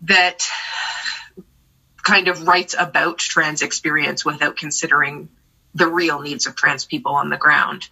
that 0.03 0.47
kind 2.03 2.27
of 2.27 2.47
writes 2.47 2.75
about 2.77 3.17
trans 3.17 3.63
experience 3.63 4.23
without 4.23 4.55
considering 4.55 5.29
the 5.73 5.87
real 5.87 6.21
needs 6.21 6.45
of 6.45 6.55
trans 6.55 6.85
people 6.85 7.15
on 7.15 7.29
the 7.29 7.37
ground. 7.37 7.89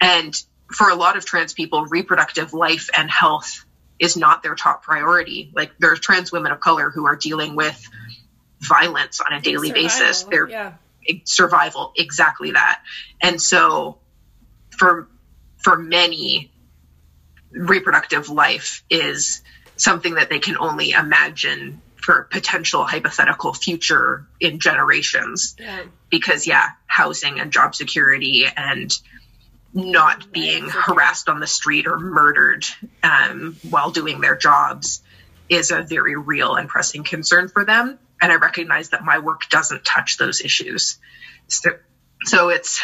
And 0.00 0.34
for 0.72 0.90
a 0.90 0.94
lot 0.94 1.16
of 1.16 1.24
trans 1.24 1.52
people, 1.52 1.84
reproductive 1.86 2.52
life 2.52 2.88
and 2.96 3.10
health 3.10 3.64
is 3.98 4.16
not 4.16 4.42
their 4.42 4.54
top 4.54 4.82
priority. 4.82 5.50
Like 5.54 5.72
there 5.78 5.92
are 5.92 5.96
trans 5.96 6.30
women 6.30 6.52
of 6.52 6.60
color 6.60 6.90
who 6.90 7.06
are 7.06 7.16
dealing 7.16 7.56
with 7.56 7.82
violence 8.60 9.20
on 9.20 9.32
a 9.32 9.40
daily 9.40 9.72
basis. 9.72 10.18
Survival, 10.20 10.30
They're 10.30 10.48
yeah. 10.48 10.72
survival 11.24 11.92
exactly 11.96 12.52
that 12.52 12.82
and 13.22 13.40
so 13.40 13.98
for 14.76 15.08
for 15.56 15.78
many 15.78 16.52
reproductive 17.50 18.28
life 18.28 18.84
is 18.90 19.40
something 19.76 20.14
that 20.14 20.28
they 20.28 20.38
can 20.38 20.58
only 20.58 20.90
imagine 20.90 21.80
for 21.96 22.24
potential 22.30 22.84
hypothetical 22.84 23.54
future 23.54 24.26
in 24.40 24.60
generations 24.60 25.56
Yeah. 25.58 25.84
because 26.10 26.46
yeah 26.46 26.66
housing 26.86 27.40
and 27.40 27.52
job 27.52 27.74
security 27.74 28.44
and 28.54 28.90
not 29.78 30.32
being 30.32 30.68
harassed 30.68 31.28
on 31.28 31.38
the 31.38 31.46
street 31.46 31.86
or 31.86 31.98
murdered 31.98 32.64
um, 33.02 33.56
while 33.70 33.90
doing 33.90 34.20
their 34.20 34.36
jobs 34.36 35.02
is 35.48 35.70
a 35.70 35.82
very 35.82 36.16
real 36.16 36.56
and 36.56 36.68
pressing 36.68 37.04
concern 37.04 37.48
for 37.48 37.64
them. 37.64 37.98
And 38.20 38.32
i 38.32 38.36
recognize 38.36 38.90
that 38.90 39.04
my 39.04 39.20
work 39.20 39.48
doesn't 39.48 39.84
touch 39.84 40.18
those 40.18 40.40
issues. 40.40 40.98
So, 41.46 41.70
so 42.24 42.48
it's 42.48 42.82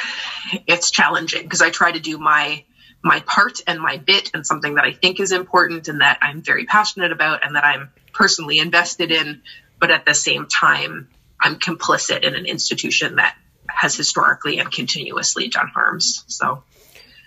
it's 0.66 0.92
challenging 0.92 1.42
because 1.42 1.61
i 1.61 1.70
try 1.70 1.90
to 1.90 1.98
do 1.98 2.18
my 2.18 2.64
my 3.02 3.18
part 3.20 3.59
and 3.66 3.80
my 3.80 3.96
bit 3.96 4.30
and 4.33 4.46
something 4.46 4.76
that 4.76 4.85
i 4.85 4.92
think 4.92 5.18
is 5.18 5.33
important 5.33 5.88
and 5.88 6.00
that 6.00 6.18
i'm 6.22 6.40
very 6.40 6.64
passionate 6.64 7.11
about 7.11 7.44
and 7.44 7.57
that 7.57 7.64
i'm 7.64 7.90
personally 8.12 8.59
invested 8.61 9.11
in. 9.11 9.42
But 9.80 9.90
at 9.90 10.07
the 10.07 10.14
same 10.14 10.47
time 10.47 11.09
i'm 11.40 11.59
complicit 11.59 12.22
in 12.22 12.36
an 12.36 12.47
institution 12.47 13.16
that 13.16 13.36
has 13.68 13.97
historically 13.97 14.61
and 14.61 14.70
continuously 14.70 15.49
done 15.49 15.66
harms. 15.66 16.24
So 16.28 16.62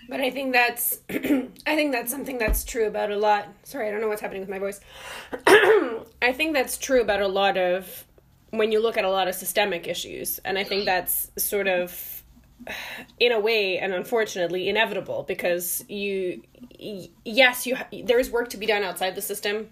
But 0.08 0.20
I 0.20 0.30
think 0.30 0.52
that's 0.52 1.00
I 1.10 1.76
think 1.76 1.92
that's 1.92 2.10
something 2.10 2.38
that's 2.38 2.64
true 2.64 2.86
about 2.86 3.10
a 3.10 3.16
lot. 3.16 3.48
Sorry, 3.64 3.88
I 3.88 3.90
don't 3.90 4.00
know 4.00 4.08
what's 4.08 4.22
happening 4.22 4.40
with 4.40 4.48
my 4.48 4.58
voice. 4.58 4.80
I 5.46 6.32
think 6.32 6.54
that's 6.54 6.78
true 6.78 7.02
about 7.02 7.20
a 7.20 7.28
lot 7.28 7.58
of 7.58 8.06
when 8.50 8.72
you 8.72 8.80
look 8.80 8.96
at 8.96 9.04
a 9.04 9.10
lot 9.10 9.28
of 9.28 9.34
systemic 9.34 9.86
issues, 9.86 10.38
and 10.38 10.58
I 10.58 10.64
think 10.64 10.86
that's 10.86 11.30
sort 11.36 11.68
of 11.68 12.18
in 13.20 13.32
a 13.32 13.38
way 13.38 13.78
and 13.78 13.92
unfortunately 13.92 14.68
inevitable 14.68 15.24
because 15.28 15.84
you 15.88 16.42
yes 17.24 17.66
you 17.66 17.76
there 18.04 18.18
is 18.18 18.30
work 18.30 18.48
to 18.48 18.56
be 18.56 18.66
done 18.66 18.82
outside 18.82 19.14
the 19.14 19.22
system 19.22 19.68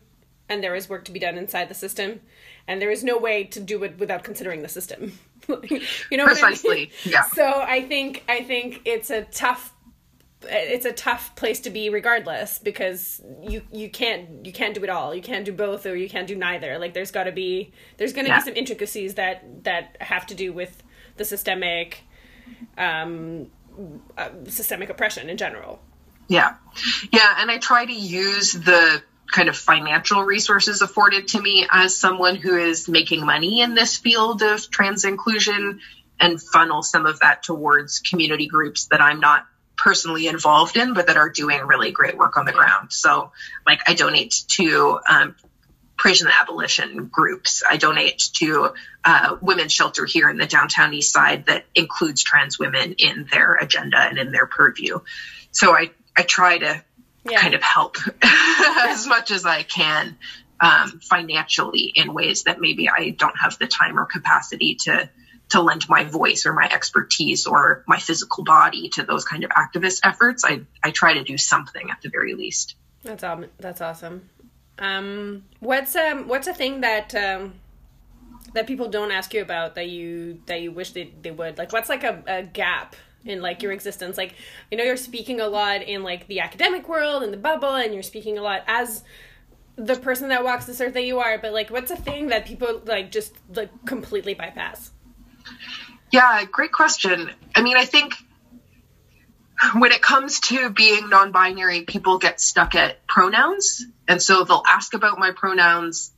and 0.49 0.63
there 0.63 0.75
is 0.75 0.89
work 0.89 1.05
to 1.05 1.13
be 1.13 1.19
done 1.19 1.37
inside 1.37 1.69
the 1.69 1.75
system 1.75 2.21
and 2.69 2.81
there 2.81 2.91
is 2.91 3.03
no 3.03 3.19
way 3.19 3.43
to 3.43 3.61
do 3.61 3.83
it 3.83 3.99
without 3.99 4.23
considering 4.23 4.63
the 4.63 4.69
system 4.69 5.19
you 5.71 6.17
know 6.17 6.25
precisely 6.25 6.71
I 6.71 6.79
mean? 6.79 6.91
yeah 7.05 7.23
so 7.23 7.45
i 7.45 7.83
think 7.83 8.25
i 8.29 8.43
think 8.43 8.83
it's 8.85 9.11
a 9.11 9.23
tough 9.25 9.75
it's 10.43 10.85
a 10.85 10.93
tough 10.93 11.35
place 11.35 11.61
to 11.61 11.71
be 11.71 11.89
regardless 11.89 12.59
because 12.59 13.23
you 13.43 13.63
you 13.73 13.89
can't 13.89 14.45
you 14.45 14.53
can't 14.53 14.75
do 14.75 14.85
it 14.85 14.91
all 14.91 15.15
you 15.15 15.23
can't 15.23 15.45
do 15.45 15.53
both 15.53 15.87
or 15.87 15.97
you 15.97 16.09
can't 16.09 16.27
do 16.29 16.37
neither 16.37 16.79
like 16.79 16.93
there's 16.95 17.11
got 17.11 17.25
to 17.25 17.33
be 17.33 17.73
there's 17.97 18.13
going 18.13 18.27
to 18.27 18.31
Yeah. 18.31 18.39
be 18.41 18.45
some 18.45 18.55
intricacies 18.57 19.15
that 19.15 19.65
that 19.65 19.97
have 20.01 20.27
to 20.27 20.35
do 20.35 20.53
with 20.53 20.83
the 21.17 21.25
systemic 21.25 22.03
um 22.77 23.51
uh, 24.17 24.29
systemic 24.47 24.89
oppression 24.91 25.29
in 25.31 25.37
general 25.37 25.81
Yeah. 26.29 26.55
Yeah. 27.13 27.35
And 27.39 27.51
I 27.51 27.59
try 27.59 27.85
to 27.85 27.93
use 27.93 28.53
the 28.53 29.03
kind 29.31 29.49
of 29.49 29.57
financial 29.57 30.23
resources 30.23 30.83
afforded 30.83 31.29
to 31.29 31.41
me 31.41 31.67
as 31.71 31.97
someone 31.97 32.37
who 32.37 32.57
is 32.57 32.89
making 32.89 33.25
money 33.25 33.61
in 33.61 33.75
this 33.75 33.97
field 33.97 34.43
of 34.43 34.71
trans 34.71 35.05
inclusion 35.05 35.81
and 36.21 36.41
funnel 36.41 36.83
some 36.83 37.07
of 37.07 37.21
that 37.21 37.43
towards 37.43 38.01
community 38.01 38.47
groups 38.47 38.87
that 38.87 39.01
I'm 39.01 39.21
not 39.21 39.47
personally 39.77 40.27
involved 40.27 40.77
in, 40.77 40.95
but 40.95 41.07
that 41.09 41.17
are 41.17 41.29
doing 41.29 41.61
really 41.63 41.91
great 41.91 42.17
work 42.17 42.37
on 42.37 42.45
the 42.45 42.53
ground. 42.53 42.93
So, 42.93 43.33
like, 43.67 43.81
I 43.87 43.95
donate 43.95 44.35
to 44.49 45.01
um, 45.09 45.37
prison 45.97 46.29
abolition 46.29 47.07
groups. 47.07 47.63
I 47.69 47.77
donate 47.77 48.19
to 48.35 48.75
uh, 49.05 49.37
women's 49.41 49.73
shelter 49.73 50.05
here 50.05 50.29
in 50.29 50.37
the 50.37 50.47
downtown 50.47 50.93
east 50.95 51.13
side 51.13 51.47
that 51.47 51.65
includes 51.75 52.23
trans 52.23 52.59
women 52.59 52.95
in 52.99 53.27
their 53.31 53.55
agenda 53.55 53.99
and 53.99 54.19
in 54.19 54.31
their 54.31 54.47
purview. 54.47 55.01
So 55.53 55.75
I, 55.75 55.91
I 56.17 56.23
try 56.23 56.59
to 56.59 56.83
yeah 57.29 57.41
kind 57.41 57.55
of 57.55 57.63
help 57.63 57.97
as 58.23 59.07
much 59.07 59.31
as 59.31 59.45
I 59.45 59.63
can 59.63 60.17
um, 60.61 61.01
financially 61.01 61.93
in 61.95 62.15
ways 62.15 62.45
that 62.45 62.61
maybe 62.61 62.89
I 62.89 63.11
don't 63.11 63.37
have 63.39 63.59
the 63.59 63.67
time 63.67 63.99
or 63.99 64.07
capacity 64.07 64.77
to 64.83 65.11
to 65.51 65.63
lend 65.63 65.89
my 65.89 66.05
voice 66.05 66.45
or 66.47 66.53
my 66.53 66.69
expertise 66.73 67.47
or 67.47 67.85
my 67.87 67.99
physical 67.99 68.45
body 68.45 68.89
to 68.91 69.05
those 69.05 69.25
kind 69.25 69.45
of 69.45 69.51
activist 69.51 70.01
efforts. 70.03 70.45
I, 70.45 70.63
I 70.83 70.91
try 70.91 71.15
to 71.15 71.25
do 71.25 71.39
something 71.39 71.91
at 71.91 72.03
the 72.03 72.09
very 72.09 72.35
least. 72.35 72.75
That's 73.05 73.23
aw- 73.23 73.45
that's 73.59 73.81
awesome. 73.81 74.29
Um, 74.79 75.45
what's 75.61 75.95
um 75.97 76.29
what's 76.29 76.49
a 76.49 76.55
thing 76.55 76.81
that 76.81 77.15
um 77.15 77.55
that 78.55 78.67
people 78.67 78.89
don't 78.89 79.11
ask 79.11 79.33
you 79.33 79.43
about 79.43 79.75
that 79.77 79.89
you 79.89 80.41
that 80.47 80.61
you 80.61 80.73
wish 80.73 80.91
they 80.93 81.13
they 81.23 81.31
would 81.31 81.59
like? 81.59 81.73
What's 81.73 81.89
like 81.89 82.03
a, 82.03 82.23
a 82.27 82.43
gap 82.43 82.97
in 83.25 83.41
like 83.41 83.63
your 83.63 83.73
existence? 83.73 84.17
Like 84.19 84.35
you 84.71 84.77
know 84.77 84.85
you're 84.85 84.97
speaking 84.97 85.41
a 85.41 85.47
lot 85.47 85.83
in 85.83 86.03
like 86.03 86.27
the 86.27 86.41
academic 86.41 86.89
world 86.89 87.23
and 87.23 87.33
the 87.33 87.39
bubble, 87.39 87.75
and 87.75 87.95
you're 87.95 88.03
speaking 88.03 88.37
a 88.37 88.43
lot 88.43 88.65
as 88.67 89.05
the 89.77 89.95
person 89.95 90.31
that 90.31 90.43
walks 90.43 90.65
this 90.65 90.81
earth 90.81 90.95
that 90.95 91.05
you 91.05 91.21
are. 91.21 91.39
But 91.39 91.53
like, 91.53 91.71
what's 91.71 91.91
a 91.91 91.97
thing 91.97 92.29
that 92.29 92.47
people 92.47 92.83
like 92.85 93.13
just 93.13 93.35
like 93.55 93.71
completely 93.87 94.35
bypass? 94.35 94.91
Yeah, 96.13 96.45
great 96.45 96.73
question. 96.73 97.31
I 97.55 97.63
mean, 97.63 97.77
I 97.77 97.85
think 97.85 98.15
when 99.75 99.93
it 99.93 100.03
comes 100.03 100.41
to 100.41 100.71
being 100.71 101.09
non 101.09 101.33
binary, 101.33 101.83
people 101.83 102.19
get 102.19 102.41
stuck 102.41 102.75
at 102.75 103.07
pronouns. 103.07 103.85
And 104.09 104.23
so 104.23 104.45
they'll 104.45 104.63
ask 104.67 104.95
about 104.95 105.19
my 105.19 105.33
pronouns. 105.33 106.13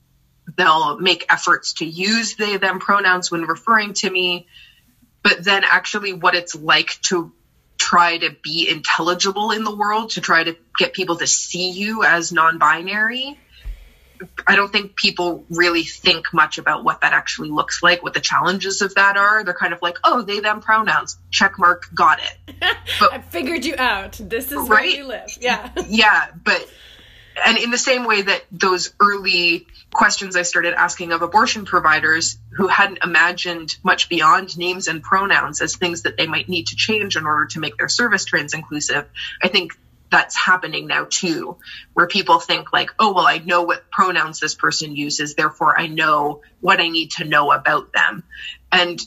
They'll 0.56 0.98
make 0.98 1.26
efforts 1.30 1.74
to 1.74 1.84
use 1.84 2.34
they, 2.34 2.56
them 2.56 2.80
pronouns 2.80 3.30
when 3.30 3.42
referring 3.42 3.94
to 3.94 4.10
me. 4.10 4.46
But 5.22 5.44
then 5.44 5.62
actually, 5.64 6.12
what 6.12 6.34
it's 6.34 6.54
like 6.54 7.00
to 7.02 7.32
try 7.78 8.18
to 8.18 8.36
be 8.42 8.68
intelligible 8.68 9.52
in 9.52 9.64
the 9.64 9.74
world, 9.74 10.10
to 10.10 10.20
try 10.20 10.42
to 10.44 10.56
get 10.76 10.92
people 10.92 11.16
to 11.16 11.26
see 11.26 11.70
you 11.70 12.04
as 12.04 12.32
non 12.32 12.58
binary. 12.58 13.38
I 14.46 14.56
don't 14.56 14.70
think 14.72 14.96
people 14.96 15.44
really 15.50 15.84
think 15.84 16.32
much 16.32 16.58
about 16.58 16.84
what 16.84 17.02
that 17.02 17.12
actually 17.12 17.50
looks 17.50 17.82
like, 17.82 18.02
what 18.02 18.14
the 18.14 18.20
challenges 18.20 18.82
of 18.82 18.94
that 18.94 19.16
are. 19.16 19.44
They're 19.44 19.54
kind 19.54 19.72
of 19.72 19.82
like, 19.82 19.98
oh, 20.04 20.22
they, 20.22 20.40
them 20.40 20.60
pronouns, 20.60 21.18
check 21.30 21.58
mark, 21.58 21.88
got 21.94 22.20
it. 22.20 22.54
I 23.00 23.20
figured 23.20 23.64
you 23.64 23.74
out. 23.76 24.12
This 24.20 24.52
is 24.52 24.68
where 24.68 24.84
you 24.84 25.04
live. 25.04 25.36
Yeah. 25.40 25.70
yeah, 25.88 26.28
but, 26.44 26.68
and 27.46 27.58
in 27.58 27.70
the 27.70 27.78
same 27.78 28.04
way 28.06 28.22
that 28.22 28.44
those 28.50 28.92
early 29.00 29.66
questions 29.92 30.36
I 30.36 30.42
started 30.42 30.74
asking 30.74 31.12
of 31.12 31.22
abortion 31.22 31.64
providers 31.64 32.38
who 32.50 32.66
hadn't 32.66 32.98
imagined 33.02 33.76
much 33.82 34.08
beyond 34.08 34.56
names 34.58 34.88
and 34.88 35.02
pronouns 35.02 35.62
as 35.62 35.76
things 35.76 36.02
that 36.02 36.16
they 36.16 36.26
might 36.26 36.48
need 36.48 36.68
to 36.68 36.76
change 36.76 37.16
in 37.16 37.24
order 37.24 37.46
to 37.46 37.60
make 37.60 37.76
their 37.76 37.88
service 37.88 38.24
trans 38.24 38.54
inclusive, 38.54 39.06
I 39.42 39.48
think 39.48 39.72
that's 40.10 40.36
happening 40.36 40.86
now 40.86 41.06
too, 41.08 41.56
where 41.92 42.06
people 42.06 42.40
think 42.40 42.72
like, 42.72 42.90
oh, 42.98 43.12
well, 43.12 43.26
I 43.26 43.38
know 43.38 43.62
what 43.62 43.90
pronouns 43.90 44.40
this 44.40 44.54
person 44.54 44.96
uses, 44.96 45.34
therefore 45.34 45.78
I 45.78 45.86
know 45.86 46.42
what 46.60 46.80
I 46.80 46.88
need 46.88 47.12
to 47.12 47.24
know 47.24 47.52
about 47.52 47.92
them. 47.92 48.22
And 48.72 49.00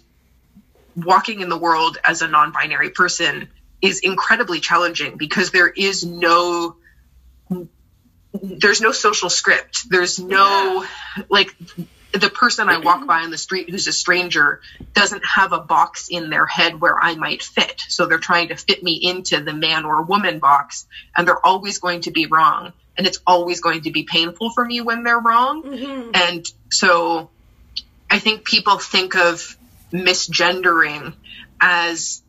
walking 0.96 1.42
in 1.42 1.50
the 1.50 1.58
world 1.58 1.98
as 2.04 2.22
a 2.22 2.28
non 2.28 2.52
binary 2.52 2.90
person 2.90 3.50
is 3.82 4.00
incredibly 4.00 4.60
challenging 4.60 5.18
because 5.18 5.52
there 5.52 5.70
is 5.70 6.06
no 6.06 6.76
there's 8.34 8.80
no 8.80 8.92
social 8.92 9.30
script 9.30 9.90
there's 9.90 10.20
no 10.20 10.86
like 11.30 11.56
the 12.14 12.30
person 12.30 12.70
i 12.70 12.78
walk 12.78 13.06
by 13.08 13.22
on 13.22 13.32
the 13.32 13.38
street 13.38 13.70
who's 13.70 13.88
a 13.88 13.94
stranger 13.94 14.62
doesn't 14.94 15.24
have 15.26 15.54
a 15.54 15.60
box 15.60 16.08
in 16.10 16.30
their 16.30 16.46
head 16.46 16.80
where 16.80 16.98
i 17.00 17.16
might 17.16 17.42
fit. 17.42 17.84
So 17.88 18.06
they're 18.06 18.20
trying 18.20 18.50
to 18.50 18.56
fit 18.56 18.84
me 18.84 18.94
into 18.94 19.42
the 19.42 19.54
man 19.54 19.86
or 19.86 20.02
woman 20.04 20.40
box 20.40 20.88
and 21.16 21.28
they're 21.28 21.46
always 21.46 21.80
going 21.80 22.02
to 22.02 22.12
be 22.12 22.26
wrong. 22.26 22.74
And 22.98 23.08
it's 23.08 23.20
always 23.26 23.62
going 23.62 23.84
to 23.84 23.92
be 23.92 24.04
painful 24.04 24.52
for 24.52 24.66
me 24.66 24.82
when 24.82 25.04
they're 25.04 25.20
wrong. 25.20 25.64
Mm-hmm. 25.64 26.12
And 26.14 26.46
so 26.70 27.30
i 28.10 28.20
think 28.20 28.46
people 28.46 28.78
think 28.78 29.16
of 29.16 29.58
misgendering 29.92 31.14
as 31.60 32.22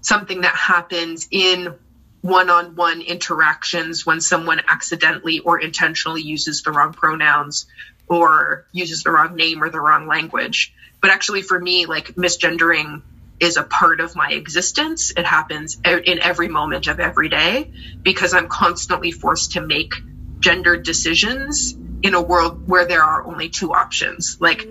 something 0.00 0.42
that 0.42 0.54
happens 0.54 1.28
in 1.30 1.74
one-on-one 2.20 3.00
interactions 3.00 4.04
when 4.04 4.20
someone 4.20 4.60
accidentally 4.68 5.38
or 5.38 5.60
intentionally 5.60 6.22
uses 6.22 6.62
the 6.62 6.72
wrong 6.72 6.92
pronouns 6.92 7.66
or 8.08 8.66
uses 8.72 9.02
the 9.02 9.10
wrong 9.10 9.36
name 9.36 9.62
or 9.62 9.70
the 9.70 9.80
wrong 9.80 10.06
language. 10.06 10.74
But 11.00 11.10
actually 11.10 11.42
for 11.42 11.58
me 11.58 11.86
like 11.86 12.14
misgendering 12.14 13.02
is 13.40 13.56
a 13.56 13.62
part 13.62 14.00
of 14.00 14.16
my 14.16 14.30
existence. 14.32 15.12
It 15.16 15.24
happens 15.24 15.78
in 15.84 16.18
every 16.20 16.48
moment 16.48 16.88
of 16.88 16.98
every 16.98 17.28
day 17.28 17.70
because 18.02 18.34
i'm 18.34 18.48
constantly 18.48 19.12
forced 19.12 19.52
to 19.52 19.60
make 19.60 19.94
gendered 20.40 20.84
decisions 20.84 21.76
in 22.02 22.14
a 22.14 22.22
world 22.22 22.68
where 22.68 22.86
there 22.86 23.02
are 23.02 23.26
only 23.26 23.48
two 23.48 23.72
options. 23.72 24.38
Like 24.40 24.66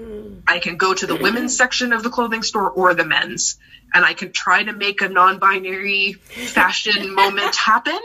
I 0.47 0.59
can 0.59 0.77
go 0.77 0.93
to 0.93 1.05
the 1.05 1.13
mm-hmm. 1.13 1.23
women's 1.23 1.57
section 1.57 1.93
of 1.93 2.03
the 2.03 2.09
clothing 2.09 2.43
store 2.43 2.69
or 2.69 2.93
the 2.93 3.05
men's, 3.05 3.57
and 3.93 4.05
I 4.05 4.13
can 4.13 4.31
try 4.31 4.63
to 4.63 4.73
make 4.73 5.01
a 5.01 5.09
non 5.09 5.39
binary 5.39 6.13
fashion 6.13 7.13
moment 7.15 7.55
happen, 7.55 7.99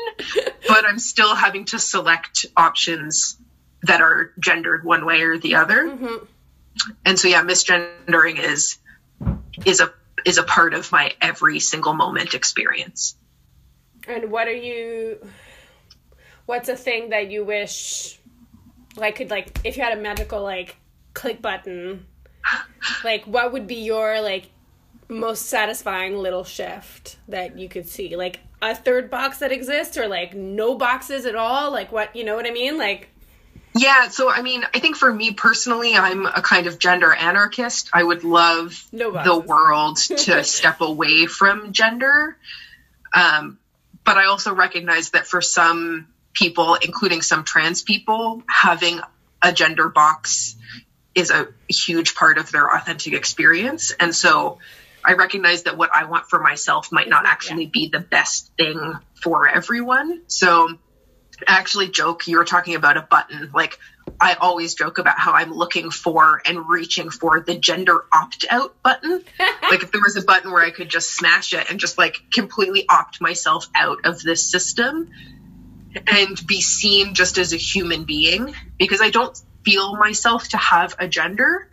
but 0.66 0.84
I'm 0.86 0.98
still 0.98 1.34
having 1.34 1.66
to 1.66 1.78
select 1.78 2.46
options 2.56 3.36
that 3.84 4.00
are 4.00 4.32
gendered 4.38 4.84
one 4.84 5.04
way 5.04 5.22
or 5.22 5.38
the 5.38 5.56
other. 5.56 5.88
Mm-hmm. 5.88 6.24
And 7.04 7.18
so, 7.18 7.28
yeah, 7.28 7.42
misgendering 7.42 8.38
is 8.38 8.78
is 9.66 9.80
a 9.80 9.92
is 10.24 10.38
a 10.38 10.42
part 10.42 10.74
of 10.74 10.90
my 10.92 11.12
every 11.20 11.60
single 11.60 11.92
moment 11.92 12.34
experience. 12.34 13.16
And 14.08 14.30
what 14.30 14.48
are 14.48 14.52
you? 14.52 15.18
What's 16.46 16.68
a 16.68 16.76
thing 16.76 17.10
that 17.10 17.30
you 17.30 17.44
wish, 17.44 18.18
like, 18.96 19.16
could 19.16 19.30
like, 19.30 19.60
if 19.64 19.76
you 19.76 19.82
had 19.82 19.96
a 19.96 20.00
magical 20.00 20.42
like 20.42 20.76
click 21.14 21.40
button, 21.40 22.06
like, 23.04 23.24
what 23.24 23.52
would 23.52 23.66
be 23.66 23.76
your 23.76 24.20
like 24.20 24.50
most 25.08 25.46
satisfying 25.46 26.16
little 26.16 26.44
shift 26.44 27.16
that 27.28 27.58
you 27.58 27.68
could 27.68 27.88
see? 27.88 28.16
Like 28.16 28.40
a 28.60 28.74
third 28.74 29.10
box 29.10 29.38
that 29.38 29.52
exists, 29.52 29.96
or 29.96 30.08
like 30.08 30.34
no 30.34 30.74
boxes 30.76 31.26
at 31.26 31.36
all? 31.36 31.70
Like 31.70 31.92
what 31.92 32.14
you 32.16 32.24
know 32.24 32.34
what 32.34 32.46
I 32.46 32.50
mean? 32.50 32.78
Like 32.78 33.10
Yeah, 33.74 34.08
so 34.08 34.30
I 34.30 34.42
mean, 34.42 34.64
I 34.74 34.78
think 34.80 34.96
for 34.96 35.12
me 35.12 35.32
personally, 35.32 35.94
I'm 35.94 36.26
a 36.26 36.42
kind 36.42 36.66
of 36.66 36.78
gender 36.78 37.12
anarchist. 37.12 37.90
I 37.92 38.02
would 38.02 38.24
love 38.24 38.86
No 38.92 39.12
the 39.12 39.38
world 39.38 39.96
to 39.98 40.44
step 40.44 40.80
away 40.80 41.26
from 41.26 41.72
gender. 41.72 42.36
Um, 43.14 43.58
but 44.04 44.16
I 44.16 44.26
also 44.26 44.54
recognize 44.54 45.10
that 45.10 45.26
for 45.26 45.40
some 45.40 46.08
people, 46.32 46.74
including 46.74 47.22
some 47.22 47.44
trans 47.44 47.82
people, 47.82 48.42
having 48.48 49.00
a 49.42 49.52
gender 49.52 49.88
box 49.88 50.56
is 51.14 51.30
a 51.30 51.48
huge 51.68 52.14
part 52.14 52.38
of 52.38 52.50
their 52.50 52.74
authentic 52.74 53.12
experience. 53.12 53.92
And 53.98 54.14
so 54.14 54.58
I 55.04 55.14
recognize 55.14 55.64
that 55.64 55.76
what 55.76 55.90
I 55.94 56.04
want 56.04 56.26
for 56.28 56.40
myself 56.40 56.90
might 56.90 57.08
not 57.08 57.26
actually 57.26 57.66
be 57.66 57.88
the 57.88 58.00
best 58.00 58.50
thing 58.56 58.94
for 59.14 59.48
everyone. 59.48 60.22
So 60.26 60.78
actually 61.46 61.88
joke 61.88 62.26
you 62.26 62.36
were 62.36 62.44
talking 62.44 62.74
about 62.74 62.96
a 62.96 63.02
button 63.02 63.50
like 63.54 63.78
I 64.20 64.34
always 64.34 64.74
joke 64.74 64.98
about 64.98 65.18
how 65.18 65.32
I'm 65.32 65.52
looking 65.52 65.90
for 65.90 66.42
and 66.44 66.68
reaching 66.68 67.10
for 67.10 67.40
the 67.40 67.54
gender 67.54 68.04
opt 68.12 68.44
out 68.50 68.80
button. 68.82 69.24
like 69.38 69.82
if 69.82 69.92
there 69.92 70.00
was 70.00 70.16
a 70.16 70.22
button 70.22 70.50
where 70.52 70.62
I 70.62 70.70
could 70.70 70.88
just 70.88 71.14
smash 71.14 71.52
it 71.52 71.70
and 71.70 71.78
just 71.78 71.98
like 71.98 72.18
completely 72.32 72.86
opt 72.88 73.20
myself 73.20 73.68
out 73.74 74.04
of 74.04 74.20
this 74.22 74.50
system 74.50 75.10
and 76.06 76.46
be 76.46 76.60
seen 76.60 77.14
just 77.14 77.38
as 77.38 77.52
a 77.52 77.56
human 77.56 78.04
being 78.04 78.54
because 78.78 79.00
I 79.00 79.10
don't 79.10 79.40
feel 79.64 79.96
myself 79.96 80.48
to 80.48 80.56
have 80.56 80.94
a 80.98 81.08
gender. 81.08 81.68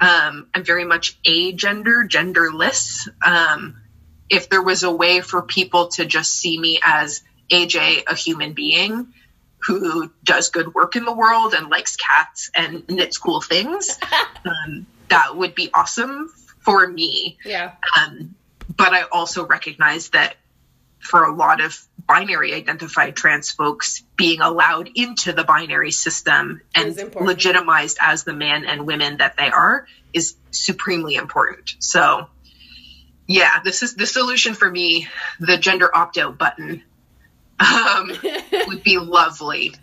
Um, 0.00 0.48
I'm 0.54 0.64
very 0.64 0.84
much 0.84 1.18
a 1.24 1.52
gender, 1.52 2.04
genderless. 2.08 3.08
Um, 3.24 3.82
if 4.28 4.48
there 4.48 4.62
was 4.62 4.82
a 4.82 4.90
way 4.90 5.20
for 5.20 5.42
people 5.42 5.88
to 5.88 6.04
just 6.04 6.32
see 6.32 6.58
me 6.58 6.80
as 6.82 7.22
AJ, 7.52 8.04
a 8.08 8.14
human 8.14 8.52
being 8.52 9.12
who 9.66 10.10
does 10.24 10.50
good 10.50 10.74
work 10.74 10.96
in 10.96 11.04
the 11.04 11.12
world 11.12 11.54
and 11.54 11.68
likes 11.68 11.96
cats 11.96 12.50
and 12.54 12.88
knits 12.88 13.18
cool 13.18 13.40
things, 13.40 13.98
um, 14.44 14.86
that 15.08 15.36
would 15.36 15.54
be 15.54 15.70
awesome 15.72 16.32
for 16.60 16.86
me. 16.86 17.38
Yeah. 17.44 17.72
Um, 17.96 18.34
but 18.76 18.92
I 18.92 19.02
also 19.02 19.46
recognize 19.46 20.10
that 20.10 20.36
for 20.98 21.24
a 21.24 21.34
lot 21.34 21.60
of 21.60 21.78
binary 22.06 22.54
identified 22.54 23.16
trans 23.16 23.50
folks 23.50 24.02
being 24.16 24.40
allowed 24.40 24.88
into 24.94 25.32
the 25.32 25.44
binary 25.44 25.90
system 25.90 26.60
and 26.74 27.14
legitimized 27.20 27.98
as 28.00 28.24
the 28.24 28.32
man 28.32 28.64
and 28.64 28.86
women 28.86 29.18
that 29.18 29.36
they 29.36 29.50
are 29.50 29.86
is 30.12 30.34
supremely 30.50 31.14
important. 31.14 31.74
So 31.78 32.28
yeah, 33.26 33.60
this 33.64 33.82
is 33.82 33.94
the 33.94 34.06
solution 34.06 34.54
for 34.54 34.70
me. 34.70 35.08
The 35.40 35.56
gender 35.58 35.90
opt 35.94 36.18
out 36.18 36.38
button 36.38 36.82
um, 37.60 38.12
would 38.66 38.82
be 38.82 38.98
lovely. 38.98 39.74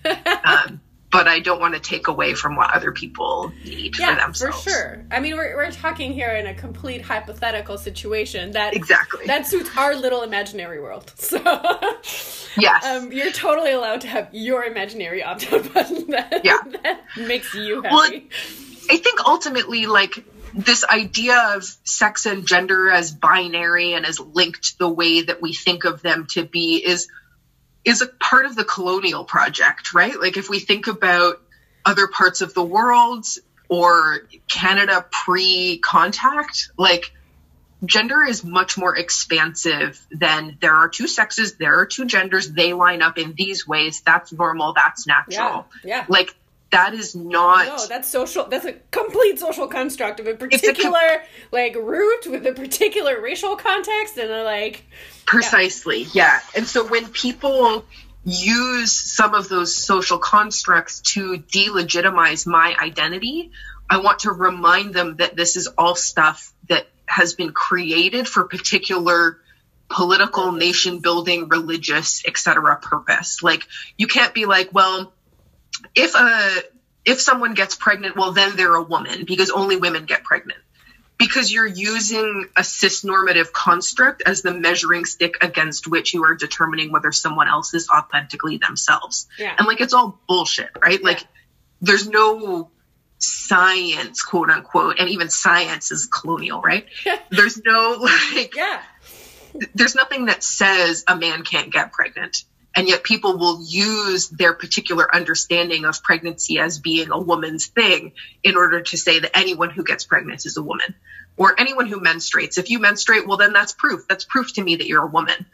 Um, 0.44 0.82
but 1.12 1.28
I 1.28 1.40
don't 1.40 1.60
want 1.60 1.74
to 1.74 1.80
take 1.80 2.08
away 2.08 2.34
from 2.34 2.56
what 2.56 2.74
other 2.74 2.92
people 2.92 3.52
need 3.64 3.98
yeah, 3.98 4.16
for 4.16 4.22
themselves. 4.22 4.64
For 4.64 4.70
sure. 4.70 5.06
I 5.10 5.20
mean, 5.20 5.36
we're, 5.36 5.56
we're 5.56 5.72
talking 5.72 6.14
here 6.14 6.36
in 6.36 6.46
a 6.46 6.54
complete 6.54 7.02
hypothetical 7.02 7.78
situation 7.78 8.52
that 8.52 8.76
exactly 8.76 9.26
that 9.26 9.48
suits 9.48 9.76
our 9.76 9.96
little 9.96 10.22
imaginary 10.24 10.80
world. 10.80 11.14
So 11.30 12.62
yes, 12.62 12.84
um, 12.84 13.12
you're 13.12 13.32
totally 13.32 13.72
allowed 13.72 14.02
to 14.02 14.08
have 14.08 14.30
your 14.32 14.64
imaginary 14.64 15.22
opt-out 15.22 15.72
button 15.74 16.10
that, 16.10 16.42
yeah. 16.44 16.58
that 16.84 17.04
makes 17.18 17.54
you 17.54 17.84
happy. 17.84 17.94
Well, 17.94 18.12
I 18.90 18.98
think 18.98 19.26
ultimately, 19.26 19.86
like 19.86 20.26
this 20.54 20.84
idea 20.84 21.54
of 21.56 21.64
sex 21.84 22.26
and 22.26 22.48
gender 22.48 22.90
as 22.90 23.12
binary 23.12 23.94
and 23.94 24.06
as 24.06 24.20
linked 24.20 24.80
the 24.80 24.90
way 24.90 25.22
that 25.22 25.42
we 25.42 25.54
think 25.54 25.86
of 25.86 26.02
them 26.02 26.26
to 26.32 26.44
be 26.44 26.78
is 26.78 27.08
is 27.86 28.02
a 28.02 28.08
part 28.08 28.46
of 28.46 28.56
the 28.56 28.64
colonial 28.64 29.24
project, 29.24 29.94
right? 29.94 30.20
Like 30.20 30.38
if 30.38 30.50
we 30.50 30.60
think 30.60 30.88
about 30.88 31.42
other 31.86 32.08
parts 32.08 32.42
of 32.42 32.54
the 32.54 32.64
world 32.64 33.26
or 33.68 34.22
Canada 34.48 35.06
pre 35.10 35.78
contact, 35.78 36.72
like 36.78 37.14
gender 37.86 38.24
is 38.24 38.44
much 38.44 38.78
more 38.78 38.98
expansive 38.98 40.06
than 40.12 40.58
there 40.60 40.76
are 40.76 40.90
two 40.90 41.08
sexes, 41.08 41.56
there 41.56 41.80
are 41.80 41.86
two 41.86 42.06
genders, 42.06 42.52
they 42.52 42.74
line 42.74 43.02
up 43.02 43.18
in 43.18 43.34
these 43.38 43.68
ways. 43.68 44.02
That's 44.02 44.32
normal, 44.32 44.74
that's 44.74 45.08
natural. 45.08 45.68
Yeah. 45.84 45.98
yeah. 45.98 46.06
Like 46.10 46.36
that 46.72 46.94
is 46.94 47.16
not 47.16 47.66
no 47.66 47.88
that's 47.88 48.08
social 48.08 48.46
that's 48.46 48.66
a 48.66 48.74
complete 48.92 49.40
social 49.40 49.68
construct 49.68 50.20
of 50.20 50.28
a 50.28 50.36
particular 50.36 51.00
a 51.00 51.18
com- 51.18 51.28
like 51.52 51.76
root 51.76 52.28
with 52.28 52.46
a 52.46 52.54
particular 52.54 53.20
racial 53.22 53.56
context 53.56 54.18
and 54.18 54.32
a 54.32 54.44
like 54.44 54.84
precisely 55.26 56.04
yeah. 56.04 56.10
yeah 56.14 56.40
and 56.56 56.68
so 56.68 56.86
when 56.88 57.08
people 57.08 57.86
use 58.26 58.92
some 58.92 59.34
of 59.34 59.50
those 59.50 59.76
social 59.76 60.20
constructs 60.20 61.02
to 61.02 61.38
delegitimize 61.38 62.46
my 62.46 62.76
identity 62.80 63.52
i 63.90 63.98
want 63.98 64.20
to 64.20 64.32
remind 64.32 64.94
them 64.94 65.16
that 65.16 65.36
this 65.36 65.56
is 65.56 65.68
all 65.78 65.96
stuff 65.96 66.54
that 66.68 66.88
has 67.06 67.34
been 67.34 67.52
created 67.52 68.28
for 68.28 68.44
particular 68.44 69.40
political 69.90 70.52
nation 70.52 71.00
building 71.00 71.50
religious 71.50 72.24
etc 72.26 72.78
purpose. 72.80 73.42
Like 73.42 73.68
you 73.98 74.08
can't 74.08 74.34
be 74.34 74.46
like 74.46 74.70
well 74.72 75.12
if 75.96 76.16
a 76.16 76.62
if 77.06 77.22
someone 77.22 77.54
gets 77.54 77.76
pregnant, 77.76 78.16
well 78.16 78.32
then 78.32 78.56
they're 78.56 78.76
a 78.76 78.84
woman 78.84 79.26
because 79.26 79.50
only 79.50 79.78
women 79.78 80.06
get 80.06 80.24
pregnant. 80.24 80.60
Because 81.18 81.52
you're 81.52 81.68
using 81.68 82.48
a 82.56 82.64
cis-normative 82.64 83.52
construct 83.52 84.24
as 84.26 84.42
the 84.42 84.54
measuring 84.54 85.04
stick 85.04 85.36
against 85.42 85.86
which 85.86 86.14
you 86.14 86.24
are 86.24 86.36
determining 86.36 86.94
whether 86.94 87.12
someone 87.12 87.50
else 87.50 87.74
is 87.74 87.90
authentically 87.90 88.58
themselves. 88.58 89.28
Yeah. 89.38 89.54
And 89.58 89.68
like 89.68 89.82
it's 89.82 89.94
all 89.94 90.18
bullshit, 90.28 90.70
right? 90.82 91.00
Yeah. 91.00 91.06
Like 91.06 91.24
there's 91.82 92.08
no 92.08 92.72
science, 93.18 94.22
quote 94.22 94.50
unquote, 94.50 95.00
and 95.00 95.10
even 95.10 95.30
science 95.30 95.92
is 95.92 96.06
colonial, 96.06 96.62
right? 96.62 96.86
there's 97.30 97.62
no 97.66 97.98
like 98.00 98.56
Yeah. 98.56 98.82
There's 99.74 99.96
nothing 99.96 100.26
that 100.26 100.44
says 100.44 101.04
a 101.08 101.18
man 101.18 101.44
can't 101.44 101.74
get 101.74 101.92
pregnant 101.92 102.44
and 102.76 102.88
yet 102.88 103.04
people 103.04 103.38
will 103.38 103.62
use 103.64 104.30
their 104.30 104.54
particular 104.54 105.14
understanding 105.14 105.86
of 105.86 106.04
pregnancy 106.04 106.60
as 106.60 106.80
being 106.80 107.12
a 107.12 107.20
woman's 107.20 107.68
thing 107.68 108.14
in 108.44 108.56
order 108.56 108.82
to 108.82 108.98
say 108.98 109.20
that 109.20 109.36
anyone 109.36 109.70
who 109.70 109.84
gets 109.84 110.04
pregnant 110.04 110.46
is 110.46 110.58
a 110.58 110.64
woman 110.64 110.96
or 111.36 111.60
anyone 111.60 111.88
who 111.88 112.00
menstruates. 112.00 112.58
If 112.58 112.70
you 112.70 112.80
menstruate 112.80 113.28
well 113.28 113.38
then 113.38 113.54
that's 113.54 113.74
proof. 113.74 114.08
That's 114.08 114.24
proof 114.24 114.54
to 114.54 114.64
me 114.64 114.78
that 114.78 114.88
you're 114.88 115.04
a 115.04 115.08
woman. 115.08 115.46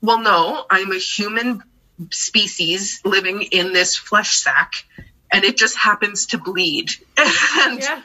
Well 0.00 0.20
no 0.20 0.64
i'm 0.68 0.92
a 0.92 0.98
human 0.98 1.62
species 2.10 3.00
living 3.04 3.42
in 3.42 3.72
this 3.72 3.96
flesh 3.96 4.36
sack 4.36 4.72
and 5.32 5.44
it 5.44 5.56
just 5.56 5.76
happens 5.76 6.26
to 6.26 6.38
bleed. 6.38 6.90
And 7.58 7.80
yeah. 7.80 8.02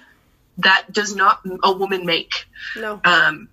that 0.60 0.92
does 0.92 1.16
not 1.16 1.42
a 1.64 1.72
woman 1.72 2.06
make. 2.06 2.46
No. 2.78 3.02
Um 3.04 3.50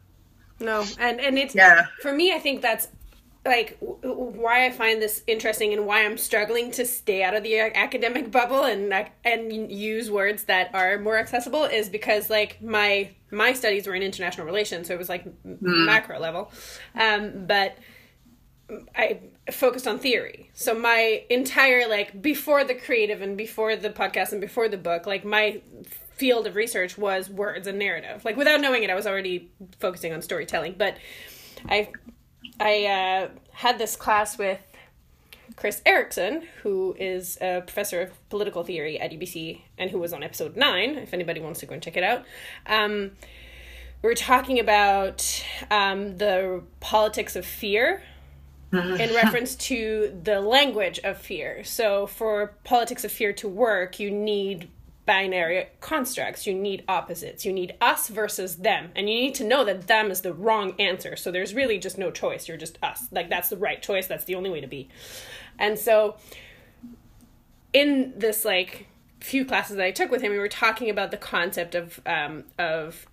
no. 0.61 0.85
And 0.99 1.21
and 1.21 1.39
it's 1.39 1.55
yeah. 1.55 1.87
for 2.03 2.13
me 2.13 2.33
i 2.33 2.39
think 2.39 2.61
that's 2.63 2.89
like 3.49 3.79
why 3.81 4.67
I 4.67 4.71
find 4.71 5.03
this 5.03 5.25
interesting 5.27 5.73
and 5.73 5.87
why 5.87 6.05
I'm 6.05 6.19
struggling 6.19 6.71
to 6.73 6.85
stay 6.85 7.23
out 7.23 7.35
of 7.35 7.43
the 7.43 7.59
academic 7.59 8.31
bubble 8.39 8.65
and 8.65 9.09
and 9.25 9.73
use 9.73 10.11
words 10.11 10.45
that 10.45 10.71
are 10.75 10.99
more 10.99 11.19
accessible 11.19 11.65
is 11.65 11.89
because 11.89 12.31
like 12.31 12.63
my 12.63 13.11
my 13.31 13.55
studies 13.55 13.87
were 13.87 13.95
in 13.95 14.03
international 14.03 14.47
relations, 14.47 14.87
so 14.87 14.95
it 14.95 14.99
was 14.99 15.09
like 15.09 15.25
mm. 15.45 15.59
macro 15.61 16.21
level, 16.21 16.53
um, 16.95 17.47
but 17.47 17.79
I 18.95 19.21
focused 19.51 19.89
on 19.89 19.99
theory. 19.99 20.51
So 20.53 20.75
my 20.75 21.25
entire 21.31 21.89
like 21.89 22.21
before 22.21 22.65
the 22.65 22.75
creative 22.75 23.23
and 23.23 23.37
before 23.37 23.77
the 23.77 23.91
podcast 23.91 24.33
and 24.33 24.41
before 24.41 24.69
the 24.69 24.77
book, 24.77 25.07
like 25.07 25.25
my 25.25 25.63
field 26.11 26.47
of 26.47 26.55
research 26.55 26.99
was 26.99 27.31
words 27.31 27.67
and 27.67 27.79
narrative. 27.79 28.25
Like 28.25 28.37
without 28.37 28.61
knowing 28.61 28.83
it, 28.83 28.91
I 28.91 28.95
was 28.95 29.07
already 29.07 29.51
focusing 29.79 30.13
on 30.13 30.21
storytelling, 30.21 30.75
but 30.77 30.99
I 31.69 31.89
I 32.61 32.87
uh, 32.87 33.29
had 33.53 33.79
this 33.79 33.97
class 33.97 34.39
with 34.39 34.61
Chris 35.57 35.83
Erickson, 35.87 36.43
who 36.63 36.95
is 36.99 37.39
a 37.41 37.63
professor 37.63 38.01
of 38.03 38.29
political 38.29 38.63
theory 38.65 38.99
at 39.01 39.11
UBC 39.11 39.63
and 39.77 39.91
who 39.91 39.99
was 39.99 40.13
on 40.13 40.23
episode 40.23 40.57
nine, 40.57 40.97
if 40.97 41.13
anybody 41.13 41.41
wants 41.41 41.61
to 41.61 41.67
go 41.67 41.75
and 41.75 41.83
check 41.83 41.97
it 41.97 42.05
out. 42.05 42.25
Um, 42.67 43.13
we 44.03 44.11
are 44.11 44.15
talking 44.15 44.61
about 44.61 45.45
um, 45.71 46.19
the 46.19 46.63
politics 46.81 47.35
of 47.35 47.45
fear 47.45 48.03
in 48.73 49.15
reference 49.15 49.55
to 49.57 50.17
the 50.23 50.41
language 50.41 51.01
of 51.03 51.19
fear. 51.19 51.65
So, 51.65 52.07
for 52.07 52.55
politics 52.65 53.05
of 53.05 53.11
fear 53.11 53.33
to 53.35 53.49
work, 53.49 53.99
you 53.99 54.11
need 54.11 54.69
binary 55.09 55.67
constructs. 55.81 56.47
You 56.47 56.53
need 56.53 56.85
opposites. 56.87 57.47
You 57.47 57.53
need 57.55 57.75
us 57.81 58.09
versus 58.09 58.57
them. 58.57 58.91
And 58.95 59.09
you 59.09 59.15
need 59.15 59.35
to 59.37 59.45
know 59.45 59.65
that 59.65 59.87
them 59.87 60.11
is 60.11 60.21
the 60.21 60.35
wrong 60.35 60.75
answer. 60.79 61.17
So 61.17 61.33
there's 61.33 61.55
really 61.55 61.79
just 61.79 61.97
no 61.97 62.11
choice. 62.11 62.47
You're 62.47 62.59
just 62.59 62.79
us. 62.83 63.09
Like 63.11 63.31
that's 63.31 63.49
the 63.49 63.57
right 63.57 63.81
choice. 63.81 64.07
That's 64.07 64.27
the 64.27 64.35
only 64.35 64.51
way 64.51 64.61
to 64.61 64.67
be. 64.67 64.91
And 65.59 65.79
so 65.79 66.19
in 67.73 68.13
this 68.17 68.45
like 68.45 68.87
few 69.21 69.47
classes 69.47 69.77
that 69.77 69.87
I 69.87 69.93
took 69.93 70.11
with 70.11 70.21
him, 70.21 70.31
we 70.31 70.39
were 70.39 70.47
talking 70.47 70.91
about 70.91 71.11
the 71.11 71.17
concept 71.17 71.75
of 71.75 72.01
um, 72.05 72.45
of 72.59 73.07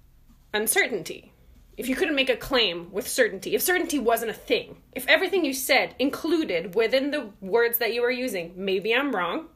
uncertainty. 0.54 1.32
If 1.78 1.88
you 1.88 1.96
couldn't 1.96 2.16
make 2.16 2.30
a 2.30 2.38
claim 2.38 2.92
with 2.92 3.08
certainty, 3.08 3.56
if 3.56 3.62
certainty 3.62 4.00
wasn't 4.00 4.32
a 4.32 4.34
thing, 4.34 4.78
if 4.94 5.08
everything 5.08 5.46
you 5.46 5.54
said 5.54 5.96
included 5.98 6.76
within 6.76 7.12
the 7.12 7.30
words 7.40 7.78
that 7.78 7.94
you 7.94 8.02
were 8.02 8.12
using, 8.12 8.54
maybe 8.56 8.94
I'm 8.94 9.16
wrong, 9.16 9.48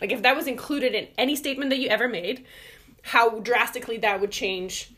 like 0.00 0.12
if 0.12 0.22
that 0.22 0.36
was 0.36 0.46
included 0.46 0.94
in 0.94 1.08
any 1.16 1.36
statement 1.36 1.70
that 1.70 1.78
you 1.78 1.88
ever 1.88 2.08
made, 2.08 2.44
how 3.02 3.40
drastically 3.40 3.98
that 3.98 4.20
would 4.20 4.30
change 4.30 4.92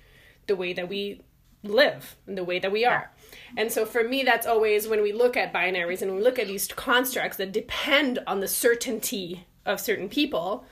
the 0.47 0.57
way 0.57 0.73
that 0.73 0.89
we 0.89 1.23
live 1.63 2.17
and 2.27 2.37
the 2.37 2.45
way 2.45 2.59
that 2.59 2.73
we 2.73 2.85
are. 2.85 3.11
And 3.57 3.71
so 3.71 3.85
for 3.85 4.03
me, 4.05 4.23
that's 4.23 4.47
always 4.47 4.89
when 4.89 5.03
we 5.03 5.13
look 5.13 5.37
at 5.37 5.53
binaries 5.53 6.03
and 6.03 6.15
we 6.15 6.23
look 6.23 6.39
at 6.39 6.47
these 6.47 6.67
constructs 6.69 7.37
that 7.37 7.53
depend 7.53 8.19
on 8.27 8.41
the 8.41 8.49
certainty 8.49 9.47
of 9.67 9.81
certain 9.81 10.09
people, 10.09 10.65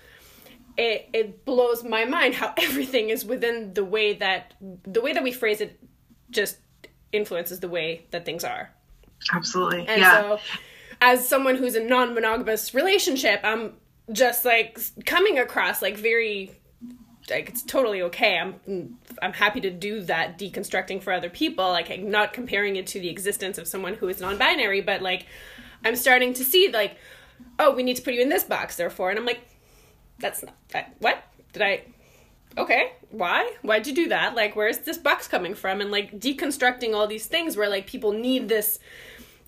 it, 0.76 1.08
it 1.12 1.44
blows 1.44 1.84
my 1.84 2.04
mind 2.04 2.34
how 2.34 2.54
everything 2.56 3.10
is 3.10 3.24
within 3.24 3.74
the 3.74 3.84
way 3.84 4.14
that 4.14 4.54
the 4.84 5.00
way 5.00 5.12
that 5.12 5.22
we 5.22 5.32
phrase 5.32 5.60
it 5.60 5.78
just 6.30 6.58
influences 7.12 7.60
the 7.60 7.68
way 7.68 8.06
that 8.10 8.24
things 8.24 8.44
are. 8.44 8.70
Absolutely. 9.32 9.86
And 9.86 10.00
yeah. 10.00 10.20
so, 10.20 10.38
as 11.00 11.28
someone 11.28 11.56
who's 11.56 11.74
in 11.74 11.88
non-monogamous 11.88 12.74
relationship, 12.74 13.40
I'm 13.42 13.74
just 14.12 14.44
like 14.44 14.78
coming 15.04 15.38
across 15.38 15.82
like 15.82 15.96
very 15.96 16.52
like 17.30 17.48
it's 17.48 17.62
totally 17.62 18.02
okay. 18.02 18.38
I'm 18.38 18.98
I'm 19.20 19.32
happy 19.32 19.60
to 19.60 19.70
do 19.70 20.00
that 20.02 20.38
deconstructing 20.38 21.02
for 21.02 21.12
other 21.12 21.30
people. 21.30 21.68
Like 21.68 21.90
I'm 21.90 22.10
not 22.10 22.32
comparing 22.32 22.76
it 22.76 22.86
to 22.88 23.00
the 23.00 23.08
existence 23.08 23.58
of 23.58 23.68
someone 23.68 23.94
who 23.94 24.08
is 24.08 24.20
non-binary, 24.20 24.80
but 24.80 25.02
like 25.02 25.26
I'm 25.84 25.96
starting 25.96 26.32
to 26.34 26.44
see 26.44 26.70
like, 26.72 26.96
oh, 27.58 27.74
we 27.74 27.82
need 27.82 27.96
to 27.96 28.02
put 28.02 28.14
you 28.14 28.22
in 28.22 28.28
this 28.28 28.44
box, 28.44 28.76
therefore, 28.76 29.10
and 29.10 29.18
I'm 29.18 29.26
like, 29.26 29.40
that's 30.18 30.42
not 30.42 30.54
that. 30.70 30.94
What 30.98 31.22
did 31.52 31.62
I? 31.62 31.84
Okay, 32.56 32.92
why? 33.10 33.54
Why'd 33.62 33.86
you 33.86 33.94
do 33.94 34.08
that? 34.08 34.34
Like, 34.34 34.56
where's 34.56 34.78
this 34.78 34.98
box 34.98 35.28
coming 35.28 35.54
from? 35.54 35.80
And 35.80 35.90
like 35.90 36.18
deconstructing 36.18 36.94
all 36.94 37.06
these 37.06 37.26
things 37.26 37.56
where 37.56 37.68
like 37.68 37.86
people 37.86 38.12
need 38.12 38.48
this 38.48 38.78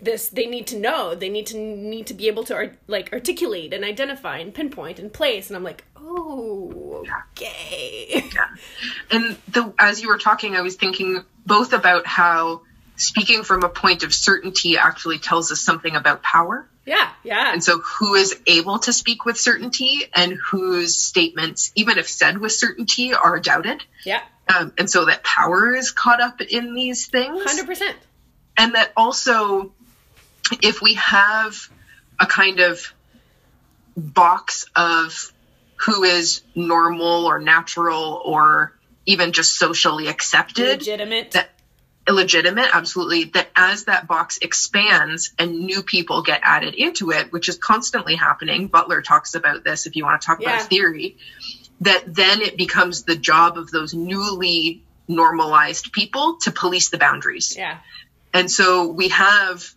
this 0.03 0.29
they 0.29 0.47
need 0.47 0.67
to 0.69 0.79
know. 0.79 1.15
They 1.15 1.29
need 1.29 1.47
to 1.47 1.59
need 1.59 2.07
to 2.09 2.15
be 2.15 2.29
able 2.29 2.45
to 2.45 2.55
art, 2.55 2.79
like 2.87 3.13
articulate 3.13 3.73
and 3.73 3.85
identify 3.85 4.39
and 4.39 4.55
pinpoint 4.55 4.99
and 4.99 5.13
place. 5.13 5.49
And 5.49 5.57
i'm 5.57 5.65
like 5.65 5.85
oh 5.97 7.05
okay. 7.33 8.25
Yeah. 8.35 8.47
And 9.11 9.37
the 9.49 9.73
as 9.79 10.03
you 10.03 10.09
were 10.09 10.19
talking 10.19 10.57
i 10.57 10.61
was 10.61 10.77
thinking 10.77 11.25
both 11.47 11.73
about 11.73 12.07
how 12.07 12.63
speaking 12.97 13.43
from 13.43 13.63
a 13.63 13.69
point 13.69 14.03
of 14.03 14.13
certainty 14.15 14.77
actually 14.77 15.19
tells 15.19 15.51
us 15.53 15.61
something 15.61 15.97
about 15.97 16.23
power. 16.23 16.69
Yeah 16.87 17.11
yeah. 17.23 17.53
And 17.53 17.63
so 17.63 17.79
who 17.79 18.15
is 18.15 18.39
able 18.47 18.79
to 18.81 18.93
speak 18.93 19.25
with 19.25 19.39
certainty 19.39 20.03
and 20.15 20.39
whose 20.51 20.97
statements 20.97 21.73
even 21.75 21.99
if 21.99 22.09
said 22.09 22.39
with 22.39 22.53
certainty 22.53 23.15
are 23.15 23.39
doubted. 23.41 23.85
Yeah. 24.05 24.23
Um, 24.55 24.73
and 24.79 24.91
so 24.91 25.05
that 25.05 25.23
power 25.23 25.75
is 25.77 25.93
caught 25.93 26.21
up 26.21 26.41
in 26.41 26.75
these 26.75 27.07
things. 27.07 27.45
100% 27.45 27.95
and 28.61 28.75
that 28.75 28.93
also 28.95 29.73
if 30.63 30.83
we 30.83 30.95
have 30.95 31.55
a 32.19 32.27
kind 32.27 32.61
of 32.61 32.93
box 33.97 34.67
of 34.77 35.33
who 35.77 36.05
is 36.05 36.43
normal 36.55 37.27
or 37.27 37.39
natural 37.41 38.21
or 38.25 38.73
even 39.07 39.33
just 39.33 39.59
socially 39.59 40.09
accepted 40.09 40.79
legitimate. 40.81 41.33
that 41.33 41.51
illegitimate 42.09 42.69
absolutely 42.73 43.25
that 43.25 43.49
as 43.55 43.85
that 43.85 44.07
box 44.07 44.39
expands 44.43 45.33
and 45.39 45.61
new 45.61 45.83
people 45.83 46.23
get 46.23 46.41
added 46.43 46.75
into 46.75 47.11
it 47.11 47.31
which 47.33 47.49
is 47.49 47.57
constantly 47.59 48.15
happening 48.17 48.69
butler 48.69 49.03
talks 49.03 49.35
about 49.35 49.65
this 49.65 49.87
if 49.87 49.97
you 49.97 50.05
want 50.05 50.21
to 50.21 50.27
talk 50.27 50.41
Yeah. 50.41 50.57
about 50.57 50.69
theory 50.69 51.17
that 51.83 52.03
then 52.15 52.41
it 52.43 52.57
becomes 52.57 53.05
the 53.05 53.17
job 53.17 53.57
of 53.59 53.71
those 53.71 53.95
newly 53.95 54.83
normalized 55.09 55.93
people 55.93 56.37
to 56.43 56.51
police 56.53 56.91
the 56.91 56.99
boundaries. 56.99 57.57
Yeah. 57.57 57.79
And 58.33 58.51
so 58.51 58.87
we 58.87 59.09
have, 59.09 59.69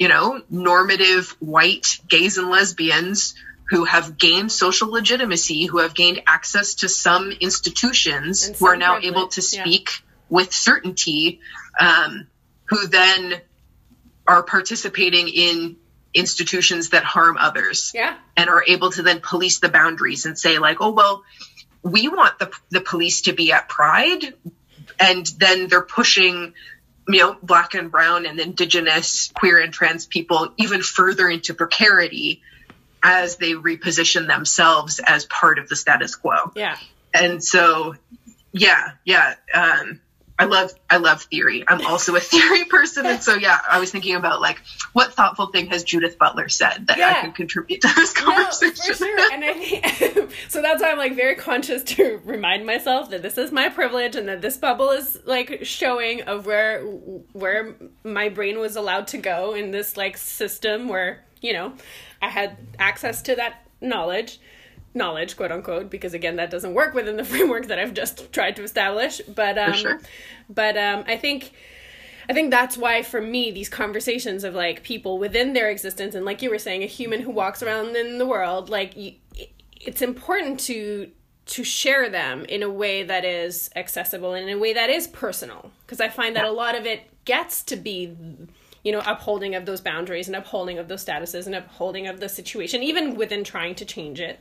you 0.00 0.08
know, 0.08 0.42
normative 0.48 1.36
white 1.40 1.98
gays 2.08 2.38
and 2.38 2.48
lesbians 2.48 3.34
who 3.68 3.84
have 3.84 4.16
gained 4.16 4.50
social 4.50 4.90
legitimacy, 4.90 5.66
who 5.66 5.78
have 5.78 5.94
gained 5.94 6.22
access 6.26 6.76
to 6.76 6.88
some 6.88 7.30
institutions, 7.30 8.48
And 8.48 8.56
who 8.56 8.66
are 8.66 8.76
now 8.76 8.94
privilege, 8.94 9.12
able 9.12 9.28
to 9.28 9.40
yeah. 9.42 9.62
speak 9.62 9.90
with 10.30 10.52
certainty, 10.52 11.40
um, 11.78 12.26
who 12.64 12.86
then 12.86 13.42
are 14.26 14.42
participating 14.42 15.28
in 15.28 15.76
institutions 16.12 16.88
that 16.88 17.04
harm 17.04 17.36
others 17.38 17.92
yeah 17.94 18.16
and 18.36 18.50
are 18.50 18.64
able 18.66 18.90
to 18.90 19.02
then 19.02 19.20
police 19.20 19.60
the 19.60 19.68
boundaries 19.68 20.26
and 20.26 20.36
say 20.36 20.58
like 20.58 20.78
oh 20.80 20.90
well 20.90 21.22
we 21.84 22.08
want 22.08 22.36
the, 22.40 22.50
the 22.70 22.80
police 22.80 23.22
to 23.22 23.32
be 23.32 23.52
at 23.52 23.68
pride 23.68 24.34
and 24.98 25.24
then 25.38 25.68
they're 25.68 25.82
pushing 25.82 26.52
you 27.12 27.20
know 27.20 27.36
black 27.42 27.74
and 27.74 27.90
brown 27.90 28.26
and 28.26 28.38
indigenous 28.38 29.30
queer 29.34 29.58
and 29.58 29.72
trans 29.72 30.06
people 30.06 30.52
even 30.56 30.82
further 30.82 31.28
into 31.28 31.54
precarity 31.54 32.42
as 33.02 33.36
they 33.36 33.52
reposition 33.52 34.26
themselves 34.26 35.00
as 35.04 35.24
part 35.24 35.58
of 35.58 35.68
the 35.68 35.76
status 35.76 36.14
quo. 36.16 36.52
Yeah. 36.54 36.76
And 37.14 37.42
so 37.42 37.94
yeah 38.52 38.92
yeah 39.04 39.34
um 39.54 40.00
i 40.40 40.44
love 40.46 40.72
i 40.88 40.96
love 40.96 41.22
theory 41.22 41.64
i'm 41.68 41.84
also 41.86 42.16
a 42.16 42.20
theory 42.32 42.64
person 42.64 43.06
and 43.06 43.22
so 43.22 43.34
yeah 43.34 43.58
i 43.70 43.78
was 43.78 43.90
thinking 43.90 44.14
about 44.16 44.40
like 44.40 44.60
what 44.92 45.12
thoughtful 45.14 45.46
thing 45.46 45.66
has 45.66 45.84
judith 45.84 46.18
butler 46.18 46.48
said 46.48 46.86
that 46.88 46.96
i 46.96 47.00
Yeah. 47.00 47.20
can 47.20 47.32
contribute 47.32 47.80
to 47.82 47.88
this 47.94 48.14
no, 48.16 48.22
conversation 48.24 48.74
for 48.94 48.94
sure. 48.94 49.32
And 49.32 49.44
I 49.44 49.52
think 49.54 50.32
so. 50.48 50.62
That's 50.62 50.82
why 50.82 50.90
I'm 50.90 50.98
like 50.98 51.14
very 51.16 51.34
conscious 51.34 51.82
to 51.94 52.20
remind 52.24 52.64
myself 52.66 53.10
that 53.10 53.22
this 53.22 53.36
is 53.38 53.52
my 53.52 53.68
privilege 53.68 54.16
and 54.16 54.28
that 54.28 54.40
this 54.40 54.56
bubble 54.56 54.90
is 54.90 55.18
like 55.24 55.60
showing 55.64 56.22
of 56.22 56.46
where 56.46 56.82
where 57.32 57.74
my 58.04 58.28
brain 58.28 58.58
was 58.58 58.76
allowed 58.76 59.06
to 59.08 59.18
go 59.18 59.54
in 59.54 59.70
this 59.70 59.96
like 59.96 60.16
system 60.16 60.88
where 60.88 61.24
you 61.40 61.52
know 61.52 61.72
I 62.22 62.28
had 62.28 62.56
access 62.78 63.22
to 63.22 63.34
that 63.36 63.66
knowledge, 63.80 64.40
knowledge 64.94 65.36
quote 65.36 65.52
unquote, 65.52 65.90
because 65.90 66.14
again 66.14 66.36
that 66.36 66.50
doesn't 66.50 66.74
work 66.74 66.94
within 66.94 67.16
the 67.16 67.24
framework 67.32 67.66
that 67.66 67.78
I've 67.78 67.94
just 67.94 68.32
tried 68.32 68.56
to 68.56 68.62
establish. 68.62 69.20
But 69.28 69.58
um, 69.58 69.72
sure. 69.74 70.00
but 70.48 70.76
um, 70.76 71.04
I 71.06 71.16
think. 71.16 71.52
I 72.28 72.32
think 72.32 72.52
that's 72.52 72.78
why 72.78 73.02
for 73.02 73.20
me 73.20 73.50
these 73.50 73.68
conversations 73.68 74.44
of 74.44 74.54
like 74.54 74.84
people 74.84 75.18
within 75.18 75.52
their 75.52 75.68
existence 75.68 76.14
and 76.14 76.24
like 76.24 76.42
you 76.42 76.50
were 76.50 76.60
saying 76.60 76.84
a 76.84 76.86
human 76.86 77.22
who 77.22 77.30
walks 77.30 77.60
around 77.60 77.96
in 77.96 78.18
the 78.18 78.26
world 78.26 78.70
like 78.70 78.92
it's 79.80 80.00
important 80.00 80.60
to 80.60 81.10
to 81.46 81.64
share 81.64 82.08
them 82.08 82.44
in 82.44 82.62
a 82.62 82.70
way 82.70 83.02
that 83.02 83.24
is 83.24 83.68
accessible 83.74 84.34
and 84.34 84.48
in 84.48 84.56
a 84.56 84.60
way 84.60 84.72
that 84.72 84.90
is 84.90 85.08
personal 85.08 85.72
because 85.84 86.00
I 86.00 86.08
find 86.08 86.36
that 86.36 86.44
a 86.44 86.52
lot 86.52 86.76
of 86.76 86.86
it 86.86 87.10
gets 87.24 87.64
to 87.64 87.76
be 87.76 88.16
you 88.84 88.92
know 88.92 89.02
upholding 89.04 89.54
of 89.54 89.66
those 89.66 89.80
boundaries 89.80 90.28
and 90.28 90.36
upholding 90.36 90.78
of 90.78 90.88
those 90.88 91.04
statuses 91.04 91.46
and 91.46 91.54
upholding 91.54 92.06
of 92.06 92.20
the 92.20 92.28
situation 92.28 92.82
even 92.82 93.16
within 93.16 93.42
trying 93.42 93.74
to 93.74 93.84
change 93.84 94.20
it 94.20 94.38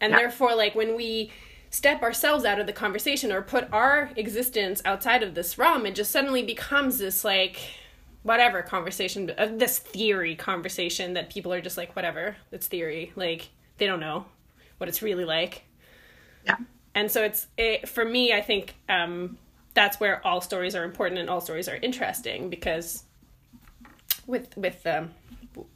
and 0.00 0.12
Yeah. 0.12 0.18
therefore 0.18 0.54
like 0.54 0.74
when 0.74 0.96
we 0.96 1.30
step 1.70 2.02
ourselves 2.02 2.44
out 2.44 2.58
of 2.58 2.66
the 2.66 2.72
conversation 2.72 3.30
or 3.30 3.42
put 3.42 3.68
our 3.72 4.10
existence 4.16 4.82
outside 4.84 5.22
of 5.22 5.34
this 5.34 5.56
realm 5.58 5.86
it 5.86 5.94
just 5.94 6.10
suddenly 6.10 6.42
becomes 6.42 6.98
this 6.98 7.24
like 7.24 7.60
whatever 8.22 8.62
conversation 8.62 9.32
uh, 9.38 9.48
this 9.52 9.78
theory 9.78 10.34
conversation 10.34 11.14
that 11.14 11.30
people 11.30 11.52
are 11.52 11.60
just 11.60 11.76
like 11.76 11.94
whatever 11.96 12.36
it's 12.52 12.66
theory. 12.66 13.12
Like 13.16 13.48
they 13.78 13.86
don't 13.86 14.00
know 14.00 14.26
what 14.78 14.88
it's 14.88 15.02
really 15.02 15.24
like. 15.24 15.62
Yeah. 16.44 16.56
And 16.94 17.10
so 17.10 17.22
it's 17.22 17.46
it, 17.56 17.88
for 17.88 18.04
me 18.04 18.32
i 18.32 18.40
think 18.40 18.74
um, 18.88 19.38
that's 19.74 20.00
where 20.00 20.26
all 20.26 20.40
stories 20.40 20.74
are 20.74 20.84
important 20.84 21.20
and 21.20 21.30
all 21.30 21.40
stories 21.40 21.68
are 21.68 21.76
interesting 21.76 22.50
because 22.50 23.04
with 24.26 24.56
with 24.56 24.86
um, 24.86 25.10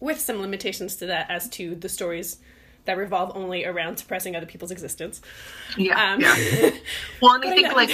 with 0.01 0.21
some 0.21 0.41
limitations 0.41 0.97
to 0.97 1.07
that 1.07 1.31
as 1.31 1.49
to 1.51 1.75
the 1.77 1.89
stories 1.89 2.39
that 2.85 2.97
revolve 2.97 3.33
only 3.35 3.65
around 3.65 3.97
suppressing 3.97 4.37
other 4.37 4.47
people's 4.47 4.71
existence 4.71 5.21
yeah 5.77 6.13
um, 6.13 6.21
yeah 6.21 6.71
Well, 7.21 7.35
and 7.35 7.45
I 7.45 7.55
think 7.55 7.73
like 7.75 7.91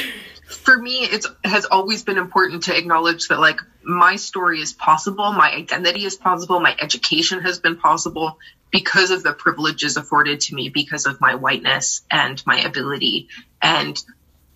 for 0.51 0.77
me, 0.77 1.05
it 1.05 1.25
has 1.45 1.65
always 1.65 2.03
been 2.03 2.19
important 2.19 2.65
to 2.65 2.77
acknowledge 2.77 3.29
that 3.29 3.39
like 3.39 3.61
my 3.83 4.17
story 4.17 4.61
is 4.61 4.73
possible, 4.73 5.33
my 5.33 5.51
identity 5.53 6.05
is 6.05 6.17
possible, 6.17 6.61
my 6.61 6.77
education 6.81 7.41
has 7.43 7.61
been 7.61 7.77
possible 7.77 8.39
because 8.71 9.11
of 9.11 9.23
the 9.23 9.33
privileges 9.33 9.97
afforded 9.97 10.41
to 10.41 10.55
me 10.55 10.69
because 10.69 11.07
of 11.07 11.21
my 11.21 11.35
whiteness 11.35 12.03
and 12.11 12.45
my 12.47 12.61
ability 12.61 13.29
and 13.61 14.03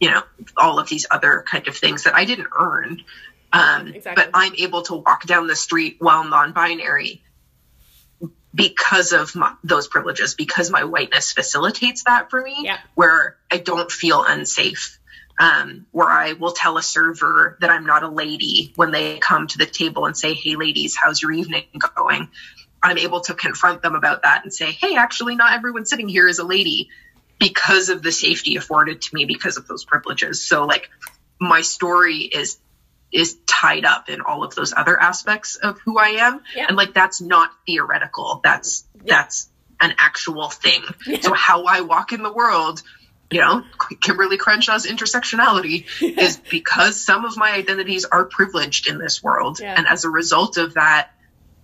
you 0.01 0.11
know 0.11 0.22
all 0.57 0.78
of 0.78 0.89
these 0.89 1.07
other 1.11 1.45
kind 1.49 1.66
of 1.68 1.76
things 1.76 2.05
that 2.05 2.14
I 2.14 2.24
didn't 2.24 2.49
earn. 2.57 3.03
Um, 3.53 3.89
Exactly. 3.89 4.24
But 4.24 4.30
I'm 4.35 4.55
able 4.57 4.82
to 4.82 4.95
walk 4.97 5.26
down 5.26 5.47
the 5.47 5.55
street 5.55 5.97
while 6.01 6.24
non-binary 6.24 7.22
because 8.55 9.13
of 9.13 9.35
my, 9.35 9.53
those 9.65 9.89
privileges, 9.89 10.35
because 10.35 10.71
my 10.71 10.85
whiteness 10.85 11.33
facilitates 11.33 12.05
that 12.05 12.31
for 12.31 12.41
me, 12.41 12.57
Yeah. 12.61 12.79
where 12.95 13.37
I 13.51 13.59
don't 13.59 13.91
feel 13.91 14.23
unsafe. 14.25 14.99
Um, 15.37 15.87
where 15.91 16.07
I 16.09 16.35
will 16.35 16.53
tell 16.53 16.79
a 16.79 16.83
server 16.83 17.59
that 17.61 17.69
I'm 17.69 17.87
not 17.87 18.05
a 18.05 18.09
lady 18.09 18.73
when 18.77 18.93
they 18.93 19.19
come 19.19 19.49
to 19.49 19.59
the 19.59 19.67
table 19.67 20.07
and 20.07 20.17
say, 20.17 20.33
Hey, 20.33 20.55
ladies, 20.55 20.95
how's 20.97 21.21
your 21.21 21.33
evening 21.33 21.65
going? 21.97 22.29
I'm 22.81 22.99
able 22.99 23.21
to 23.23 23.35
confront 23.35 23.83
them 23.83 23.97
about 23.97 24.23
that 24.23 24.45
and 24.45 24.55
say, 24.55 24.71
Hey, 24.71 24.95
actually, 24.95 25.35
not 25.35 25.53
everyone 25.55 25.87
sitting 25.87 26.09
here 26.09 26.29
is 26.29 26.39
a 26.39 26.45
lady 26.45 26.89
because 27.41 27.89
of 27.89 28.01
the 28.01 28.13
safety 28.13 28.55
afforded 28.55 29.03
to 29.03 29.09
me 29.13 29.25
because 29.25 29.57
of 29.57 29.67
those 29.67 29.85
privileges. 29.85 30.41
So, 30.41 30.67
like, 30.67 30.89
my 31.41 31.63
story 31.63 32.19
is 32.19 32.59
is 33.15 33.39
tied 33.47 33.85
up 33.85 34.09
in 34.09 34.21
all 34.21 34.43
of 34.45 34.55
those 34.55 34.75
other 34.77 35.01
aspects 35.01 35.57
of 35.57 35.79
who 35.81 35.99
I 35.99 36.09
am. 36.27 36.41
Yeah. 36.55 36.67
And 36.69 36.77
like 36.77 36.93
that's 36.93 37.21
not 37.21 37.51
theoretical. 37.67 38.41
That's 38.43 38.85
Yeah. 39.05 39.17
that's 39.17 39.49
an 39.81 39.95
actual 39.99 40.51
thing. 40.51 40.83
Yeah. 41.07 41.21
So 41.21 41.33
how 41.33 41.65
I 41.65 41.83
walk 41.83 42.12
in 42.12 42.23
the 42.23 42.33
world, 42.33 42.83
you 43.31 43.41
know, 43.41 43.62
Kimberlé 43.79 44.37
Crenshaw's 44.37 44.87
intersectionality 44.87 45.87
is 46.19 46.41
because 46.51 47.01
some 47.01 47.25
of 47.25 47.37
my 47.37 47.53
identities 47.53 48.05
are 48.05 48.25
privileged 48.25 48.89
in 48.89 48.99
this 48.99 49.23
world. 49.23 49.61
And 49.61 49.87
as 49.87 50.05
a 50.05 50.11
result 50.11 50.57
of 50.57 50.75
that, 50.75 51.11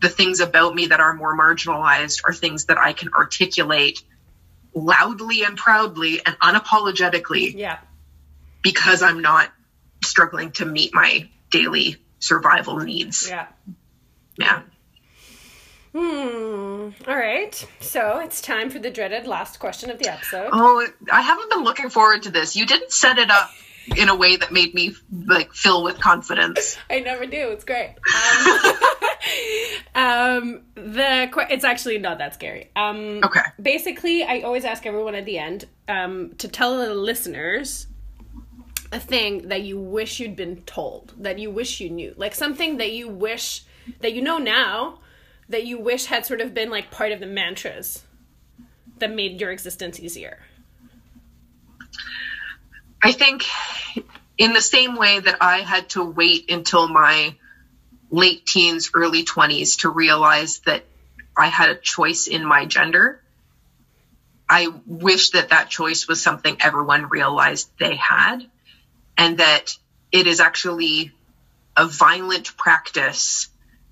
the 0.00 0.08
things 0.08 0.40
about 0.40 0.74
me 0.74 0.86
that 0.86 1.00
are 1.00 1.14
more 1.14 1.36
marginalized 1.36 2.20
are 2.24 2.32
things 2.32 2.66
that 2.66 2.78
I 2.78 2.92
can 2.92 3.10
articulate 3.12 4.02
loudly 4.72 5.42
and 5.42 5.56
proudly 5.56 6.24
and 6.24 6.38
unapologetically 6.38 7.54
yeah 7.56 7.78
because 8.62 9.02
I'm 9.02 9.20
not 9.20 9.50
struggling 10.04 10.52
to 10.52 10.64
meet 10.64 10.94
my 10.94 11.28
daily 11.50 11.96
survival 12.18 12.78
needs. 12.78 13.28
Yeah. 13.28 13.46
Yeah. 14.38 14.62
Hmm. 15.92 16.90
All 17.08 17.16
right. 17.16 17.66
So 17.80 18.20
it's 18.20 18.40
time 18.40 18.70
for 18.70 18.78
the 18.78 18.90
dreaded 18.90 19.26
last 19.26 19.58
question 19.58 19.90
of 19.90 19.98
the 19.98 20.08
episode. 20.08 20.50
Oh, 20.52 20.86
I 21.12 21.20
haven't 21.20 21.50
been 21.50 21.64
looking 21.64 21.90
forward 21.90 22.22
to 22.24 22.30
this. 22.30 22.54
You 22.54 22.64
didn't 22.64 22.92
set 22.92 23.18
it 23.18 23.30
up 23.30 23.50
in 23.96 24.08
a 24.08 24.14
way 24.14 24.36
that 24.36 24.52
made 24.52 24.72
me 24.72 24.94
like 25.10 25.52
fill 25.52 25.82
with 25.82 25.98
confidence. 25.98 26.76
I 26.88 27.00
never 27.00 27.26
do. 27.26 27.48
It's 27.50 27.64
great. 27.64 27.96
Um, 29.94 30.04
um, 30.04 30.62
the 30.74 31.46
it's 31.50 31.64
actually 31.64 31.98
not 31.98 32.18
that 32.18 32.34
scary. 32.34 32.70
Um, 32.76 33.20
Okay. 33.24 33.40
Basically, 33.60 34.22
I 34.22 34.40
always 34.42 34.64
ask 34.64 34.86
everyone 34.86 35.16
at 35.16 35.24
the 35.24 35.38
end 35.38 35.64
um, 35.88 36.34
to 36.38 36.46
tell 36.46 36.78
the 36.78 36.94
listeners 36.94 37.86
a 38.92 39.00
thing 39.00 39.48
that 39.48 39.62
you 39.62 39.78
wish 39.78 40.18
you'd 40.18 40.36
been 40.36 40.62
told, 40.62 41.14
that 41.18 41.38
you 41.38 41.50
wish 41.50 41.80
you 41.80 41.90
knew, 41.90 42.14
like 42.16 42.34
something 42.34 42.78
that 42.78 42.92
you 42.92 43.08
wish 43.08 43.64
that 44.00 44.12
you 44.12 44.22
know 44.22 44.38
now, 44.38 44.98
that 45.48 45.64
you 45.64 45.78
wish 45.78 46.06
had 46.06 46.26
sort 46.26 46.40
of 46.40 46.54
been 46.54 46.70
like 46.70 46.90
part 46.90 47.12
of 47.12 47.20
the 47.20 47.26
mantras 47.26 48.04
that 48.98 49.12
made 49.12 49.40
your 49.40 49.50
existence 49.50 49.98
easier. 49.98 50.38
I 53.02 53.12
think 53.12 53.44
in 54.36 54.52
the 54.52 54.60
same 54.60 54.96
way 54.96 55.20
that 55.20 55.38
I 55.40 55.58
had 55.58 55.88
to 55.90 56.04
wait 56.04 56.50
until 56.50 56.88
my 56.88 57.34
late 58.10 58.44
teens, 58.46 58.90
early 58.94 59.24
20s 59.24 59.80
to 59.80 59.88
realize 59.88 60.60
that 60.60 60.84
I 61.36 61.46
had 61.46 61.70
a 61.70 61.76
choice 61.76 62.26
in 62.26 62.44
my 62.44 62.66
gender, 62.66 63.22
I 64.48 64.68
wish 64.84 65.30
that 65.30 65.50
that 65.50 65.70
choice 65.70 66.08
was 66.08 66.20
something 66.20 66.56
everyone 66.60 67.08
realized 67.08 67.70
they 67.78 67.94
had 67.94 68.46
and 69.20 69.38
that 69.38 69.76
it 70.10 70.26
is 70.26 70.40
actually 70.40 71.12
a 71.76 71.86
violent 71.86 72.56
practice 72.56 73.48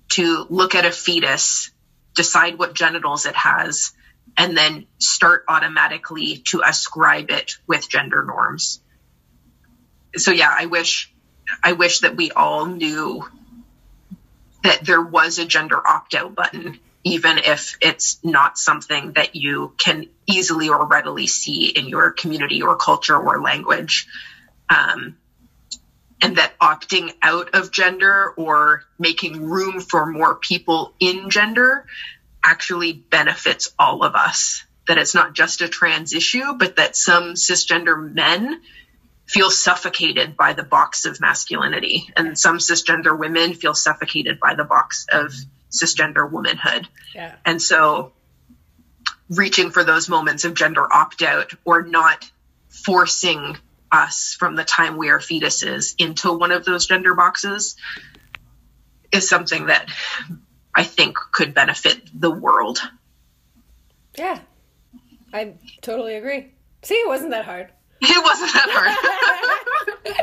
to 0.09 0.45
look 0.49 0.75
at 0.75 0.85
a 0.85 0.91
fetus, 0.91 1.71
decide 2.15 2.59
what 2.59 2.73
genitals 2.73 3.25
it 3.25 3.35
has, 3.35 3.93
and 4.37 4.57
then 4.57 4.87
start 4.97 5.45
automatically 5.47 6.43
to 6.47 6.61
ascribe 6.65 7.31
it 7.31 7.57
with 7.67 7.87
gender 7.87 8.25
norms 8.25 8.81
so 10.17 10.31
yeah, 10.31 10.49
I 10.51 10.65
wish 10.65 11.13
I 11.63 11.73
wish 11.73 12.01
that 12.01 12.15
we 12.15 12.31
all 12.31 12.65
knew 12.65 13.27
that 14.63 14.85
there 14.85 15.01
was 15.01 15.39
a 15.39 15.45
gender 15.45 15.85
opt 15.85 16.15
out 16.15 16.35
button, 16.35 16.79
even 17.03 17.37
if 17.39 17.77
it's 17.81 18.19
not 18.23 18.57
something 18.57 19.13
that 19.13 19.35
you 19.35 19.73
can 19.77 20.07
easily 20.27 20.69
or 20.69 20.85
readily 20.85 21.27
see 21.27 21.67
in 21.67 21.87
your 21.87 22.11
community 22.11 22.61
or 22.61 22.75
culture 22.75 23.17
or 23.17 23.41
language. 23.41 24.07
Um, 24.69 25.17
and 26.21 26.37
that 26.37 26.57
opting 26.59 27.13
out 27.21 27.55
of 27.55 27.71
gender 27.71 28.33
or 28.35 28.83
making 28.97 29.41
room 29.41 29.79
for 29.79 30.05
more 30.05 30.35
people 30.35 30.93
in 30.99 31.29
gender 31.29 31.85
actually 32.43 32.93
benefits 32.93 33.73
all 33.77 34.03
of 34.03 34.15
us. 34.15 34.63
That 34.87 34.97
it's 34.97 35.13
not 35.13 35.33
just 35.33 35.61
a 35.61 35.69
trans 35.69 36.13
issue, 36.13 36.53
but 36.57 36.77
that 36.77 36.95
some 36.95 37.35
cisgender 37.35 38.11
men 38.13 38.61
feel 39.27 39.51
suffocated 39.51 40.35
by 40.35 40.53
the 40.53 40.63
box 40.63 41.05
of 41.05 41.21
masculinity, 41.21 42.11
and 42.17 42.37
some 42.37 42.57
cisgender 42.57 43.17
women 43.17 43.53
feel 43.53 43.75
suffocated 43.75 44.39
by 44.39 44.55
the 44.55 44.63
box 44.63 45.05
of 45.11 45.31
cisgender 45.69 46.29
womanhood. 46.29 46.87
Yeah. 47.13 47.35
And 47.45 47.61
so, 47.61 48.13
reaching 49.29 49.69
for 49.69 49.83
those 49.83 50.09
moments 50.09 50.45
of 50.45 50.55
gender 50.55 50.91
opt 50.91 51.21
out 51.21 51.53
or 51.63 51.83
not 51.83 52.29
forcing 52.69 53.55
us 53.91 54.35
from 54.37 54.55
the 54.55 54.63
time 54.63 54.97
we 54.97 55.09
are 55.09 55.19
fetuses 55.19 55.95
into 55.97 56.33
one 56.33 56.51
of 56.51 56.65
those 56.65 56.85
gender 56.85 57.13
boxes 57.15 57.75
is 59.11 59.27
something 59.27 59.67
that 59.67 59.89
I 60.75 60.83
think 60.83 61.17
could 61.31 61.53
benefit 61.53 62.01
the 62.13 62.31
world. 62.31 62.79
Yeah. 64.17 64.39
I 65.33 65.53
totally 65.81 66.15
agree. 66.15 66.53
See, 66.81 66.95
it 66.95 67.07
wasn't 67.07 67.31
that 67.31 67.45
hard. 67.45 67.69
It 68.01 68.23
wasn't 68.23 68.53
that 68.53 68.69
hard. 68.71 70.15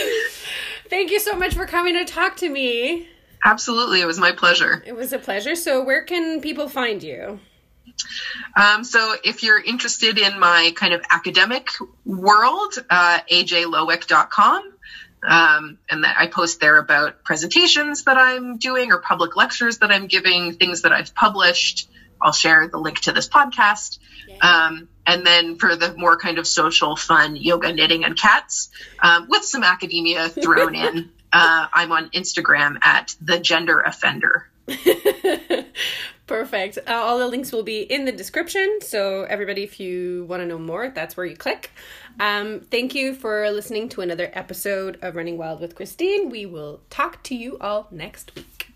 Thank 0.90 1.10
you 1.10 1.18
so 1.18 1.34
much 1.34 1.54
for 1.54 1.64
coming 1.64 1.94
to 1.94 2.04
talk 2.04 2.36
to 2.36 2.48
me. 2.50 3.08
Absolutely, 3.42 4.02
it 4.02 4.06
was 4.06 4.18
my 4.18 4.32
pleasure. 4.32 4.82
It 4.86 4.94
was 4.94 5.14
a 5.14 5.18
pleasure. 5.18 5.54
So, 5.54 5.82
where 5.82 6.04
can 6.04 6.42
people 6.42 6.68
find 6.68 7.02
you? 7.02 7.40
Um, 8.56 8.84
so, 8.84 9.14
if 9.24 9.42
you're 9.42 9.60
interested 9.60 10.18
in 10.18 10.38
my 10.38 10.72
kind 10.74 10.92
of 10.92 11.02
academic 11.10 11.68
world, 12.04 12.74
uh, 12.90 13.20
ajlowik.com. 13.30 14.72
Um, 15.24 15.78
and 15.88 16.02
that 16.02 16.16
I 16.18 16.26
post 16.26 16.58
there 16.58 16.78
about 16.78 17.22
presentations 17.22 18.02
that 18.04 18.16
I'm 18.16 18.56
doing 18.56 18.90
or 18.90 18.98
public 18.98 19.36
lectures 19.36 19.78
that 19.78 19.92
I'm 19.92 20.08
giving, 20.08 20.54
things 20.54 20.82
that 20.82 20.90
I've 20.90 21.14
published. 21.14 21.88
I'll 22.20 22.32
share 22.32 22.66
the 22.66 22.78
link 22.78 23.00
to 23.02 23.12
this 23.12 23.28
podcast. 23.28 23.98
Um, 24.40 24.88
and 25.06 25.26
then 25.26 25.56
for 25.56 25.76
the 25.76 25.94
more 25.94 26.16
kind 26.16 26.38
of 26.38 26.46
social, 26.46 26.96
fun 26.96 27.36
yoga, 27.36 27.72
knitting, 27.72 28.04
and 28.04 28.18
cats, 28.18 28.70
um, 29.00 29.26
with 29.28 29.44
some 29.44 29.62
academia 29.62 30.28
thrown 30.28 30.74
in, 30.74 31.10
uh, 31.32 31.66
I'm 31.72 31.92
on 31.92 32.10
Instagram 32.10 32.78
at 32.82 33.14
the 33.20 33.38
gender 33.38 33.80
offender. 33.80 34.48
Perfect. 36.26 36.78
Uh, 36.86 36.92
all 36.92 37.18
the 37.18 37.26
links 37.26 37.52
will 37.52 37.62
be 37.62 37.82
in 37.82 38.04
the 38.04 38.12
description. 38.12 38.78
So, 38.80 39.24
everybody, 39.24 39.64
if 39.64 39.80
you 39.80 40.24
want 40.28 40.40
to 40.40 40.46
know 40.46 40.58
more, 40.58 40.88
that's 40.88 41.16
where 41.16 41.26
you 41.26 41.36
click. 41.36 41.70
Um, 42.20 42.60
thank 42.60 42.94
you 42.94 43.14
for 43.14 43.50
listening 43.50 43.88
to 43.90 44.00
another 44.00 44.30
episode 44.32 44.98
of 45.02 45.16
Running 45.16 45.36
Wild 45.36 45.60
with 45.60 45.74
Christine. 45.74 46.30
We 46.30 46.46
will 46.46 46.80
talk 46.90 47.22
to 47.24 47.34
you 47.34 47.58
all 47.60 47.88
next 47.90 48.34
week. 48.34 48.68